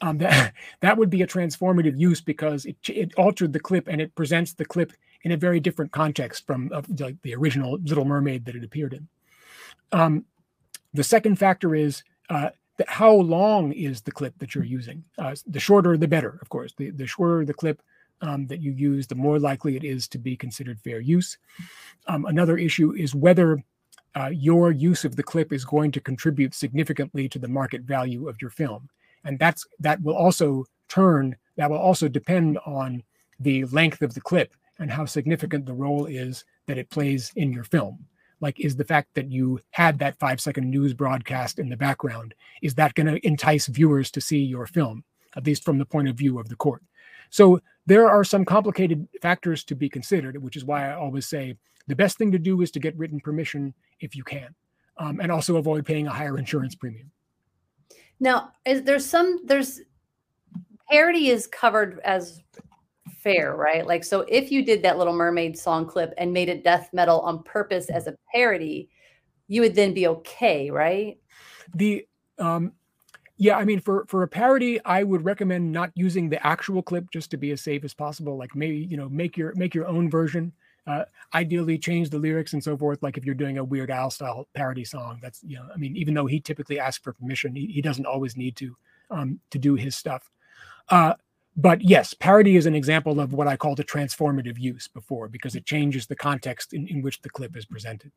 Um, 0.00 0.18
that, 0.18 0.54
that 0.80 0.96
would 0.96 1.10
be 1.10 1.22
a 1.22 1.26
transformative 1.26 1.98
use 1.98 2.20
because 2.20 2.64
it, 2.64 2.76
it 2.88 3.14
altered 3.16 3.52
the 3.52 3.60
clip 3.60 3.88
and 3.88 4.00
it 4.00 4.14
presents 4.14 4.54
the 4.54 4.64
clip 4.64 4.92
in 5.22 5.32
a 5.32 5.36
very 5.36 5.60
different 5.60 5.92
context 5.92 6.46
from 6.46 6.70
uh, 6.72 6.82
like 6.98 7.20
the 7.22 7.34
original 7.34 7.78
Little 7.84 8.04
Mermaid 8.04 8.44
that 8.44 8.56
it 8.56 8.64
appeared 8.64 8.94
in. 8.94 9.08
Um, 9.92 10.24
the 10.94 11.04
second 11.04 11.36
factor 11.36 11.74
is 11.74 12.02
uh, 12.28 12.50
that 12.76 12.88
how 12.88 13.12
long 13.12 13.72
is 13.72 14.00
the 14.00 14.12
clip 14.12 14.38
that 14.38 14.54
you're 14.54 14.64
using? 14.64 15.04
Uh, 15.18 15.34
the 15.46 15.60
shorter, 15.60 15.96
the 15.96 16.08
better, 16.08 16.38
of 16.40 16.48
course. 16.48 16.72
The, 16.76 16.90
the 16.90 17.06
shorter 17.06 17.44
the 17.44 17.54
clip 17.54 17.82
um, 18.22 18.46
that 18.46 18.60
you 18.60 18.72
use, 18.72 19.06
the 19.06 19.14
more 19.14 19.38
likely 19.38 19.76
it 19.76 19.84
is 19.84 20.08
to 20.08 20.18
be 20.18 20.36
considered 20.36 20.80
fair 20.80 21.00
use. 21.00 21.38
Um, 22.06 22.26
another 22.26 22.56
issue 22.56 22.92
is 22.92 23.14
whether 23.14 23.62
uh, 24.14 24.30
your 24.32 24.72
use 24.72 25.04
of 25.04 25.16
the 25.16 25.22
clip 25.22 25.52
is 25.52 25.64
going 25.64 25.92
to 25.92 26.00
contribute 26.00 26.54
significantly 26.54 27.28
to 27.28 27.38
the 27.38 27.48
market 27.48 27.82
value 27.82 28.28
of 28.28 28.40
your 28.40 28.50
film, 28.50 28.88
and 29.24 29.38
that's 29.38 29.66
that 29.78 30.02
will 30.02 30.16
also 30.16 30.64
turn 30.88 31.36
that 31.56 31.70
will 31.70 31.78
also 31.78 32.08
depend 32.08 32.58
on 32.66 33.02
the 33.38 33.64
length 33.66 34.02
of 34.02 34.14
the 34.14 34.20
clip 34.20 34.54
and 34.80 34.90
how 34.90 35.04
significant 35.04 35.66
the 35.66 35.72
role 35.72 36.06
is 36.06 36.44
that 36.66 36.78
it 36.78 36.90
plays 36.90 37.32
in 37.36 37.52
your 37.52 37.64
film. 37.64 38.04
Like 38.40 38.58
is 38.58 38.74
the 38.74 38.84
fact 38.84 39.14
that 39.14 39.30
you 39.30 39.60
had 39.70 39.98
that 39.98 40.18
five 40.18 40.40
second 40.40 40.68
news 40.68 40.94
broadcast 40.94 41.58
in 41.58 41.68
the 41.68 41.76
background 41.76 42.34
is 42.62 42.74
that 42.74 42.94
going 42.94 43.06
to 43.06 43.24
entice 43.26 43.66
viewers 43.66 44.10
to 44.12 44.20
see 44.20 44.38
your 44.38 44.66
film 44.66 45.04
at 45.36 45.46
least 45.46 45.64
from 45.64 45.78
the 45.78 45.84
point 45.84 46.08
of 46.08 46.16
view 46.16 46.40
of 46.40 46.48
the 46.48 46.56
court? 46.56 46.82
So 47.28 47.60
there 47.86 48.10
are 48.10 48.24
some 48.24 48.44
complicated 48.44 49.06
factors 49.22 49.62
to 49.64 49.74
be 49.74 49.88
considered 49.88 50.42
which 50.42 50.56
is 50.56 50.64
why 50.64 50.90
i 50.90 50.94
always 50.94 51.26
say 51.26 51.56
the 51.86 51.96
best 51.96 52.18
thing 52.18 52.30
to 52.32 52.38
do 52.38 52.60
is 52.62 52.70
to 52.70 52.80
get 52.80 52.96
written 52.96 53.20
permission 53.20 53.74
if 54.00 54.14
you 54.14 54.22
can 54.24 54.54
um, 54.98 55.18
and 55.20 55.32
also 55.32 55.56
avoid 55.56 55.84
paying 55.84 56.06
a 56.06 56.12
higher 56.12 56.38
insurance 56.38 56.74
premium. 56.74 57.10
Now 58.20 58.52
is 58.64 58.82
there's 58.82 59.04
some 59.04 59.40
there's 59.44 59.80
parody 60.90 61.28
is 61.28 61.46
covered 61.46 62.00
as 62.04 62.42
fair, 63.22 63.54
right? 63.56 63.86
Like, 63.86 64.04
so 64.04 64.20
if 64.28 64.50
you 64.50 64.64
did 64.64 64.82
that 64.82 64.98
Little 64.98 65.14
Mermaid 65.14 65.58
song 65.58 65.86
clip 65.86 66.12
and 66.18 66.32
made 66.32 66.48
it 66.48 66.64
death 66.64 66.90
metal 66.92 67.20
on 67.20 67.42
purpose 67.42 67.90
as 67.90 68.06
a 68.06 68.16
parody, 68.32 68.90
you 69.48 69.60
would 69.62 69.74
then 69.74 69.94
be 69.94 70.06
okay, 70.06 70.70
right? 70.70 71.18
The 71.74 72.06
um, 72.38 72.72
yeah, 73.36 73.56
I 73.56 73.64
mean, 73.64 73.80
for 73.80 74.04
for 74.06 74.22
a 74.22 74.28
parody, 74.28 74.84
I 74.84 75.02
would 75.02 75.24
recommend 75.24 75.72
not 75.72 75.90
using 75.94 76.28
the 76.28 76.44
actual 76.46 76.82
clip 76.82 77.10
just 77.10 77.30
to 77.30 77.36
be 77.36 77.52
as 77.52 77.60
safe 77.62 77.84
as 77.84 77.94
possible. 77.94 78.36
Like 78.36 78.54
maybe 78.54 78.76
you 78.76 78.96
know 78.96 79.08
make 79.08 79.36
your 79.36 79.54
make 79.54 79.74
your 79.74 79.86
own 79.86 80.10
version. 80.10 80.52
Uh, 80.86 81.04
ideally, 81.34 81.78
change 81.78 82.10
the 82.10 82.18
lyrics 82.18 82.52
and 82.52 82.62
so 82.62 82.76
forth. 82.76 83.02
Like 83.02 83.16
if 83.16 83.24
you're 83.24 83.34
doing 83.34 83.58
a 83.58 83.64
Weird 83.64 83.90
Al 83.90 84.10
style 84.10 84.48
parody 84.54 84.84
song, 84.84 85.20
that's 85.22 85.42
you 85.42 85.56
know, 85.56 85.66
I 85.72 85.76
mean, 85.78 85.96
even 85.96 86.14
though 86.14 86.26
he 86.26 86.38
typically 86.40 86.78
asks 86.78 87.02
for 87.02 87.12
permission, 87.12 87.54
he, 87.54 87.66
he 87.66 87.80
doesn't 87.80 88.06
always 88.06 88.36
need 88.36 88.56
to 88.56 88.76
um, 89.10 89.40
to 89.50 89.58
do 89.58 89.74
his 89.74 89.96
stuff. 89.96 90.30
Uh, 90.90 91.14
but 91.56 91.82
yes, 91.82 92.14
parody 92.14 92.56
is 92.56 92.66
an 92.66 92.74
example 92.74 93.20
of 93.20 93.32
what 93.32 93.46
I 93.46 93.56
called 93.56 93.80
a 93.80 93.84
transformative 93.84 94.58
use 94.58 94.88
before 94.88 95.28
because 95.28 95.54
it 95.54 95.66
changes 95.66 96.06
the 96.06 96.16
context 96.16 96.72
in, 96.72 96.86
in 96.88 97.02
which 97.02 97.20
the 97.22 97.30
clip 97.30 97.56
is 97.56 97.66
presented. 97.66 98.12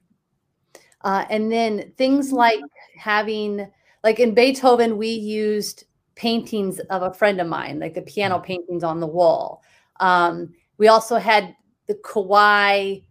Uh, 1.02 1.26
and 1.30 1.52
then 1.52 1.92
things 1.98 2.32
like 2.32 2.62
having, 2.98 3.68
like 4.04 4.20
in 4.20 4.34
Beethoven, 4.34 4.98
we 4.98 5.10
used 5.10 5.84
paintings 6.16 6.80
of 6.80 7.02
a 7.02 7.14
friend 7.14 7.42
of 7.42 7.48
mine, 7.48 7.80
like 7.80 7.94
the 7.94 8.02
piano 8.02 8.36
mm-hmm. 8.36 8.46
paintings 8.46 8.84
on 8.84 9.00
the 9.00 9.08
wall. 9.08 9.64
Um, 10.00 10.54
we 10.78 10.88
also 10.88 11.18
had 11.18 11.56
the 11.88 11.96
Kawai, 11.96 13.04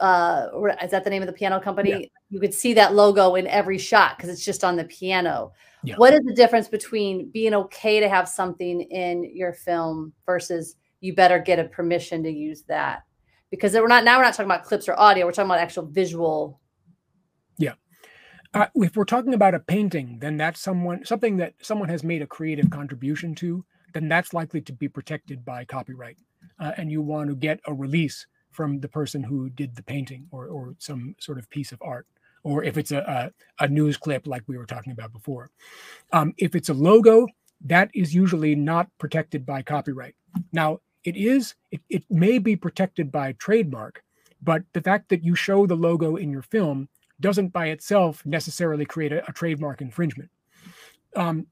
uh, 0.00 0.46
is 0.82 0.90
that 0.90 1.04
the 1.04 1.10
name 1.10 1.22
of 1.22 1.26
the 1.26 1.32
piano 1.32 1.60
company? 1.60 2.10
You 2.34 2.40
could 2.40 2.52
see 2.52 2.74
that 2.74 2.96
logo 2.96 3.36
in 3.36 3.46
every 3.46 3.78
shot 3.78 4.16
because 4.16 4.28
it's 4.28 4.44
just 4.44 4.64
on 4.64 4.74
the 4.74 4.82
piano. 4.82 5.52
Yeah. 5.84 5.94
What 5.98 6.14
is 6.14 6.20
the 6.24 6.34
difference 6.34 6.66
between 6.66 7.30
being 7.30 7.54
okay 7.54 8.00
to 8.00 8.08
have 8.08 8.28
something 8.28 8.80
in 8.80 9.30
your 9.32 9.52
film 9.52 10.12
versus 10.26 10.74
you 10.98 11.14
better 11.14 11.38
get 11.38 11.60
a 11.60 11.64
permission 11.64 12.24
to 12.24 12.30
use 12.32 12.62
that? 12.62 13.04
Because 13.50 13.74
we're 13.74 13.86
not 13.86 14.02
now 14.02 14.18
we're 14.18 14.24
not 14.24 14.34
talking 14.34 14.50
about 14.50 14.64
clips 14.64 14.88
or 14.88 14.98
audio, 14.98 15.26
we're 15.26 15.30
talking 15.30 15.48
about 15.48 15.60
actual 15.60 15.86
visual. 15.86 16.58
Yeah. 17.56 17.74
Uh, 18.52 18.66
if 18.74 18.96
we're 18.96 19.04
talking 19.04 19.34
about 19.34 19.54
a 19.54 19.60
painting, 19.60 20.18
then 20.18 20.36
that's 20.36 20.60
someone 20.60 21.04
something 21.04 21.36
that 21.36 21.54
someone 21.62 21.88
has 21.88 22.02
made 22.02 22.20
a 22.20 22.26
creative 22.26 22.68
contribution 22.68 23.32
to. 23.36 23.64
Then 23.92 24.08
that's 24.08 24.34
likely 24.34 24.60
to 24.62 24.72
be 24.72 24.88
protected 24.88 25.44
by 25.44 25.64
copyright, 25.66 26.18
uh, 26.58 26.72
and 26.78 26.90
you 26.90 27.00
want 27.00 27.28
to 27.28 27.36
get 27.36 27.60
a 27.68 27.72
release 27.72 28.26
from 28.50 28.80
the 28.80 28.88
person 28.88 29.22
who 29.22 29.50
did 29.50 29.76
the 29.76 29.84
painting 29.84 30.26
or 30.32 30.48
or 30.48 30.74
some 30.80 31.14
sort 31.20 31.38
of 31.38 31.48
piece 31.48 31.70
of 31.70 31.80
art. 31.80 32.08
Or 32.44 32.62
if 32.62 32.76
it's 32.76 32.92
a, 32.92 33.32
a, 33.58 33.64
a 33.64 33.68
news 33.68 33.96
clip 33.96 34.26
like 34.26 34.42
we 34.46 34.58
were 34.58 34.66
talking 34.66 34.92
about 34.92 35.12
before. 35.12 35.50
Um, 36.12 36.34
if 36.38 36.54
it's 36.54 36.68
a 36.68 36.74
logo, 36.74 37.26
that 37.62 37.90
is 37.94 38.14
usually 38.14 38.54
not 38.54 38.88
protected 38.98 39.44
by 39.44 39.62
copyright. 39.62 40.14
Now, 40.52 40.80
it 41.04 41.16
is, 41.16 41.54
it, 41.70 41.80
it 41.88 42.04
may 42.10 42.38
be 42.38 42.56
protected 42.56 43.10
by 43.10 43.32
trademark, 43.32 44.02
but 44.42 44.62
the 44.74 44.82
fact 44.82 45.08
that 45.08 45.24
you 45.24 45.34
show 45.34 45.66
the 45.66 45.74
logo 45.74 46.16
in 46.16 46.30
your 46.30 46.42
film 46.42 46.88
doesn't 47.20 47.48
by 47.48 47.66
itself 47.66 48.24
necessarily 48.26 48.84
create 48.84 49.12
a, 49.12 49.26
a 49.28 49.32
trademark 49.32 49.80
infringement. 49.80 50.30
Um, 51.16 51.46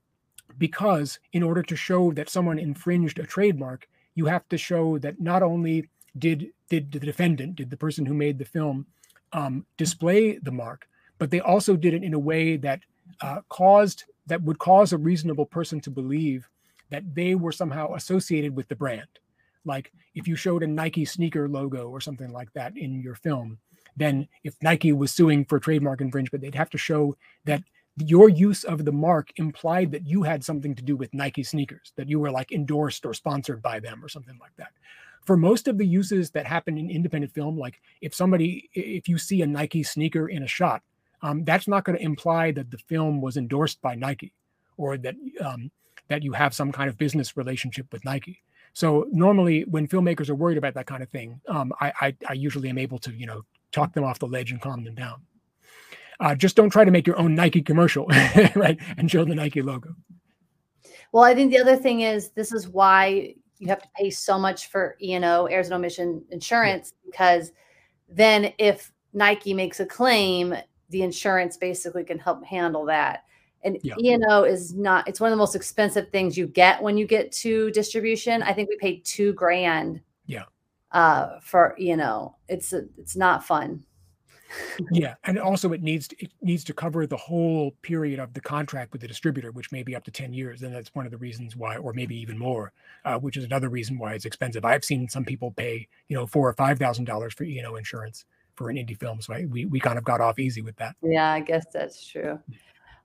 because 0.58 1.18
in 1.32 1.42
order 1.42 1.62
to 1.62 1.76
show 1.76 2.12
that 2.12 2.28
someone 2.28 2.58
infringed 2.58 3.18
a 3.18 3.26
trademark, 3.26 3.88
you 4.14 4.26
have 4.26 4.46
to 4.50 4.58
show 4.58 4.98
that 4.98 5.20
not 5.20 5.42
only 5.42 5.88
did 6.18 6.50
did 6.68 6.92
the 6.92 7.00
defendant, 7.00 7.56
did 7.56 7.70
the 7.70 7.76
person 7.76 8.04
who 8.04 8.14
made 8.14 8.38
the 8.38 8.44
film 8.44 8.86
um, 9.32 9.66
display 9.76 10.38
the 10.38 10.52
mark, 10.52 10.88
but 11.18 11.30
they 11.30 11.40
also 11.40 11.76
did 11.76 11.94
it 11.94 12.04
in 12.04 12.14
a 12.14 12.18
way 12.18 12.56
that 12.56 12.80
uh, 13.20 13.40
caused 13.48 14.04
that 14.26 14.42
would 14.42 14.58
cause 14.58 14.92
a 14.92 14.98
reasonable 14.98 15.46
person 15.46 15.80
to 15.80 15.90
believe 15.90 16.48
that 16.90 17.14
they 17.14 17.34
were 17.34 17.52
somehow 17.52 17.94
associated 17.94 18.54
with 18.54 18.68
the 18.68 18.76
brand. 18.76 19.08
Like 19.64 19.92
if 20.14 20.28
you 20.28 20.36
showed 20.36 20.62
a 20.62 20.66
Nike 20.66 21.04
sneaker 21.04 21.48
logo 21.48 21.88
or 21.88 22.00
something 22.00 22.32
like 22.32 22.52
that 22.52 22.76
in 22.76 23.00
your 23.02 23.14
film, 23.14 23.58
then 23.96 24.28
if 24.44 24.54
Nike 24.62 24.92
was 24.92 25.12
suing 25.12 25.44
for 25.44 25.58
trademark 25.58 26.00
infringement, 26.00 26.42
they'd 26.42 26.54
have 26.54 26.70
to 26.70 26.78
show 26.78 27.16
that 27.44 27.62
your 27.96 28.28
use 28.28 28.64
of 28.64 28.84
the 28.84 28.92
mark 28.92 29.30
implied 29.36 29.92
that 29.92 30.06
you 30.06 30.22
had 30.22 30.42
something 30.42 30.74
to 30.74 30.82
do 30.82 30.96
with 30.96 31.12
Nike 31.12 31.42
sneakers, 31.42 31.92
that 31.96 32.08
you 32.08 32.18
were 32.18 32.30
like 32.30 32.52
endorsed 32.52 33.04
or 33.04 33.12
sponsored 33.12 33.60
by 33.60 33.80
them 33.80 34.02
or 34.04 34.08
something 34.08 34.38
like 34.40 34.56
that. 34.56 34.72
For 35.24 35.36
most 35.36 35.68
of 35.68 35.78
the 35.78 35.86
uses 35.86 36.30
that 36.32 36.46
happen 36.46 36.78
in 36.78 36.90
independent 36.90 37.32
film, 37.32 37.56
like 37.56 37.80
if 38.00 38.14
somebody, 38.14 38.68
if 38.74 39.08
you 39.08 39.18
see 39.18 39.42
a 39.42 39.46
Nike 39.46 39.82
sneaker 39.82 40.28
in 40.28 40.42
a 40.42 40.48
shot, 40.48 40.82
um, 41.22 41.44
that's 41.44 41.68
not 41.68 41.84
going 41.84 41.96
to 41.96 42.04
imply 42.04 42.50
that 42.52 42.70
the 42.70 42.78
film 42.78 43.20
was 43.20 43.36
endorsed 43.36 43.80
by 43.80 43.94
Nike 43.94 44.32
or 44.76 44.98
that 44.98 45.14
um, 45.40 45.70
that 46.08 46.22
you 46.22 46.32
have 46.32 46.52
some 46.54 46.72
kind 46.72 46.88
of 46.88 46.98
business 46.98 47.36
relationship 47.36 47.86
with 47.92 48.04
Nike. 48.04 48.42
So 48.74 49.06
normally, 49.12 49.64
when 49.64 49.86
filmmakers 49.86 50.28
are 50.28 50.34
worried 50.34 50.58
about 50.58 50.74
that 50.74 50.86
kind 50.86 51.02
of 51.02 51.08
thing, 51.10 51.40
um, 51.46 51.72
I, 51.80 51.92
I, 52.00 52.16
I 52.30 52.32
usually 52.32 52.68
am 52.68 52.78
able 52.78 52.98
to 53.00 53.12
you 53.12 53.26
know 53.26 53.42
talk 53.70 53.92
them 53.92 54.04
off 54.04 54.18
the 54.18 54.26
ledge 54.26 54.50
and 54.50 54.60
calm 54.60 54.84
them 54.84 54.94
down. 54.94 55.22
Uh, 56.20 56.34
just 56.34 56.56
don't 56.56 56.70
try 56.70 56.84
to 56.84 56.90
make 56.90 57.06
your 57.06 57.18
own 57.18 57.34
Nike 57.34 57.62
commercial, 57.62 58.06
right, 58.54 58.78
and 58.96 59.10
show 59.10 59.24
the 59.24 59.34
Nike 59.34 59.62
logo. 59.62 59.94
Well, 61.12 61.24
I 61.24 61.34
think 61.34 61.52
the 61.52 61.60
other 61.60 61.76
thing 61.76 62.00
is 62.00 62.30
this 62.30 62.52
is 62.52 62.68
why 62.68 63.34
you 63.62 63.68
have 63.68 63.80
to 63.80 63.88
pay 63.96 64.10
so 64.10 64.36
much 64.36 64.70
for 64.70 64.96
E 65.00 65.12
and 65.12 65.24
O, 65.24 65.46
errors 65.46 65.68
and 65.68 65.74
omission 65.74 66.24
insurance, 66.30 66.92
yeah. 66.92 67.10
because 67.10 67.52
then 68.08 68.52
if 68.58 68.92
Nike 69.12 69.54
makes 69.54 69.78
a 69.78 69.86
claim, 69.86 70.52
the 70.90 71.02
insurance 71.02 71.56
basically 71.56 72.02
can 72.02 72.18
help 72.18 72.44
handle 72.44 72.84
that. 72.86 73.22
And 73.62 73.78
yeah. 73.84 73.94
E&O 74.00 74.42
is 74.42 74.74
not, 74.74 75.06
it's 75.06 75.20
one 75.20 75.28
of 75.28 75.36
the 75.36 75.40
most 75.40 75.54
expensive 75.54 76.10
things 76.10 76.36
you 76.36 76.48
get 76.48 76.82
when 76.82 76.98
you 76.98 77.06
get 77.06 77.30
to 77.32 77.70
distribution. 77.70 78.42
I 78.42 78.52
think 78.52 78.68
we 78.68 78.76
paid 78.78 79.04
two 79.04 79.32
grand. 79.34 80.00
Yeah. 80.26 80.46
Uh, 80.90 81.38
for, 81.40 81.76
you 81.78 81.96
know, 81.96 82.34
it's, 82.48 82.72
a, 82.72 82.82
it's 82.98 83.14
not 83.14 83.44
fun. 83.44 83.84
Yeah. 84.90 85.14
And 85.24 85.38
also 85.38 85.72
it 85.72 85.82
needs, 85.82 86.08
to, 86.08 86.16
it 86.22 86.30
needs 86.40 86.64
to 86.64 86.74
cover 86.74 87.06
the 87.06 87.16
whole 87.16 87.72
period 87.82 88.18
of 88.18 88.34
the 88.34 88.40
contract 88.40 88.92
with 88.92 89.00
the 89.00 89.08
distributor, 89.08 89.50
which 89.52 89.72
may 89.72 89.82
be 89.82 89.94
up 89.96 90.04
to 90.04 90.10
10 90.10 90.32
years. 90.32 90.62
And 90.62 90.74
that's 90.74 90.94
one 90.94 91.04
of 91.04 91.10
the 91.10 91.18
reasons 91.18 91.56
why, 91.56 91.76
or 91.76 91.92
maybe 91.92 92.16
even 92.16 92.38
more, 92.38 92.72
uh, 93.04 93.18
which 93.18 93.36
is 93.36 93.44
another 93.44 93.68
reason 93.68 93.98
why 93.98 94.14
it's 94.14 94.24
expensive. 94.24 94.64
I've 94.64 94.84
seen 94.84 95.08
some 95.08 95.24
people 95.24 95.50
pay, 95.52 95.88
you 96.08 96.16
know, 96.16 96.26
four 96.26 96.48
or 96.48 96.54
$5,000 96.54 97.32
for 97.32 97.44
E&O 97.44 97.74
insurance 97.76 98.24
for 98.54 98.70
an 98.70 98.76
indie 98.76 98.98
film. 98.98 99.20
So 99.20 99.34
I, 99.34 99.46
we, 99.46 99.64
we 99.66 99.80
kind 99.80 99.98
of 99.98 100.04
got 100.04 100.20
off 100.20 100.38
easy 100.38 100.62
with 100.62 100.76
that. 100.76 100.96
Yeah, 101.02 101.32
I 101.32 101.40
guess 101.40 101.66
that's 101.72 102.06
true. 102.06 102.38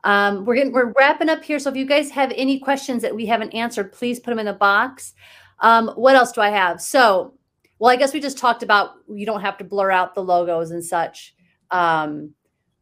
Um, 0.04 0.46
we're 0.46 0.56
getting 0.56 0.72
we're 0.72 0.94
wrapping 0.98 1.30
up 1.30 1.44
here. 1.44 1.60
So 1.60 1.70
if 1.70 1.76
you 1.76 1.86
guys 1.86 2.12
have 2.12 2.32
any 2.36 2.60
questions 2.60 3.02
that 3.02 3.16
we 3.16 3.26
haven't 3.26 3.54
answered, 3.54 3.92
please 3.92 4.20
put 4.20 4.32
them 4.32 4.40
in 4.40 4.46
the 4.46 4.54
box. 4.54 5.14
Um, 5.60 5.90
what 5.96 6.16
else 6.16 6.32
do 6.32 6.42
I 6.42 6.50
have? 6.50 6.82
So, 6.82 7.34
well, 7.80 7.92
I 7.92 7.96
guess 7.96 8.14
we 8.14 8.20
just 8.20 8.38
talked 8.38 8.64
about 8.64 8.92
you 9.10 9.26
don't 9.26 9.42
have 9.42 9.58
to 9.58 9.64
blur 9.64 9.92
out 9.92 10.16
the 10.16 10.24
logos 10.24 10.72
and 10.72 10.84
such. 10.84 11.36
Um, 11.72 12.34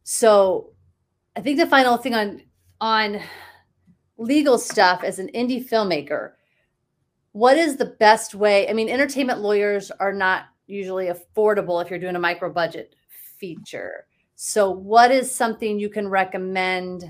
so 0.04 0.72
I 1.36 1.40
think 1.40 1.58
the 1.58 1.66
final 1.66 1.96
thing 1.96 2.14
on 2.14 2.42
on 2.80 3.20
legal 4.18 4.58
stuff 4.58 5.02
as 5.04 5.18
an 5.18 5.28
indie 5.34 5.66
filmmaker, 5.66 6.32
what 7.32 7.56
is 7.56 7.76
the 7.76 7.96
best 7.98 8.34
way? 8.34 8.68
I 8.68 8.72
mean, 8.72 8.88
entertainment 8.88 9.40
lawyers 9.40 9.90
are 9.90 10.12
not 10.12 10.44
usually 10.66 11.06
affordable 11.06 11.82
if 11.82 11.90
you're 11.90 11.98
doing 11.98 12.16
a 12.16 12.20
micro 12.20 12.52
budget 12.52 12.94
feature. 13.38 14.06
So, 14.36 14.70
what 14.70 15.10
is 15.10 15.34
something 15.34 15.78
you 15.78 15.88
can 15.88 16.08
recommend? 16.08 17.04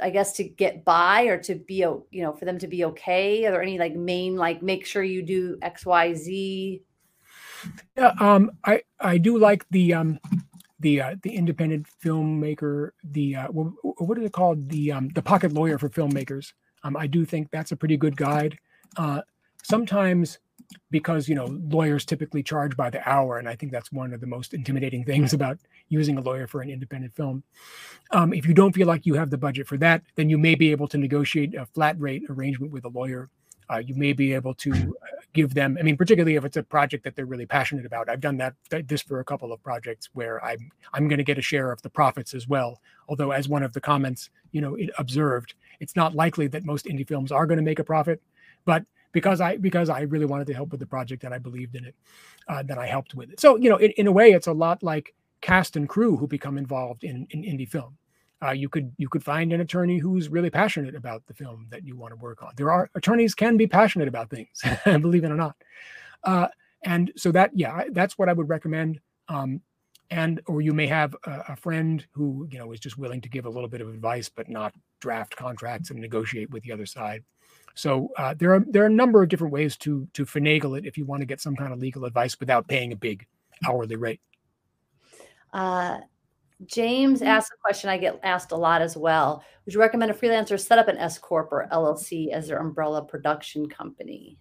I 0.00 0.10
guess 0.10 0.32
to 0.34 0.44
get 0.44 0.84
by 0.84 1.22
or 1.22 1.38
to 1.38 1.56
be, 1.56 1.76
you 1.76 2.06
know, 2.12 2.32
for 2.32 2.44
them 2.44 2.58
to 2.60 2.68
be 2.68 2.84
okay. 2.84 3.44
Are 3.44 3.50
there 3.50 3.62
any 3.62 3.78
like 3.78 3.96
main 3.96 4.36
like 4.36 4.62
make 4.62 4.86
sure 4.86 5.02
you 5.02 5.22
do 5.22 5.58
X, 5.60 5.84
Y, 5.84 6.14
Z? 6.14 6.82
Yeah, 7.96 8.12
um, 8.20 8.50
I 8.64 8.82
I 9.00 9.18
do 9.18 9.38
like 9.38 9.66
the 9.70 9.94
um 9.94 10.18
the 10.80 11.00
uh, 11.00 11.16
the 11.22 11.34
independent 11.34 11.86
filmmaker 12.02 12.90
the 13.04 13.36
uh, 13.36 13.48
what, 13.48 14.18
is 14.18 14.24
it 14.24 14.32
called 14.32 14.68
the 14.68 14.92
um 14.92 15.08
the 15.10 15.22
pocket 15.22 15.52
lawyer 15.52 15.78
for 15.78 15.88
filmmakers. 15.88 16.52
Um, 16.84 16.96
I 16.96 17.06
do 17.06 17.24
think 17.24 17.50
that's 17.50 17.72
a 17.72 17.76
pretty 17.76 17.96
good 17.96 18.16
guide. 18.16 18.58
Uh, 18.96 19.22
sometimes 19.62 20.38
because 20.90 21.28
you 21.28 21.34
know 21.34 21.46
lawyers 21.70 22.04
typically 22.04 22.42
charge 22.42 22.76
by 22.76 22.90
the 22.90 23.06
hour 23.08 23.38
and 23.38 23.48
i 23.48 23.54
think 23.54 23.72
that's 23.72 23.90
one 23.92 24.12
of 24.12 24.20
the 24.20 24.26
most 24.26 24.52
intimidating 24.54 25.04
things 25.10 25.32
about 25.32 25.58
using 25.88 26.18
a 26.18 26.20
lawyer 26.20 26.46
for 26.46 26.60
an 26.60 26.70
independent 26.70 27.14
film 27.14 27.42
um, 28.10 28.32
if 28.32 28.46
you 28.46 28.54
don't 28.54 28.74
feel 28.74 28.86
like 28.86 29.06
you 29.06 29.14
have 29.14 29.30
the 29.30 29.38
budget 29.38 29.66
for 29.66 29.76
that 29.78 30.02
then 30.16 30.28
you 30.28 30.38
may 30.38 30.54
be 30.54 30.70
able 30.70 30.88
to 30.88 30.98
negotiate 30.98 31.54
a 31.54 31.66
flat 31.66 31.98
rate 31.98 32.22
arrangement 32.28 32.72
with 32.72 32.84
a 32.84 32.88
lawyer 32.88 33.30
uh, 33.70 33.78
you 33.78 33.94
may 33.94 34.12
be 34.12 34.32
able 34.32 34.54
to 34.54 34.70
uh, 34.72 35.17
give 35.34 35.54
them 35.54 35.76
i 35.78 35.82
mean 35.82 35.96
particularly 35.96 36.36
if 36.36 36.44
it's 36.44 36.56
a 36.56 36.62
project 36.62 37.04
that 37.04 37.14
they're 37.14 37.26
really 37.26 37.46
passionate 37.46 37.84
about 37.84 38.08
i've 38.08 38.20
done 38.20 38.36
that 38.38 38.54
this 38.86 39.02
for 39.02 39.20
a 39.20 39.24
couple 39.24 39.52
of 39.52 39.62
projects 39.62 40.08
where 40.12 40.42
i'm 40.44 40.70
i'm 40.94 41.08
going 41.08 41.18
to 41.18 41.24
get 41.24 41.38
a 41.38 41.42
share 41.42 41.70
of 41.70 41.82
the 41.82 41.90
profits 41.90 42.34
as 42.34 42.48
well 42.48 42.80
although 43.08 43.30
as 43.30 43.48
one 43.48 43.62
of 43.62 43.72
the 43.72 43.80
comments 43.80 44.30
you 44.52 44.60
know 44.60 44.74
it 44.74 44.90
observed 44.98 45.54
it's 45.80 45.96
not 45.96 46.14
likely 46.14 46.46
that 46.46 46.64
most 46.64 46.86
indie 46.86 47.06
films 47.06 47.30
are 47.30 47.46
going 47.46 47.58
to 47.58 47.64
make 47.64 47.78
a 47.78 47.84
profit 47.84 48.22
but 48.64 48.84
because 49.12 49.40
I 49.40 49.56
because 49.56 49.88
I 49.88 50.02
really 50.02 50.26
wanted 50.26 50.46
to 50.48 50.54
help 50.54 50.70
with 50.70 50.80
the 50.80 50.86
project 50.86 51.24
and 51.24 51.34
I 51.34 51.38
believed 51.38 51.74
in 51.74 51.84
it, 51.84 51.94
uh, 52.46 52.62
that 52.64 52.78
I 52.78 52.86
helped 52.86 53.14
with 53.14 53.30
it. 53.30 53.40
So 53.40 53.56
you 53.56 53.70
know, 53.70 53.76
in, 53.76 53.90
in 53.92 54.06
a 54.06 54.12
way, 54.12 54.32
it's 54.32 54.46
a 54.46 54.52
lot 54.52 54.82
like 54.82 55.14
cast 55.40 55.76
and 55.76 55.88
crew 55.88 56.16
who 56.16 56.26
become 56.26 56.58
involved 56.58 57.04
in, 57.04 57.26
in 57.30 57.42
indie 57.42 57.68
film. 57.68 57.97
Uh, 58.40 58.52
you 58.52 58.68
could 58.68 58.92
you 58.98 59.08
could 59.08 59.24
find 59.24 59.52
an 59.52 59.60
attorney 59.60 59.98
who's 59.98 60.28
really 60.28 60.50
passionate 60.50 60.94
about 60.94 61.26
the 61.26 61.34
film 61.34 61.66
that 61.70 61.84
you 61.84 61.96
want 61.96 62.12
to 62.12 62.16
work 62.16 62.42
on. 62.42 62.52
There 62.56 62.70
are 62.70 62.88
attorneys 62.94 63.34
can 63.34 63.56
be 63.56 63.66
passionate 63.66 64.06
about 64.06 64.30
things, 64.30 64.62
believe 64.84 65.24
it 65.24 65.30
or 65.30 65.36
not. 65.36 65.56
Uh, 66.22 66.48
and 66.84 67.12
so 67.16 67.32
that 67.32 67.50
yeah, 67.54 67.84
that's 67.90 68.16
what 68.16 68.28
I 68.28 68.32
would 68.32 68.48
recommend. 68.48 69.00
Um, 69.28 69.60
and 70.10 70.40
or 70.46 70.60
you 70.60 70.72
may 70.72 70.86
have 70.86 71.14
a, 71.24 71.44
a, 71.48 71.56
friend 71.56 72.06
who 72.12 72.48
you 72.50 72.58
know 72.58 72.72
is 72.72 72.80
just 72.80 72.96
willing 72.96 73.20
to 73.20 73.28
give 73.28 73.44
a 73.44 73.50
little 73.50 73.68
bit 73.68 73.80
of 73.80 73.88
advice, 73.88 74.28
but 74.28 74.48
not 74.48 74.72
draft 75.00 75.36
contracts 75.36 75.90
and 75.90 76.00
negotiate 76.00 76.50
with 76.50 76.62
the 76.62 76.72
other 76.72 76.86
side. 76.86 77.24
So 77.74 78.10
uh, 78.16 78.34
there 78.38 78.54
are 78.54 78.64
there 78.68 78.84
are 78.84 78.86
a 78.86 78.90
number 78.90 79.22
of 79.22 79.28
different 79.28 79.52
ways 79.52 79.76
to 79.78 80.08
to 80.14 80.24
finagle 80.24 80.78
it 80.78 80.86
if 80.86 80.96
you 80.96 81.04
want 81.04 81.20
to 81.20 81.26
get 81.26 81.40
some 81.40 81.56
kind 81.56 81.72
of 81.72 81.78
legal 81.78 82.04
advice 82.04 82.38
without 82.40 82.68
paying 82.68 82.92
a 82.92 82.96
big 82.96 83.26
hourly 83.66 83.96
rate. 83.96 84.20
Uh, 85.52 85.98
James 86.66 87.20
mm-hmm. 87.20 87.28
asked 87.28 87.52
a 87.52 87.56
question 87.60 87.90
I 87.90 87.98
get 87.98 88.18
asked 88.22 88.52
a 88.52 88.56
lot 88.56 88.82
as 88.82 88.96
well. 88.96 89.44
Would 89.64 89.74
you 89.74 89.80
recommend 89.80 90.10
a 90.10 90.14
freelancer 90.14 90.58
set 90.58 90.78
up 90.78 90.88
an 90.88 90.96
S 90.96 91.18
corp 91.18 91.48
or 91.52 91.68
LLC 91.72 92.30
as 92.30 92.48
their 92.48 92.58
umbrella 92.58 93.04
production 93.04 93.68
company? 93.68 94.38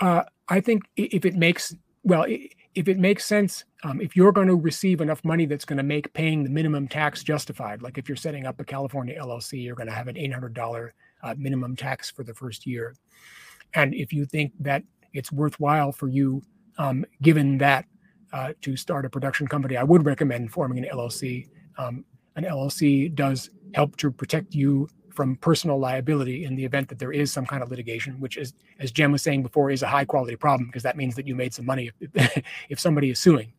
Uh, 0.00 0.22
I 0.48 0.60
think 0.60 0.82
if 0.96 1.24
it 1.24 1.34
makes 1.34 1.74
well, 2.04 2.26
if 2.74 2.88
it 2.88 2.98
makes 2.98 3.24
sense, 3.24 3.64
um, 3.84 4.00
if 4.00 4.16
you're 4.16 4.32
going 4.32 4.48
to 4.48 4.56
receive 4.56 5.00
enough 5.00 5.24
money 5.24 5.46
that's 5.46 5.64
going 5.64 5.76
to 5.76 5.82
make 5.82 6.12
paying 6.14 6.42
the 6.42 6.50
minimum 6.50 6.88
tax 6.88 7.22
justified, 7.22 7.82
like 7.82 7.98
if 7.98 8.08
you're 8.08 8.16
setting 8.16 8.46
up 8.46 8.60
a 8.60 8.64
California 8.64 9.18
LLC, 9.18 9.62
you're 9.62 9.76
going 9.76 9.88
to 9.88 9.94
have 9.94 10.08
an 10.08 10.16
$800 10.16 10.90
uh, 11.22 11.34
minimum 11.38 11.76
tax 11.76 12.10
for 12.10 12.24
the 12.24 12.34
first 12.34 12.66
year. 12.66 12.94
And 13.74 13.94
if 13.94 14.12
you 14.12 14.24
think 14.24 14.52
that 14.60 14.82
it's 15.12 15.30
worthwhile 15.30 15.92
for 15.92 16.08
you, 16.08 16.42
um, 16.78 17.04
given 17.20 17.58
that, 17.58 17.84
uh, 18.32 18.52
to 18.62 18.76
start 18.76 19.04
a 19.04 19.10
production 19.10 19.46
company, 19.46 19.76
I 19.76 19.82
would 19.82 20.04
recommend 20.04 20.52
forming 20.52 20.78
an 20.78 20.90
LLC. 20.92 21.48
Um, 21.78 22.04
an 22.36 22.44
LLC 22.44 23.14
does 23.14 23.50
help 23.74 23.96
to 23.96 24.10
protect 24.10 24.54
you 24.54 24.88
from 25.10 25.36
personal 25.36 25.78
liability 25.78 26.44
in 26.44 26.56
the 26.56 26.64
event 26.64 26.88
that 26.88 26.98
there 26.98 27.12
is 27.12 27.30
some 27.30 27.44
kind 27.44 27.62
of 27.62 27.70
litigation, 27.70 28.18
which 28.18 28.36
is, 28.36 28.54
as 28.78 28.90
Jem 28.90 29.12
was 29.12 29.22
saying 29.22 29.42
before, 29.42 29.70
is 29.70 29.82
a 29.82 29.86
high 29.86 30.06
quality 30.06 30.36
problem 30.36 30.66
because 30.66 30.82
that 30.82 30.96
means 30.96 31.14
that 31.16 31.26
you 31.26 31.34
made 31.34 31.52
some 31.52 31.66
money 31.66 31.90
if, 32.00 32.42
if 32.70 32.80
somebody 32.80 33.10
is 33.10 33.18
suing. 33.18 33.52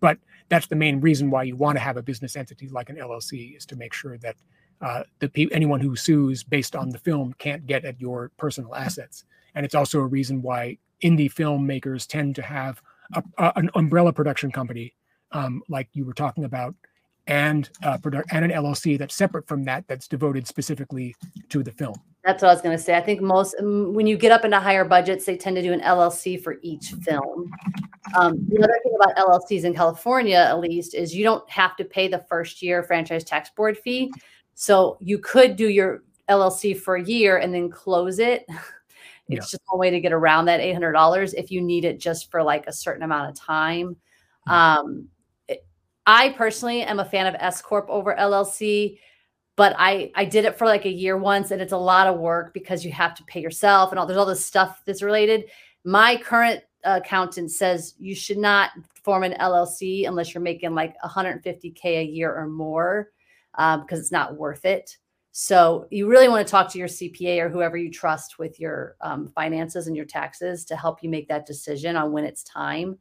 But 0.00 0.18
that's 0.48 0.66
the 0.66 0.76
main 0.76 1.00
reason 1.00 1.30
why 1.30 1.44
you 1.44 1.56
want 1.56 1.76
to 1.76 1.80
have 1.80 1.96
a 1.96 2.02
business 2.02 2.36
entity 2.36 2.68
like 2.68 2.90
an 2.90 2.96
LLC 2.96 3.56
is 3.56 3.66
to 3.66 3.76
make 3.76 3.92
sure 3.92 4.18
that 4.18 4.36
uh, 4.80 5.02
the 5.18 5.28
pe- 5.28 5.48
anyone 5.52 5.80
who 5.80 5.96
sues 5.96 6.42
based 6.42 6.74
on 6.74 6.90
the 6.90 6.98
film 6.98 7.34
can't 7.38 7.66
get 7.66 7.84
at 7.84 8.00
your 8.00 8.30
personal 8.36 8.74
assets. 8.74 9.24
And 9.54 9.64
it's 9.64 9.74
also 9.74 10.00
a 10.00 10.06
reason 10.06 10.42
why 10.42 10.78
indie 11.02 11.32
filmmakers 11.32 12.06
tend 12.06 12.34
to 12.36 12.42
have 12.42 12.82
a, 13.12 13.22
a, 13.38 13.52
an 13.56 13.70
umbrella 13.74 14.12
production 14.12 14.50
company, 14.50 14.94
um, 15.32 15.62
like 15.68 15.88
you 15.92 16.04
were 16.04 16.14
talking 16.14 16.44
about, 16.44 16.74
and 17.26 17.70
uh, 17.82 17.98
produ- 17.98 18.24
and 18.32 18.44
an 18.44 18.50
LLC 18.50 18.98
that's 18.98 19.14
separate 19.14 19.46
from 19.48 19.64
that, 19.64 19.86
that's 19.88 20.08
devoted 20.08 20.46
specifically 20.46 21.14
to 21.48 21.62
the 21.62 21.72
film. 21.72 21.94
That's 22.24 22.42
what 22.42 22.50
I 22.50 22.54
was 22.54 22.62
going 22.62 22.76
to 22.76 22.82
say. 22.82 22.96
I 22.96 23.00
think 23.00 23.20
most 23.20 23.54
when 23.60 24.06
you 24.06 24.16
get 24.16 24.32
up 24.32 24.44
into 24.44 24.58
higher 24.58 24.84
budgets, 24.84 25.24
they 25.24 25.36
tend 25.36 25.56
to 25.56 25.62
do 25.62 25.72
an 25.72 25.80
LLC 25.80 26.42
for 26.42 26.56
each 26.62 26.92
film. 27.02 27.50
Um, 28.16 28.46
the 28.48 28.62
other 28.62 28.78
thing 28.82 28.96
about 29.00 29.16
LLCs 29.16 29.64
in 29.64 29.74
California, 29.74 30.36
at 30.36 30.58
least, 30.58 30.94
is 30.94 31.14
you 31.14 31.24
don't 31.24 31.48
have 31.50 31.76
to 31.76 31.84
pay 31.84 32.08
the 32.08 32.24
first 32.28 32.62
year 32.62 32.82
franchise 32.82 33.24
tax 33.24 33.50
board 33.50 33.76
fee. 33.78 34.12
So 34.54 34.96
you 35.00 35.18
could 35.18 35.56
do 35.56 35.68
your 35.68 36.02
LLC 36.28 36.78
for 36.78 36.96
a 36.96 37.02
year 37.02 37.38
and 37.38 37.52
then 37.54 37.70
close 37.70 38.18
it. 38.18 38.46
It's 39.28 39.46
yeah. 39.46 39.58
just 39.58 39.62
one 39.66 39.78
way 39.78 39.90
to 39.90 40.00
get 40.00 40.12
around 40.12 40.46
that 40.46 40.60
$800 40.60 41.34
if 41.34 41.50
you 41.50 41.62
need 41.62 41.84
it 41.84 41.98
just 41.98 42.30
for 42.30 42.42
like 42.42 42.66
a 42.66 42.72
certain 42.72 43.02
amount 43.02 43.30
of 43.30 43.36
time. 43.36 43.96
Mm-hmm. 44.46 44.52
Um, 44.52 45.08
I 46.06 46.30
personally 46.30 46.82
am 46.82 47.00
a 47.00 47.04
fan 47.04 47.26
of 47.26 47.34
S 47.38 47.62
corp 47.62 47.86
over 47.88 48.14
LLC, 48.14 48.98
but 49.56 49.74
I 49.78 50.10
I 50.14 50.24
did 50.24 50.44
it 50.44 50.58
for 50.58 50.66
like 50.66 50.84
a 50.84 50.90
year 50.90 51.16
once, 51.16 51.50
and 51.50 51.62
it's 51.62 51.72
a 51.72 51.78
lot 51.78 52.06
of 52.06 52.18
work 52.18 52.52
because 52.52 52.84
you 52.84 52.92
have 52.92 53.14
to 53.14 53.24
pay 53.24 53.40
yourself 53.40 53.90
and 53.90 53.98
all. 53.98 54.06
There's 54.06 54.18
all 54.18 54.26
this 54.26 54.44
stuff 54.44 54.82
that's 54.84 55.02
related. 55.02 55.46
My 55.84 56.16
current 56.16 56.62
accountant 56.84 57.50
says 57.50 57.94
you 57.98 58.14
should 58.14 58.36
not 58.36 58.72
form 59.02 59.22
an 59.22 59.34
LLC 59.40 60.06
unless 60.06 60.34
you're 60.34 60.42
making 60.42 60.74
like 60.74 60.94
150k 61.02 61.84
a 61.84 62.04
year 62.04 62.34
or 62.34 62.46
more, 62.46 63.08
um, 63.54 63.80
because 63.80 64.00
it's 64.00 64.12
not 64.12 64.36
worth 64.36 64.66
it. 64.66 64.98
So 65.36 65.88
you 65.90 66.06
really 66.06 66.28
want 66.28 66.46
to 66.46 66.50
talk 66.50 66.70
to 66.70 66.78
your 66.78 66.86
CPA 66.86 67.40
or 67.40 67.48
whoever 67.48 67.76
you 67.76 67.90
trust 67.90 68.38
with 68.38 68.60
your 68.60 68.94
um, 69.00 69.32
finances 69.34 69.88
and 69.88 69.96
your 69.96 70.04
taxes 70.04 70.64
to 70.66 70.76
help 70.76 71.02
you 71.02 71.10
make 71.10 71.26
that 71.26 71.44
decision 71.44 71.96
on 71.96 72.12
when 72.12 72.22
it's 72.22 72.44
time. 72.44 73.00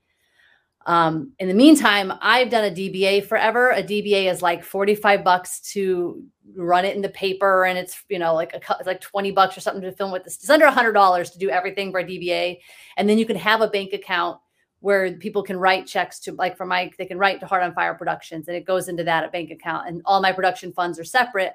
Um, 0.87 1.33
in 1.37 1.47
the 1.47 1.53
meantime, 1.53 2.11
I've 2.21 2.49
done 2.49 2.63
a 2.63 2.75
DBA 2.75 3.27
forever. 3.27 3.69
A 3.69 3.83
DBA 3.83 4.31
is 4.31 4.41
like 4.41 4.63
45 4.63 5.23
bucks 5.23 5.59
to 5.73 6.23
run 6.55 6.85
it 6.85 6.95
in 6.95 7.03
the 7.03 7.09
paper 7.09 7.65
and 7.65 7.77
it's, 7.77 8.03
you 8.09 8.17
know, 8.17 8.33
like 8.33 8.55
a, 8.55 8.83
like 8.83 8.99
20 8.99 9.29
bucks 9.29 9.55
or 9.55 9.61
something 9.61 9.83
to 9.83 9.91
film 9.91 10.11
with 10.11 10.23
this. 10.23 10.37
It's 10.37 10.49
under 10.49 10.65
a 10.65 10.71
hundred 10.71 10.93
dollars 10.93 11.29
to 11.29 11.37
do 11.37 11.51
everything 11.51 11.91
for 11.91 11.99
a 11.99 12.03
DBA. 12.03 12.57
And 12.97 13.07
then 13.07 13.19
you 13.19 13.27
can 13.27 13.35
have 13.35 13.61
a 13.61 13.67
bank 13.67 13.93
account 13.93 14.39
where 14.79 15.13
people 15.17 15.43
can 15.43 15.57
write 15.57 15.85
checks 15.85 16.19
to 16.21 16.31
like 16.31 16.57
for 16.57 16.65
my, 16.65 16.89
they 16.97 17.05
can 17.05 17.19
write 17.19 17.41
to 17.41 17.45
Heart 17.45 17.61
on 17.61 17.75
Fire 17.75 17.93
Productions 17.93 18.47
and 18.47 18.57
it 18.57 18.65
goes 18.65 18.87
into 18.87 19.03
that 19.03 19.31
bank 19.31 19.51
account 19.51 19.87
and 19.87 20.01
all 20.03 20.19
my 20.19 20.31
production 20.31 20.73
funds 20.73 20.97
are 20.97 21.03
separate, 21.03 21.53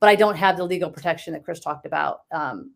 but 0.00 0.08
I 0.08 0.14
don't 0.14 0.36
have 0.36 0.56
the 0.56 0.64
legal 0.64 0.90
protection 0.90 1.32
that 1.32 1.44
Chris 1.44 1.60
talked 1.60 1.86
about. 1.86 2.20
Um, 2.32 2.72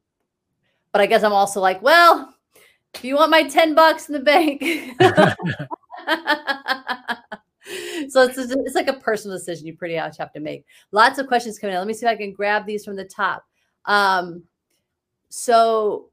but 0.92 1.00
I 1.00 1.06
guess 1.06 1.22
I'm 1.22 1.32
also 1.32 1.60
like, 1.60 1.82
well, 1.82 2.34
if 2.94 3.04
you 3.04 3.16
want 3.16 3.30
my 3.30 3.42
10 3.42 3.74
bucks 3.74 4.08
in 4.08 4.14
the 4.14 4.20
bank. 4.20 4.62
so 8.10 8.22
it's, 8.22 8.38
it's 8.38 8.74
like 8.74 8.88
a 8.88 8.94
personal 8.94 9.36
decision 9.36 9.66
you 9.66 9.76
pretty 9.76 9.96
much 9.96 10.16
have 10.16 10.32
to 10.32 10.40
make. 10.40 10.64
Lots 10.92 11.18
of 11.18 11.26
questions 11.26 11.58
coming 11.58 11.74
in. 11.74 11.80
Let 11.80 11.86
me 11.86 11.94
see 11.94 12.06
if 12.06 12.10
I 12.10 12.16
can 12.16 12.32
grab 12.32 12.66
these 12.66 12.84
from 12.84 12.96
the 12.96 13.04
top. 13.04 13.44
Um, 13.84 14.44
so 15.28 16.10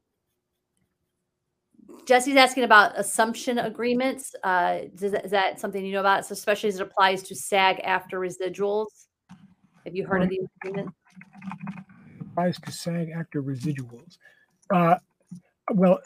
Jesse's 2.05 2.35
asking 2.35 2.63
about 2.63 2.97
assumption 2.97 3.57
agreements. 3.57 4.35
Uh, 4.43 4.79
is, 5.01 5.11
that, 5.11 5.59
something 5.59 5.83
you 5.83 5.93
know 5.93 6.01
about, 6.01 6.25
so 6.25 6.33
especially 6.33 6.69
as 6.69 6.79
it 6.79 6.83
applies 6.83 7.23
to 7.23 7.35
SAG-AFTRA 7.35 8.13
residuals? 8.13 9.04
Have 9.85 9.95
you 9.95 10.05
heard 10.05 10.23
of 10.23 10.29
the 10.29 10.41
agreement? 10.63 10.93
Applies 12.21 12.59
to 12.59 12.71
SAG-AFTRA 12.71 13.43
residuals. 13.43 14.17
Uh, 14.69 14.95
well, 15.71 15.99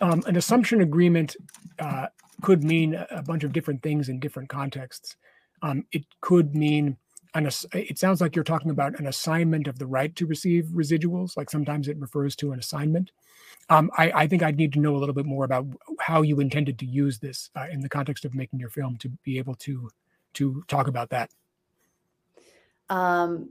um, 0.00 0.22
an 0.26 0.36
assumption 0.36 0.80
agreement 0.80 1.36
uh, 1.78 2.06
could 2.42 2.64
mean 2.64 2.94
a 3.10 3.22
bunch 3.22 3.44
of 3.44 3.52
different 3.52 3.82
things 3.82 4.08
in 4.08 4.18
different 4.18 4.48
contexts. 4.48 5.16
Um, 5.62 5.84
it 5.92 6.04
could 6.20 6.54
mean 6.56 6.96
an, 7.34 7.48
it 7.72 7.98
sounds 7.98 8.20
like 8.20 8.34
you're 8.34 8.44
talking 8.44 8.70
about 8.70 8.98
an 8.98 9.06
assignment 9.06 9.68
of 9.68 9.78
the 9.78 9.86
right 9.86 10.14
to 10.16 10.26
receive 10.26 10.64
residuals. 10.72 11.36
Like 11.36 11.50
sometimes 11.50 11.86
it 11.86 11.98
refers 11.98 12.34
to 12.36 12.52
an 12.52 12.58
assignment. 12.58 13.12
Um, 13.68 13.90
I, 13.96 14.10
I, 14.12 14.26
think 14.26 14.42
I'd 14.42 14.56
need 14.56 14.72
to 14.72 14.80
know 14.80 14.96
a 14.96 14.98
little 14.98 15.14
bit 15.14 15.26
more 15.26 15.44
about 15.44 15.66
how 16.00 16.22
you 16.22 16.40
intended 16.40 16.78
to 16.80 16.86
use 16.86 17.18
this 17.18 17.50
uh, 17.54 17.66
in 17.70 17.80
the 17.80 17.88
context 17.88 18.24
of 18.24 18.34
making 18.34 18.58
your 18.58 18.70
film 18.70 18.96
to 18.98 19.08
be 19.22 19.38
able 19.38 19.54
to 19.56 19.88
to 20.34 20.62
talk 20.66 20.88
about 20.88 21.10
that. 21.10 21.30
Um, 22.90 23.48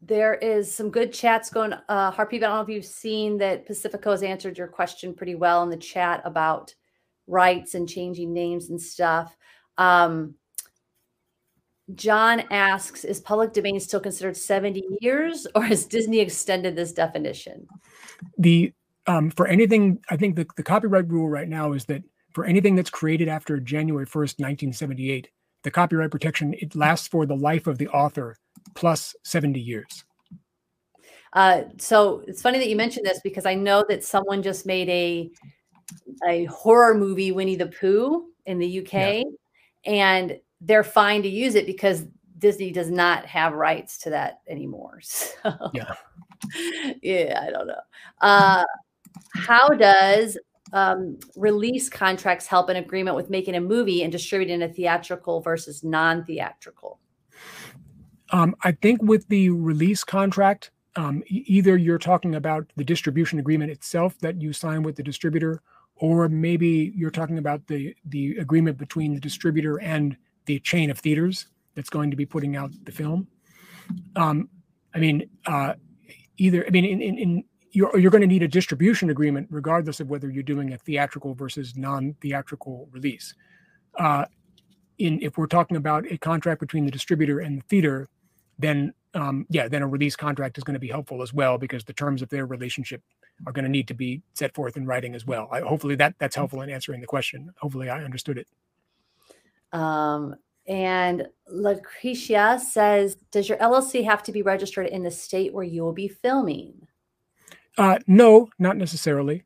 there 0.00 0.34
is 0.34 0.72
some 0.72 0.90
good 0.90 1.12
chats 1.12 1.50
going. 1.50 1.72
Uh, 1.88 2.12
Harpreet, 2.12 2.38
I 2.38 2.48
don't 2.48 2.56
know 2.56 2.60
if 2.60 2.68
you've 2.68 2.84
seen 2.84 3.38
that 3.38 3.66
Pacifico 3.66 4.12
has 4.12 4.22
answered 4.22 4.58
your 4.58 4.68
question 4.68 5.14
pretty 5.14 5.34
well 5.34 5.62
in 5.62 5.70
the 5.70 5.76
chat 5.76 6.22
about 6.24 6.74
rights 7.26 7.74
and 7.74 7.88
changing 7.88 8.32
names 8.32 8.70
and 8.70 8.80
stuff. 8.80 9.36
Um, 9.76 10.34
John 11.94 12.44
asks, 12.50 13.04
is 13.04 13.20
public 13.20 13.52
domain 13.52 13.80
still 13.80 14.00
considered 14.00 14.36
70 14.36 14.82
years 15.00 15.46
or 15.54 15.62
has 15.64 15.86
Disney 15.86 16.20
extended 16.20 16.76
this 16.76 16.92
definition? 16.92 17.66
The 18.36 18.72
um, 19.06 19.30
for 19.30 19.46
anything, 19.46 20.00
I 20.10 20.16
think 20.16 20.36
the, 20.36 20.46
the 20.56 20.62
copyright 20.62 21.08
rule 21.08 21.28
right 21.30 21.48
now 21.48 21.72
is 21.72 21.86
that 21.86 22.02
for 22.34 22.44
anything 22.44 22.76
that's 22.76 22.90
created 22.90 23.26
after 23.26 23.58
January 23.58 24.04
1st, 24.04 24.38
1978, 24.38 25.30
the 25.64 25.70
copyright 25.70 26.10
protection, 26.10 26.54
it 26.58 26.76
lasts 26.76 27.08
for 27.08 27.24
the 27.24 27.34
life 27.34 27.66
of 27.66 27.78
the 27.78 27.88
author 27.88 28.36
plus 28.74 29.14
70 29.24 29.60
years. 29.60 30.04
Uh, 31.32 31.62
so 31.78 32.22
it's 32.26 32.42
funny 32.42 32.58
that 32.58 32.68
you 32.68 32.76
mentioned 32.76 33.06
this 33.06 33.20
because 33.22 33.46
I 33.46 33.54
know 33.54 33.84
that 33.88 34.04
someone 34.04 34.42
just 34.42 34.66
made 34.66 34.88
a 34.88 35.30
a 36.26 36.44
horror 36.46 36.94
movie, 36.94 37.32
Winnie 37.32 37.56
the 37.56 37.66
Pooh, 37.66 38.26
in 38.46 38.58
the 38.58 38.80
UK, 38.80 38.92
yeah. 38.92 39.22
and 39.84 40.38
they're 40.60 40.84
fine 40.84 41.22
to 41.22 41.28
use 41.28 41.54
it 41.54 41.66
because 41.66 42.06
Disney 42.38 42.70
does 42.70 42.90
not 42.90 43.26
have 43.26 43.52
rights 43.52 43.98
to 43.98 44.10
that 44.10 44.40
anymore. 44.48 45.00
So, 45.42 45.70
yeah, 45.74 45.94
yeah, 47.02 47.44
I 47.46 47.50
don't 47.50 47.66
know. 47.66 47.80
Uh, 48.20 48.64
how 49.34 49.68
does 49.68 50.38
um, 50.72 51.18
release 51.36 51.88
contracts 51.88 52.46
help 52.46 52.68
an 52.68 52.76
agreement 52.76 53.16
with 53.16 53.30
making 53.30 53.56
a 53.56 53.60
movie 53.60 54.02
and 54.02 54.12
distributing 54.12 54.62
a 54.62 54.68
theatrical 54.68 55.40
versus 55.40 55.82
non-theatrical? 55.82 57.00
Um, 58.30 58.54
I 58.62 58.72
think 58.72 59.02
with 59.02 59.26
the 59.28 59.50
release 59.50 60.04
contract, 60.04 60.70
um, 60.96 61.22
either 61.28 61.76
you're 61.76 61.98
talking 61.98 62.34
about 62.34 62.70
the 62.76 62.84
distribution 62.84 63.38
agreement 63.38 63.70
itself 63.70 64.18
that 64.18 64.40
you 64.40 64.52
sign 64.52 64.82
with 64.82 64.96
the 64.96 65.02
distributor, 65.02 65.62
or 65.96 66.28
maybe 66.28 66.92
you're 66.94 67.10
talking 67.10 67.38
about 67.38 67.66
the 67.66 67.94
the 68.06 68.36
agreement 68.38 68.78
between 68.78 69.14
the 69.14 69.20
distributor 69.20 69.80
and 69.80 70.16
the 70.46 70.58
chain 70.60 70.90
of 70.90 70.98
theaters 70.98 71.46
that's 71.74 71.90
going 71.90 72.10
to 72.10 72.16
be 72.16 72.26
putting 72.26 72.56
out 72.56 72.70
the 72.84 72.92
film. 72.92 73.28
Um, 74.16 74.48
I 74.94 74.98
mean, 74.98 75.28
uh, 75.46 75.74
either 76.36 76.66
I 76.66 76.70
mean, 76.70 76.84
in, 76.84 77.00
in, 77.00 77.18
in 77.18 77.44
you're 77.70 77.96
you're 77.98 78.10
going 78.10 78.22
to 78.22 78.26
need 78.26 78.42
a 78.42 78.48
distribution 78.48 79.10
agreement 79.10 79.46
regardless 79.50 80.00
of 80.00 80.08
whether 80.08 80.30
you're 80.30 80.42
doing 80.42 80.72
a 80.72 80.78
theatrical 80.78 81.34
versus 81.34 81.76
non-theatrical 81.76 82.88
release. 82.90 83.34
Uh, 83.98 84.24
in 84.98 85.20
if 85.22 85.38
we're 85.38 85.46
talking 85.46 85.76
about 85.76 86.10
a 86.10 86.18
contract 86.18 86.60
between 86.60 86.84
the 86.84 86.90
distributor 86.90 87.38
and 87.40 87.58
the 87.58 87.64
theater, 87.68 88.08
then 88.58 88.92
um, 89.14 89.46
yeah, 89.48 89.68
then 89.68 89.82
a 89.82 89.86
release 89.86 90.16
contract 90.16 90.58
is 90.58 90.64
going 90.64 90.74
to 90.74 90.80
be 90.80 90.88
helpful 90.88 91.22
as 91.22 91.32
well 91.32 91.58
because 91.58 91.84
the 91.84 91.92
terms 91.92 92.22
of 92.22 92.28
their 92.28 92.46
relationship 92.46 93.02
are 93.46 93.52
going 93.52 93.64
to 93.64 93.70
need 93.70 93.88
to 93.88 93.94
be 93.94 94.22
set 94.34 94.54
forth 94.54 94.76
in 94.76 94.86
writing 94.86 95.14
as 95.14 95.26
well. 95.26 95.48
I, 95.50 95.60
hopefully 95.60 95.94
that 95.96 96.14
that's 96.18 96.36
mm. 96.36 96.40
helpful 96.40 96.62
in 96.62 96.70
answering 96.70 97.00
the 97.00 97.06
question. 97.06 97.52
Hopefully 97.58 97.88
I 97.88 98.04
understood 98.04 98.38
it. 98.38 98.46
Um, 99.72 100.34
and 100.66 101.26
Lucretia 101.48 102.60
says, 102.64 103.16
does 103.30 103.48
your 103.48 103.58
LLC 103.58 104.04
have 104.04 104.22
to 104.24 104.32
be 104.32 104.42
registered 104.42 104.86
in 104.86 105.02
the 105.02 105.10
state 105.10 105.54
where 105.54 105.64
you 105.64 105.82
will 105.82 105.94
be 105.94 106.08
filming? 106.08 106.86
Uh, 107.78 107.98
no, 108.06 108.48
not 108.58 108.76
necessarily. 108.76 109.44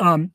Um, 0.00 0.32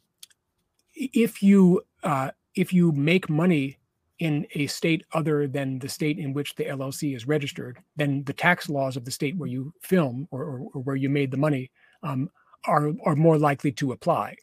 if 0.94 1.44
you 1.44 1.82
uh, 2.04 2.32
if 2.56 2.72
you 2.72 2.92
make 2.92 3.30
money 3.30 3.78
in 4.20 4.48
a 4.56 4.68
state 4.68 5.06
other 5.14 5.48
than 5.48 5.80
the 5.80 5.90
state 5.90 6.18
in 6.18 6.34
which 6.34 6.56
the 6.56 6.66
LLC 6.66 7.16
is 7.16 7.28
registered, 7.28 7.78
then 7.96 8.24
the 8.24 8.34
tax 8.34 8.70
laws 8.70 8.98
of 8.98 9.06
the 9.06 9.12
state 9.12 9.38
where 9.38 9.50
you 9.50 9.74
film 9.82 10.28
or, 10.32 10.44
or, 10.44 10.60
or 10.74 10.82
where 10.82 10.96
you 10.96 11.10
made 11.10 11.32
the 11.32 11.38
money 11.38 11.70
um, 12.04 12.30
are, 12.66 12.92
are 13.06 13.16
more 13.16 13.38
likely 13.38 13.72
to 13.72 13.92
apply. 13.92 14.36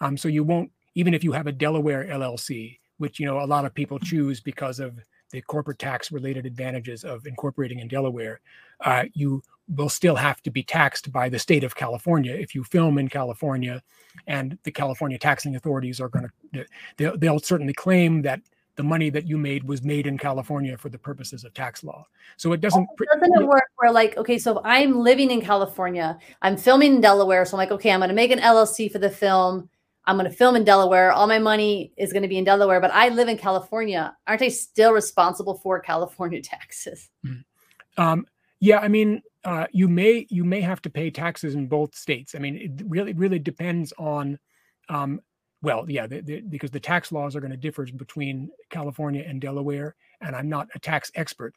Um, 0.00 0.16
so 0.16 0.28
you 0.28 0.42
won't, 0.42 0.70
even 0.94 1.14
if 1.14 1.22
you 1.22 1.32
have 1.32 1.46
a 1.46 1.52
Delaware 1.52 2.06
LLC, 2.06 2.78
which 2.98 3.18
you 3.20 3.26
know 3.26 3.40
a 3.40 3.46
lot 3.46 3.64
of 3.64 3.74
people 3.74 3.98
choose 3.98 4.40
because 4.40 4.80
of 4.80 4.98
the 5.30 5.40
corporate 5.42 5.78
tax 5.78 6.12
related 6.12 6.46
advantages 6.46 7.04
of 7.04 7.26
incorporating 7.26 7.80
in 7.80 7.88
Delaware, 7.88 8.40
uh, 8.84 9.04
you 9.14 9.42
will 9.68 9.88
still 9.88 10.14
have 10.14 10.42
to 10.42 10.50
be 10.50 10.62
taxed 10.62 11.10
by 11.10 11.28
the 11.28 11.38
state 11.38 11.64
of 11.64 11.74
California 11.74 12.34
if 12.34 12.54
you 12.54 12.62
film 12.64 12.98
in 12.98 13.08
California, 13.08 13.82
and 14.26 14.58
the 14.64 14.70
California 14.70 15.18
taxing 15.18 15.56
authorities 15.56 16.00
are 16.00 16.08
going 16.08 16.28
to 16.52 16.64
they'll, 16.96 17.16
they'll 17.16 17.40
certainly 17.40 17.72
claim 17.72 18.22
that 18.22 18.40
the 18.76 18.82
money 18.82 19.10
that 19.10 19.26
you 19.26 19.38
made 19.38 19.64
was 19.64 19.82
made 19.82 20.06
in 20.06 20.18
California 20.18 20.76
for 20.76 20.88
the 20.88 20.98
purposes 20.98 21.44
of 21.44 21.54
tax 21.54 21.84
law. 21.84 22.06
So 22.36 22.52
it 22.52 22.60
doesn't. 22.60 22.88
Doesn't 23.12 23.42
it 23.42 23.46
work 23.46 23.64
where 23.76 23.92
like 23.92 24.16
okay, 24.16 24.38
so 24.38 24.58
if 24.58 24.62
I'm 24.64 24.98
living 24.98 25.30
in 25.30 25.40
California, 25.40 26.18
I'm 26.42 26.56
filming 26.56 26.96
in 26.96 27.00
Delaware, 27.00 27.44
so 27.44 27.56
I'm 27.56 27.58
like, 27.58 27.70
okay, 27.70 27.90
I'm 27.90 28.00
going 28.00 28.08
to 28.08 28.14
make 28.14 28.30
an 28.30 28.40
LLC 28.40 28.90
for 28.90 28.98
the 28.98 29.10
film. 29.10 29.68
I'm 30.06 30.16
going 30.16 30.30
to 30.30 30.36
film 30.36 30.56
in 30.56 30.64
Delaware. 30.64 31.12
All 31.12 31.26
my 31.26 31.38
money 31.38 31.92
is 31.96 32.12
going 32.12 32.22
to 32.22 32.28
be 32.28 32.36
in 32.36 32.44
Delaware, 32.44 32.80
but 32.80 32.90
I 32.92 33.08
live 33.08 33.28
in 33.28 33.38
California. 33.38 34.14
Aren't 34.26 34.42
I 34.42 34.48
still 34.48 34.92
responsible 34.92 35.54
for 35.54 35.80
California 35.80 36.42
taxes? 36.42 37.10
Mm-hmm. 37.24 38.02
Um, 38.02 38.26
yeah, 38.60 38.78
I 38.78 38.88
mean, 38.88 39.22
uh, 39.44 39.66
you 39.72 39.88
may 39.88 40.26
you 40.30 40.44
may 40.44 40.60
have 40.60 40.82
to 40.82 40.90
pay 40.90 41.10
taxes 41.10 41.54
in 41.54 41.66
both 41.66 41.94
states. 41.94 42.34
I 42.34 42.38
mean, 42.38 42.56
it 42.56 42.82
really 42.86 43.12
really 43.12 43.38
depends 43.38 43.92
on 43.98 44.38
um, 44.88 45.20
well, 45.64 45.86
yeah, 45.88 46.06
because 46.06 46.70
the 46.70 46.78
tax 46.78 47.10
laws 47.10 47.34
are 47.34 47.40
going 47.40 47.50
to 47.50 47.56
differ 47.56 47.86
between 47.96 48.50
California 48.68 49.24
and 49.26 49.40
Delaware, 49.40 49.96
and 50.20 50.36
I'm 50.36 50.48
not 50.48 50.68
a 50.74 50.78
tax 50.78 51.10
expert, 51.14 51.54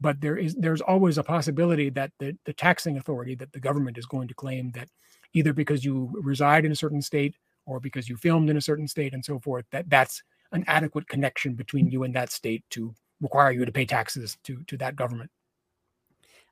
but 0.00 0.20
there 0.20 0.36
is 0.36 0.54
there's 0.54 0.80
always 0.80 1.18
a 1.18 1.24
possibility 1.24 1.90
that 1.90 2.12
the, 2.20 2.36
the 2.44 2.52
taxing 2.52 2.96
authority 2.96 3.34
that 3.34 3.52
the 3.52 3.58
government 3.58 3.98
is 3.98 4.06
going 4.06 4.28
to 4.28 4.34
claim 4.34 4.70
that 4.72 4.88
either 5.34 5.52
because 5.52 5.84
you 5.84 6.12
reside 6.22 6.64
in 6.64 6.70
a 6.70 6.76
certain 6.76 7.02
state 7.02 7.34
or 7.66 7.80
because 7.80 8.08
you 8.08 8.16
filmed 8.16 8.50
in 8.50 8.56
a 8.56 8.60
certain 8.60 8.86
state 8.86 9.14
and 9.14 9.24
so 9.24 9.40
forth, 9.40 9.64
that 9.72 9.90
that's 9.90 10.22
an 10.52 10.64
adequate 10.68 11.08
connection 11.08 11.54
between 11.54 11.90
you 11.90 12.04
and 12.04 12.14
that 12.14 12.30
state 12.30 12.62
to 12.70 12.94
require 13.20 13.50
you 13.50 13.64
to 13.64 13.72
pay 13.72 13.84
taxes 13.84 14.38
to 14.44 14.62
to 14.68 14.76
that 14.76 14.94
government. 14.94 15.30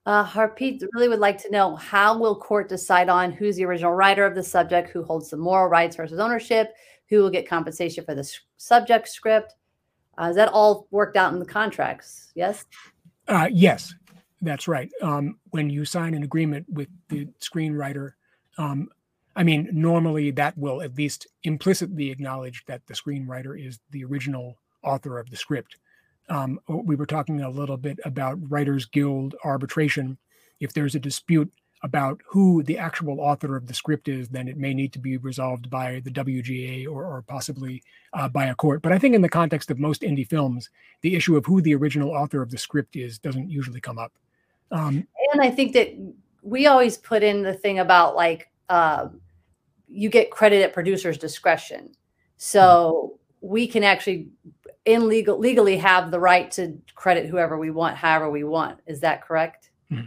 Uh, 0.09 0.48
really 0.94 1.06
would 1.06 1.18
like 1.18 1.36
to 1.36 1.50
know 1.50 1.76
how 1.76 2.18
will 2.18 2.34
court 2.34 2.66
decide 2.66 3.11
on 3.11 3.30
who's 3.30 3.56
the 3.56 3.64
original 3.66 3.92
writer 3.92 4.24
of 4.24 4.34
the 4.34 4.42
subject, 4.42 4.88
who 4.88 5.02
holds 5.02 5.28
the 5.28 5.36
moral 5.36 5.68
rights 5.68 5.96
versus 5.96 6.18
ownership, 6.18 6.72
who 7.11 7.18
will 7.18 7.28
get 7.28 7.46
compensation 7.46 8.02
for 8.02 8.14
the 8.14 8.38
subject 8.56 9.06
script. 9.06 9.54
Uh, 10.18 10.30
is 10.30 10.36
that 10.36 10.48
all 10.48 10.86
worked 10.92 11.18
out 11.18 11.34
in 11.34 11.38
the 11.38 11.44
contracts? 11.44 12.32
Yes. 12.34 12.64
Uh, 13.28 13.50
yes, 13.52 13.94
that's 14.40 14.66
right. 14.66 14.90
Um, 15.02 15.38
when 15.50 15.68
you 15.68 15.84
sign 15.84 16.14
an 16.14 16.22
agreement 16.22 16.64
with 16.70 16.88
the 17.11 17.28
screenwriter, 17.38 18.12
um, 18.56 18.88
I 19.36 19.42
mean, 19.42 19.68
normally 19.74 20.30
that 20.30 20.56
will 20.56 20.80
at 20.80 20.96
least 20.96 21.26
implicitly 21.42 22.11
acknowledge 22.11 22.64
that 22.64 22.80
the 22.86 22.94
screenwriter 22.94 23.62
is 23.62 23.78
the 23.90 24.04
original 24.04 24.56
author 24.82 25.18
of 25.18 25.28
the 25.28 25.36
script. 25.36 25.76
Um, 26.29 26.61
we 26.68 26.97
were 26.97 27.07
talking 27.07 27.41
a 27.41 27.51
little 27.51 27.76
bit 27.76 27.99
about 28.05 28.39
Writers 28.51 28.87
Guild 28.87 29.35
arbitration. 29.45 30.18
If 30.61 30.72
there's 30.72 30.95
a 30.95 31.01
dispute 31.01 31.51
about 31.83 32.20
who 32.26 32.62
the 32.64 32.79
actual 32.79 33.20
author 33.20 33.57
of 33.57 33.66
the 33.66 33.74
script 33.74 34.09
is, 34.09 34.29
then 34.29 34.49
it 34.49 34.57
may 34.57 34.74
need 34.74 34.93
to 34.93 34.99
be 34.99 35.16
resolved 35.16 35.70
by 35.70 36.01
the 36.05 36.11
WGA 36.11 36.87
or, 36.87 37.05
or 37.05 37.22
possibly 37.22 37.83
uh, 38.12 38.29
by 38.29 38.47
a 38.47 38.55
court. 38.55 38.83
But 38.83 38.93
I 38.93 38.99
think 38.99 39.14
in 39.14 39.22
the 39.22 39.29
context 39.29 39.70
of 39.70 39.79
most 39.79 40.03
indie 40.03 40.29
films, 40.29 40.70
the 41.03 41.14
issue 41.14 41.37
of 41.37 41.47
who 41.47 41.61
the 41.61 41.74
original 41.74 42.11
author 42.11 42.43
of 42.43 42.51
the 42.51 42.59
script 42.59 42.97
is 42.97 43.18
doesn't 43.18 43.51
usually 43.51 43.81
come 43.81 43.99
up. 43.99 44.12
Um, 44.70 45.07
and 45.33 45.41
I 45.41 45.51
think 45.51 45.72
that 45.74 45.97
we 46.43 46.66
always 46.66 46.97
put 46.97 47.22
in 47.22 47.43
the 47.43 47.55
thing 47.55 47.79
about 47.79 48.16
like 48.16 48.51
uh, 48.68 49.09
you 49.87 50.11
get 50.11 50.31
credit 50.31 50.62
at 50.62 50.72
producer's 50.72 51.16
discretion. 51.16 51.93
So 52.37 53.18
we 53.41 53.66
can 53.66 53.85
actually 53.85 54.29
in 54.89 55.07
legal 55.07 55.39
legally 55.39 55.76
have 55.76 56.11
the 56.11 56.18
right 56.18 56.51
to 56.53 56.78
credit 56.95 57.26
whoever 57.26 57.59
we 57.59 57.70
want, 57.70 57.97
however 57.97 58.30
we 58.30 58.43
want. 58.43 58.80
Is 58.86 59.01
that 59.01 59.22
correct? 59.22 59.70
Hmm. 59.91 60.01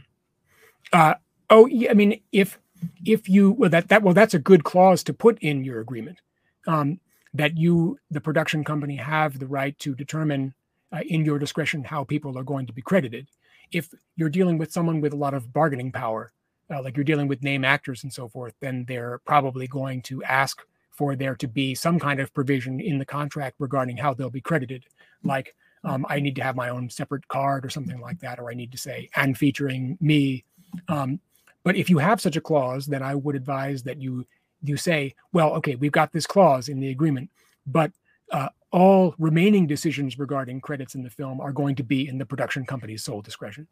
Uh, 0.91 1.13
oh, 1.49 1.67
yeah. 1.67 1.91
I 1.91 1.93
mean, 1.93 2.19
if 2.31 2.59
if 3.05 3.29
you 3.29 3.51
well 3.51 3.69
that 3.69 3.89
that 3.89 4.01
well 4.01 4.15
that's 4.15 4.33
a 4.33 4.39
good 4.39 4.63
clause 4.63 5.03
to 5.03 5.13
put 5.13 5.37
in 5.39 5.63
your 5.63 5.81
agreement 5.81 6.19
um, 6.65 6.99
that 7.33 7.57
you 7.57 7.99
the 8.09 8.19
production 8.19 8.63
company 8.63 8.95
have 8.95 9.37
the 9.37 9.45
right 9.45 9.77
to 9.77 9.93
determine 9.93 10.53
uh, 10.91 11.01
in 11.05 11.23
your 11.23 11.37
discretion 11.37 11.83
how 11.83 12.03
people 12.03 12.37
are 12.37 12.43
going 12.43 12.65
to 12.65 12.73
be 12.73 12.81
credited. 12.81 13.27
If 13.71 13.89
you're 14.15 14.29
dealing 14.29 14.57
with 14.57 14.71
someone 14.73 14.99
with 14.99 15.13
a 15.13 15.17
lot 15.17 15.35
of 15.35 15.53
bargaining 15.53 15.91
power, 15.91 16.31
uh, 16.69 16.81
like 16.81 16.97
you're 16.97 17.03
dealing 17.03 17.27
with 17.27 17.43
name 17.43 17.63
actors 17.63 18.03
and 18.03 18.11
so 18.11 18.27
forth, 18.27 18.53
then 18.59 18.85
they're 18.87 19.19
probably 19.25 19.67
going 19.67 20.01
to 20.03 20.23
ask 20.23 20.61
for 21.01 21.15
there 21.15 21.33
to 21.35 21.47
be 21.47 21.73
some 21.73 21.97
kind 21.97 22.19
of 22.19 22.31
provision 22.31 22.79
in 22.79 22.99
the 22.99 23.05
contract 23.05 23.55
regarding 23.57 23.97
how 23.97 24.13
they'll 24.13 24.29
be 24.29 24.39
credited, 24.39 24.85
like 25.23 25.55
um, 25.83 26.05
I 26.07 26.19
need 26.19 26.35
to 26.35 26.43
have 26.43 26.55
my 26.55 26.69
own 26.69 26.91
separate 26.91 27.27
card 27.27 27.65
or 27.65 27.71
something 27.71 27.99
like 27.99 28.19
that, 28.19 28.37
or 28.37 28.51
I 28.51 28.53
need 28.53 28.71
to 28.71 28.77
say 28.77 29.09
and 29.15 29.35
featuring 29.35 29.97
me. 29.99 30.45
Um, 30.89 31.19
but 31.63 31.75
if 31.75 31.89
you 31.89 31.97
have 31.97 32.21
such 32.21 32.35
a 32.35 32.41
clause, 32.41 32.85
then 32.85 33.01
I 33.01 33.15
would 33.15 33.35
advise 33.35 33.81
that 33.81 33.99
you 33.99 34.27
you 34.61 34.77
say, 34.77 35.15
well, 35.33 35.53
okay, 35.53 35.73
we've 35.73 35.91
got 35.91 36.11
this 36.11 36.27
clause 36.27 36.69
in 36.69 36.79
the 36.79 36.89
agreement, 36.89 37.31
but 37.65 37.91
uh, 38.31 38.49
all 38.69 39.15
remaining 39.17 39.65
decisions 39.65 40.19
regarding 40.19 40.61
credits 40.61 40.93
in 40.93 41.01
the 41.01 41.09
film 41.09 41.41
are 41.41 41.51
going 41.51 41.73
to 41.77 41.83
be 41.83 42.07
in 42.07 42.19
the 42.19 42.27
production 42.27 42.63
company's 42.63 43.03
sole 43.03 43.23
discretion. 43.23 43.67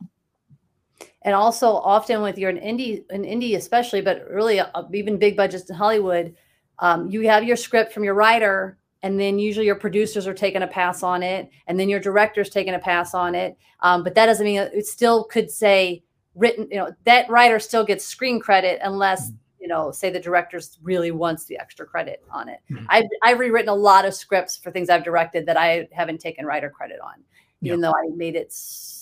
And 1.21 1.35
also, 1.35 1.75
often 1.75 2.23
with 2.23 2.39
your 2.39 2.49
an 2.49 2.57
indie, 2.57 3.03
an 3.11 3.21
indie 3.21 3.55
especially, 3.55 4.01
but 4.01 4.27
really 4.31 4.59
uh, 4.59 4.83
even 4.91 5.19
big 5.19 5.37
budgets 5.37 5.69
in 5.69 5.75
Hollywood, 5.75 6.35
um, 6.79 7.09
you 7.09 7.27
have 7.27 7.43
your 7.43 7.57
script 7.57 7.93
from 7.93 8.03
your 8.03 8.13
writer 8.13 8.77
and 9.01 9.19
then 9.19 9.39
usually 9.39 9.65
your 9.65 9.75
producers 9.75 10.27
are 10.27 10.33
taking 10.33 10.61
a 10.61 10.67
pass 10.67 11.03
on 11.03 11.23
it 11.23 11.49
and 11.67 11.79
then 11.79 11.89
your 11.89 11.99
director's 11.99 12.49
taking 12.49 12.73
a 12.73 12.79
pass 12.79 13.13
on 13.13 13.35
it. 13.35 13.57
Um, 13.81 14.03
but 14.03 14.15
that 14.15 14.25
doesn't 14.25 14.45
mean 14.45 14.59
it 14.59 14.85
still 14.85 15.23
could 15.23 15.49
say 15.49 16.03
written 16.35 16.67
you 16.69 16.77
know 16.77 16.91
that 17.05 17.29
writer 17.29 17.59
still 17.59 17.83
gets 17.83 18.05
screen 18.05 18.39
credit 18.39 18.79
unless 18.83 19.31
you 19.59 19.67
know 19.67 19.91
say 19.91 20.09
the 20.09 20.19
director 20.19 20.59
really 20.81 21.11
wants 21.11 21.45
the 21.45 21.57
extra 21.57 21.85
credit 21.85 22.23
on 22.29 22.47
it. 22.47 22.59
Mm-hmm. 22.69 22.85
I've, 22.87 23.05
I've 23.23 23.39
rewritten 23.39 23.69
a 23.69 23.75
lot 23.75 24.05
of 24.05 24.13
scripts 24.13 24.55
for 24.55 24.69
things 24.69 24.89
i've 24.89 25.03
directed 25.03 25.47
that 25.47 25.57
i 25.57 25.87
haven't 25.91 26.21
taken 26.21 26.45
writer 26.45 26.69
credit 26.69 26.99
on 27.01 27.23
even 27.61 27.81
though 27.81 27.91
i 27.91 28.15
made 28.15 28.35
it 28.35 28.53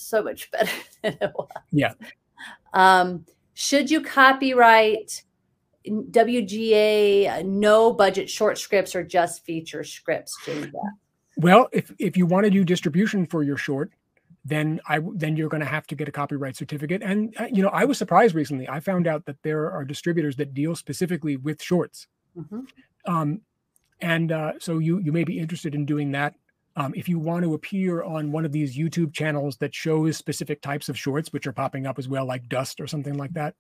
so 0.07 0.23
much 0.23 0.49
better 0.51 0.71
than 1.03 1.17
it 1.21 1.32
was. 1.36 1.49
Yeah. 1.71 1.93
Um, 2.73 3.25
should 3.53 3.89
you 3.89 4.01
copyright 4.01 5.23
WGA 5.88 7.45
no 7.45 7.93
budget 7.93 8.29
short 8.29 8.57
scripts 8.57 8.95
or 8.95 9.03
just 9.03 9.45
feature 9.45 9.83
scripts, 9.83 10.38
James? 10.45 10.67
Well, 11.38 11.69
if 11.71 11.91
if 11.99 12.17
you 12.17 12.25
want 12.25 12.45
to 12.45 12.49
do 12.49 12.63
distribution 12.63 13.25
for 13.25 13.43
your 13.43 13.57
short, 13.57 13.91
then 14.43 14.79
I 14.88 15.01
then 15.15 15.35
you're 15.35 15.49
going 15.49 15.61
to 15.61 15.67
have 15.67 15.85
to 15.88 15.95
get 15.95 16.07
a 16.07 16.11
copyright 16.11 16.55
certificate. 16.55 17.01
And 17.03 17.35
uh, 17.38 17.47
you 17.51 17.61
know, 17.61 17.69
I 17.69 17.85
was 17.85 17.97
surprised 17.97 18.33
recently. 18.33 18.67
I 18.67 18.79
found 18.79 19.07
out 19.07 19.25
that 19.25 19.41
there 19.43 19.71
are 19.71 19.83
distributors 19.83 20.35
that 20.38 20.53
deal 20.53 20.75
specifically 20.75 21.38
with 21.38 21.61
shorts. 21.61 22.07
Mm-hmm. 22.38 22.61
Um, 23.05 23.41
and 24.01 24.31
uh, 24.31 24.53
so 24.59 24.79
you 24.79 24.99
you 24.99 25.11
may 25.11 25.23
be 25.23 25.39
interested 25.39 25.75
in 25.75 25.85
doing 25.85 26.11
that. 26.13 26.35
Um, 26.75 26.93
if 26.95 27.09
you 27.09 27.17
want 27.17 27.43
to 27.43 27.55
appear 27.55 28.03
on 28.03 28.31
one 28.31 28.45
of 28.45 28.51
these 28.51 28.77
YouTube 28.77 29.11
channels 29.11 29.57
that 29.57 29.73
shows 29.73 30.15
specific 30.15 30.61
types 30.61 30.89
of 30.89 30.97
shorts, 30.97 31.33
which 31.33 31.47
are 31.47 31.51
popping 31.51 31.88
up 31.88 31.97
as 31.97 32.07
well, 32.07 32.25
like 32.25 32.47
Dust 32.47 32.79
or 32.79 32.85
something 32.85 33.15
like 33.15 33.33
that, 33.33 33.55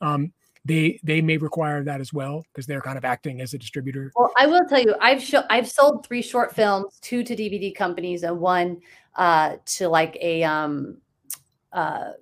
um, 0.00 0.32
they 0.64 1.00
they 1.02 1.20
may 1.20 1.36
require 1.36 1.82
that 1.82 2.00
as 2.00 2.12
well 2.12 2.44
because 2.52 2.66
they're 2.66 2.80
kind 2.80 2.96
of 2.96 3.04
acting 3.04 3.40
as 3.40 3.52
a 3.54 3.58
distributor. 3.58 4.12
Well, 4.14 4.32
I 4.38 4.46
will 4.46 4.64
tell 4.68 4.80
you, 4.80 4.94
I've 5.00 5.22
show, 5.22 5.42
I've 5.50 5.68
sold 5.68 6.06
three 6.06 6.22
short 6.22 6.54
films, 6.54 6.98
two 7.00 7.24
to 7.24 7.34
DVD 7.34 7.74
companies 7.74 8.22
and 8.22 8.38
one 8.38 8.80
uh, 9.16 9.56
to 9.66 9.88
like 9.88 10.16
a 10.20 10.44
um 10.44 10.98
uh 11.72 12.12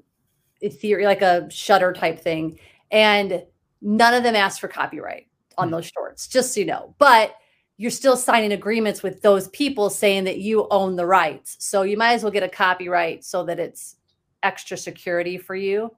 theory 0.73 1.05
like 1.05 1.23
a 1.23 1.51
Shudder 1.51 1.93
type 1.93 2.21
thing, 2.21 2.59
and 2.91 3.45
none 3.83 4.15
of 4.15 4.23
them 4.23 4.37
asked 4.37 4.61
for 4.61 4.69
copyright 4.69 5.27
on 5.59 5.67
mm-hmm. 5.67 5.77
those 5.77 5.87
shorts, 5.87 6.27
just 6.27 6.55
so 6.55 6.61
you 6.61 6.67
know. 6.67 6.95
But 6.99 7.35
you're 7.77 7.91
still 7.91 8.17
signing 8.17 8.53
agreements 8.53 9.03
with 9.03 9.23
those 9.23 9.49
people 9.49 9.89
saying 9.89 10.25
that 10.25 10.39
you 10.39 10.67
own 10.71 10.97
the 10.97 11.07
rights. 11.07 11.57
So 11.61 11.83
you 11.83 11.97
might 11.97 12.13
as 12.13 12.23
well 12.23 12.33
get 12.33 12.43
a 12.43 12.49
copyright 12.49 13.25
so 13.25 13.43
that 13.45 13.59
it's 13.59 13.97
extra 14.43 14.77
security 14.77 15.39
for 15.39 15.57
you 15.57 15.91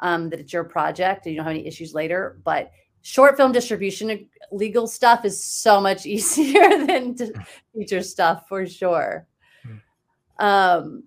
um, 0.00 0.30
that 0.30 0.40
it's 0.40 0.52
your 0.52 0.64
project 0.64 1.26
and 1.26 1.32
you 1.32 1.38
don't 1.38 1.46
have 1.46 1.54
any 1.54 1.66
issues 1.66 1.94
later. 1.94 2.38
But 2.44 2.70
short 3.02 3.36
film 3.36 3.52
distribution 3.52 4.28
legal 4.50 4.86
stuff 4.86 5.24
is 5.24 5.42
so 5.42 5.80
much 5.80 6.06
easier 6.14 6.86
than 6.86 7.16
feature 7.74 8.02
stuff 8.02 8.48
for 8.48 8.66
sure. 8.66 9.26
Hmm. 9.62 10.44
Um, 10.44 11.04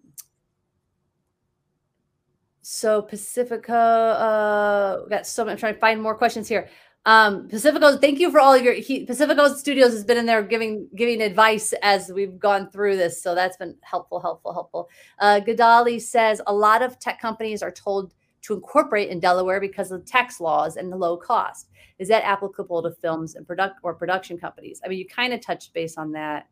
so 2.61 3.01
Pacifica, 3.01 3.75
uh, 3.75 5.05
got 5.07 5.27
so 5.27 5.47
I'm 5.47 5.57
trying 5.57 5.73
to 5.73 5.79
find 5.79 6.01
more 6.01 6.15
questions 6.15 6.47
here. 6.47 6.69
Um, 7.05 7.49
Pacifico, 7.49 7.97
thank 7.97 8.19
you 8.19 8.31
for 8.31 8.39
all 8.39 8.53
of 8.53 8.63
your 8.63 8.73
he, 8.73 9.05
Pacifico 9.05 9.53
Studios 9.53 9.91
has 9.91 10.05
been 10.05 10.17
in 10.17 10.25
there 10.25 10.41
giving 10.41 10.87
giving 10.95 11.21
advice 11.21 11.73
as 11.81 12.09
we've 12.13 12.39
gone 12.39 12.69
through 12.71 12.95
this, 12.95 13.21
so 13.21 13.35
that's 13.35 13.57
been 13.57 13.75
helpful, 13.81 14.21
helpful, 14.21 14.53
helpful. 14.53 14.89
Uh, 15.19 15.41
Gadali 15.45 16.01
says 16.01 16.41
a 16.47 16.53
lot 16.53 16.81
of 16.81 16.97
tech 16.99 17.19
companies 17.19 17.61
are 17.61 17.71
told 17.71 18.13
to 18.43 18.53
incorporate 18.53 19.09
in 19.09 19.19
Delaware 19.19 19.59
because 19.59 19.91
of 19.91 20.05
tax 20.05 20.39
laws 20.39 20.77
and 20.77 20.91
the 20.91 20.97
low 20.97 21.17
cost. 21.17 21.69
Is 21.99 22.07
that 22.09 22.23
applicable 22.23 22.83
to 22.83 22.91
films 22.91 23.35
and 23.35 23.45
product 23.45 23.79
or 23.83 23.93
production 23.93 24.37
companies? 24.37 24.81
I 24.83 24.87
mean, 24.87 24.99
you 24.99 25.07
kind 25.07 25.33
of 25.33 25.41
touched 25.41 25.73
base 25.73 25.97
on 25.97 26.11
that. 26.13 26.47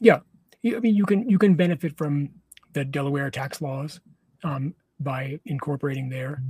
Yeah, 0.00 0.20
I 0.64 0.80
mean, 0.80 0.94
you 0.94 1.04
can 1.04 1.28
you 1.28 1.38
can 1.38 1.54
benefit 1.54 1.96
from 1.96 2.30
the 2.72 2.84
Delaware 2.84 3.30
tax 3.30 3.62
laws 3.62 4.00
um, 4.44 4.74
by 5.00 5.38
incorporating 5.46 6.08
there. 6.08 6.42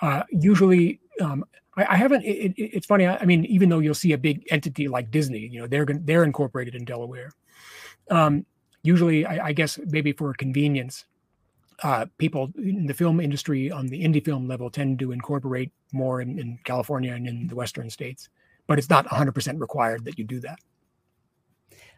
Uh, 0.00 0.22
usually, 0.30 1.00
um, 1.20 1.44
I, 1.76 1.86
I, 1.90 1.96
haven't. 1.96 2.24
It, 2.24 2.54
it, 2.56 2.70
it's 2.76 2.86
funny. 2.86 3.06
I, 3.06 3.16
I, 3.16 3.24
mean, 3.24 3.44
even 3.46 3.68
though 3.68 3.80
you'll 3.80 3.94
see 3.94 4.12
a 4.12 4.18
big 4.18 4.46
entity 4.50 4.88
like 4.88 5.10
Disney, 5.10 5.40
you 5.40 5.60
know, 5.60 5.66
they're 5.66 5.86
they're 5.86 6.24
incorporated 6.24 6.74
in 6.74 6.84
Delaware. 6.84 7.30
Um, 8.10 8.46
usually, 8.82 9.26
I, 9.26 9.48
I, 9.48 9.52
guess 9.52 9.78
maybe 9.86 10.12
for 10.12 10.32
convenience, 10.34 11.04
uh, 11.82 12.06
people 12.18 12.52
in 12.56 12.86
the 12.86 12.94
film 12.94 13.20
industry 13.20 13.70
on 13.70 13.86
the 13.86 14.02
indie 14.02 14.24
film 14.24 14.48
level 14.48 14.70
tend 14.70 14.98
to 14.98 15.12
incorporate 15.12 15.70
more 15.92 16.20
in, 16.20 16.38
in 16.38 16.58
California 16.64 17.12
and 17.12 17.26
in 17.26 17.46
the 17.46 17.54
Western 17.54 17.88
states, 17.88 18.28
but 18.66 18.78
it's 18.78 18.90
not 18.90 19.06
100% 19.06 19.60
required 19.60 20.04
that 20.04 20.18
you 20.18 20.24
do 20.24 20.40
that. 20.40 20.58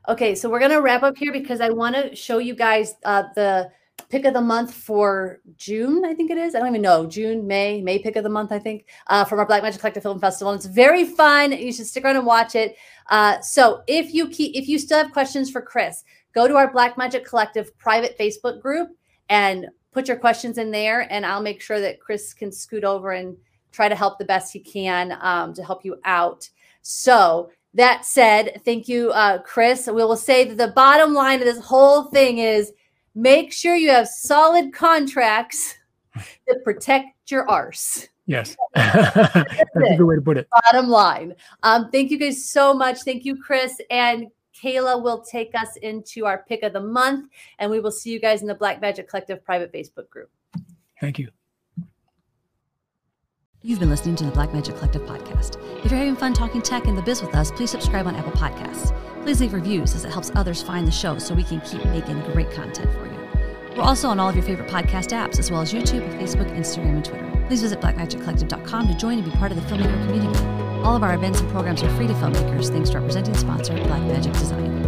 Okay, 0.08 0.34
so 0.34 0.48
we're 0.48 0.58
going 0.58 0.70
to 0.70 0.80
wrap 0.80 1.02
up 1.02 1.16
here 1.16 1.32
because 1.32 1.60
I 1.60 1.70
want 1.70 1.94
to 1.94 2.14
show 2.14 2.38
you 2.38 2.54
guys 2.54 2.94
uh, 3.04 3.24
the 3.34 3.70
pick 4.08 4.24
of 4.24 4.34
the 4.34 4.40
month 4.40 4.72
for 4.72 5.40
June, 5.56 6.04
I 6.04 6.14
think 6.14 6.30
it 6.30 6.38
is. 6.38 6.54
I 6.54 6.58
don't 6.58 6.68
even 6.68 6.82
know. 6.82 7.06
June, 7.06 7.46
May, 7.46 7.80
May 7.80 7.98
pick 7.98 8.16
of 8.16 8.24
the 8.24 8.30
month, 8.30 8.50
I 8.50 8.58
think, 8.58 8.86
uh, 9.08 9.24
from 9.24 9.38
our 9.38 9.46
Blackmagic 9.46 9.78
Collective 9.78 10.02
Film 10.02 10.18
Festival. 10.18 10.52
And 10.52 10.58
it's 10.58 10.66
very 10.66 11.04
fun. 11.04 11.52
You 11.52 11.72
should 11.72 11.86
stick 11.86 12.04
around 12.04 12.16
and 12.16 12.26
watch 12.26 12.54
it. 12.54 12.76
Uh, 13.10 13.40
so 13.40 13.82
if 13.86 14.12
you 14.14 14.28
keep, 14.28 14.56
if 14.56 14.68
you 14.68 14.78
still 14.78 14.98
have 14.98 15.12
questions 15.12 15.50
for 15.50 15.60
Chris, 15.60 16.02
go 16.34 16.48
to 16.48 16.56
our 16.56 16.72
Blackmagic 16.72 17.24
Collective 17.24 17.76
private 17.78 18.18
Facebook 18.18 18.60
group 18.60 18.88
and 19.30 19.68
put 19.92 20.08
your 20.08 20.18
questions 20.18 20.58
in 20.58 20.70
there. 20.70 21.10
And 21.10 21.24
I'll 21.24 21.40
make 21.40 21.62
sure 21.62 21.80
that 21.80 22.00
Chris 22.00 22.34
can 22.34 22.52
scoot 22.52 22.84
over 22.84 23.12
and 23.12 23.36
try 23.72 23.88
to 23.88 23.94
help 23.94 24.18
the 24.18 24.24
best 24.24 24.52
he 24.52 24.60
can 24.60 25.16
um, 25.22 25.54
to 25.54 25.64
help 25.64 25.84
you 25.84 25.96
out. 26.04 26.48
So 26.82 27.50
that 27.74 28.04
said, 28.04 28.60
thank 28.64 28.88
you, 28.88 29.10
uh, 29.12 29.38
Chris. 29.38 29.86
We 29.86 29.94
will 29.94 30.16
say 30.16 30.44
that 30.44 30.58
the 30.58 30.72
bottom 30.72 31.14
line 31.14 31.38
of 31.38 31.46
this 31.46 31.64
whole 31.64 32.04
thing 32.04 32.38
is 32.38 32.72
make 33.14 33.52
sure 33.52 33.76
you 33.76 33.90
have 33.90 34.08
solid 34.08 34.72
contracts 34.72 35.76
that 36.14 36.64
protect 36.64 37.30
your 37.30 37.48
arse. 37.48 38.08
Yes. 38.26 38.56
That's 38.74 39.36
a 39.36 39.96
good 39.96 40.04
way 40.04 40.16
to 40.16 40.20
put 40.20 40.36
it. 40.36 40.48
Bottom 40.70 40.88
line. 40.88 41.34
Um, 41.62 41.90
thank 41.90 42.10
you 42.10 42.18
guys 42.18 42.44
so 42.48 42.72
much. 42.74 43.02
Thank 43.02 43.24
you, 43.24 43.36
Chris. 43.36 43.80
And 43.90 44.26
Kayla 44.62 45.02
will 45.02 45.20
take 45.20 45.54
us 45.54 45.76
into 45.76 46.26
our 46.26 46.44
pick 46.48 46.62
of 46.62 46.72
the 46.72 46.80
month, 46.80 47.30
and 47.58 47.70
we 47.70 47.80
will 47.80 47.90
see 47.90 48.10
you 48.10 48.20
guys 48.20 48.42
in 48.42 48.48
the 48.48 48.54
Blackmagic 48.54 49.08
Collective 49.08 49.44
private 49.44 49.72
Facebook 49.72 50.08
group. 50.10 50.30
Thank 51.00 51.18
you. 51.18 51.28
You've 53.62 53.78
been 53.78 53.90
listening 53.90 54.16
to 54.16 54.24
the 54.24 54.30
Blackmagic 54.30 54.76
Collective 54.78 55.02
podcast. 55.02 55.56
If 55.84 55.90
you're 55.90 55.98
having 55.98 56.16
fun 56.16 56.32
talking 56.32 56.62
tech 56.62 56.86
and 56.86 56.96
the 56.96 57.02
biz 57.02 57.20
with 57.20 57.34
us, 57.34 57.50
please 57.50 57.70
subscribe 57.70 58.06
on 58.06 58.16
Apple 58.16 58.32
Podcasts. 58.32 58.96
Please 59.22 59.40
leave 59.40 59.52
reviews 59.52 59.94
as 59.94 60.04
it 60.04 60.10
helps 60.10 60.30
others 60.34 60.62
find 60.62 60.86
the 60.86 60.92
show 60.92 61.18
so 61.18 61.34
we 61.34 61.44
can 61.44 61.60
keep 61.60 61.84
making 61.86 62.20
great 62.32 62.50
content 62.52 62.90
for 62.92 63.04
you. 63.04 63.76
We're 63.76 63.82
also 63.82 64.08
on 64.08 64.18
all 64.18 64.30
of 64.30 64.34
your 64.34 64.44
favorite 64.44 64.70
podcast 64.70 65.10
apps, 65.12 65.38
as 65.38 65.50
well 65.50 65.60
as 65.60 65.72
YouTube, 65.72 66.08
Facebook, 66.18 66.50
Instagram, 66.56 66.96
and 66.96 67.04
Twitter. 67.04 67.44
Please 67.48 67.60
visit 67.60 67.80
blackmagiccollective.com 67.80 68.88
to 68.88 68.94
join 68.94 69.18
and 69.18 69.24
be 69.24 69.36
part 69.36 69.52
of 69.52 69.56
the 69.56 69.74
filmmaker 69.74 70.06
community. 70.06 70.69
All 70.82 70.96
of 70.96 71.02
our 71.02 71.14
events 71.14 71.40
and 71.40 71.50
programs 71.50 71.82
are 71.82 71.90
free 71.96 72.06
to 72.06 72.14
filmmakers 72.14 72.70
thanks 72.70 72.90
to 72.90 72.96
our 72.96 73.02
presenting 73.02 73.34
sponsor, 73.34 73.74
Blackmagic 73.74 74.32
Design. 74.38 74.79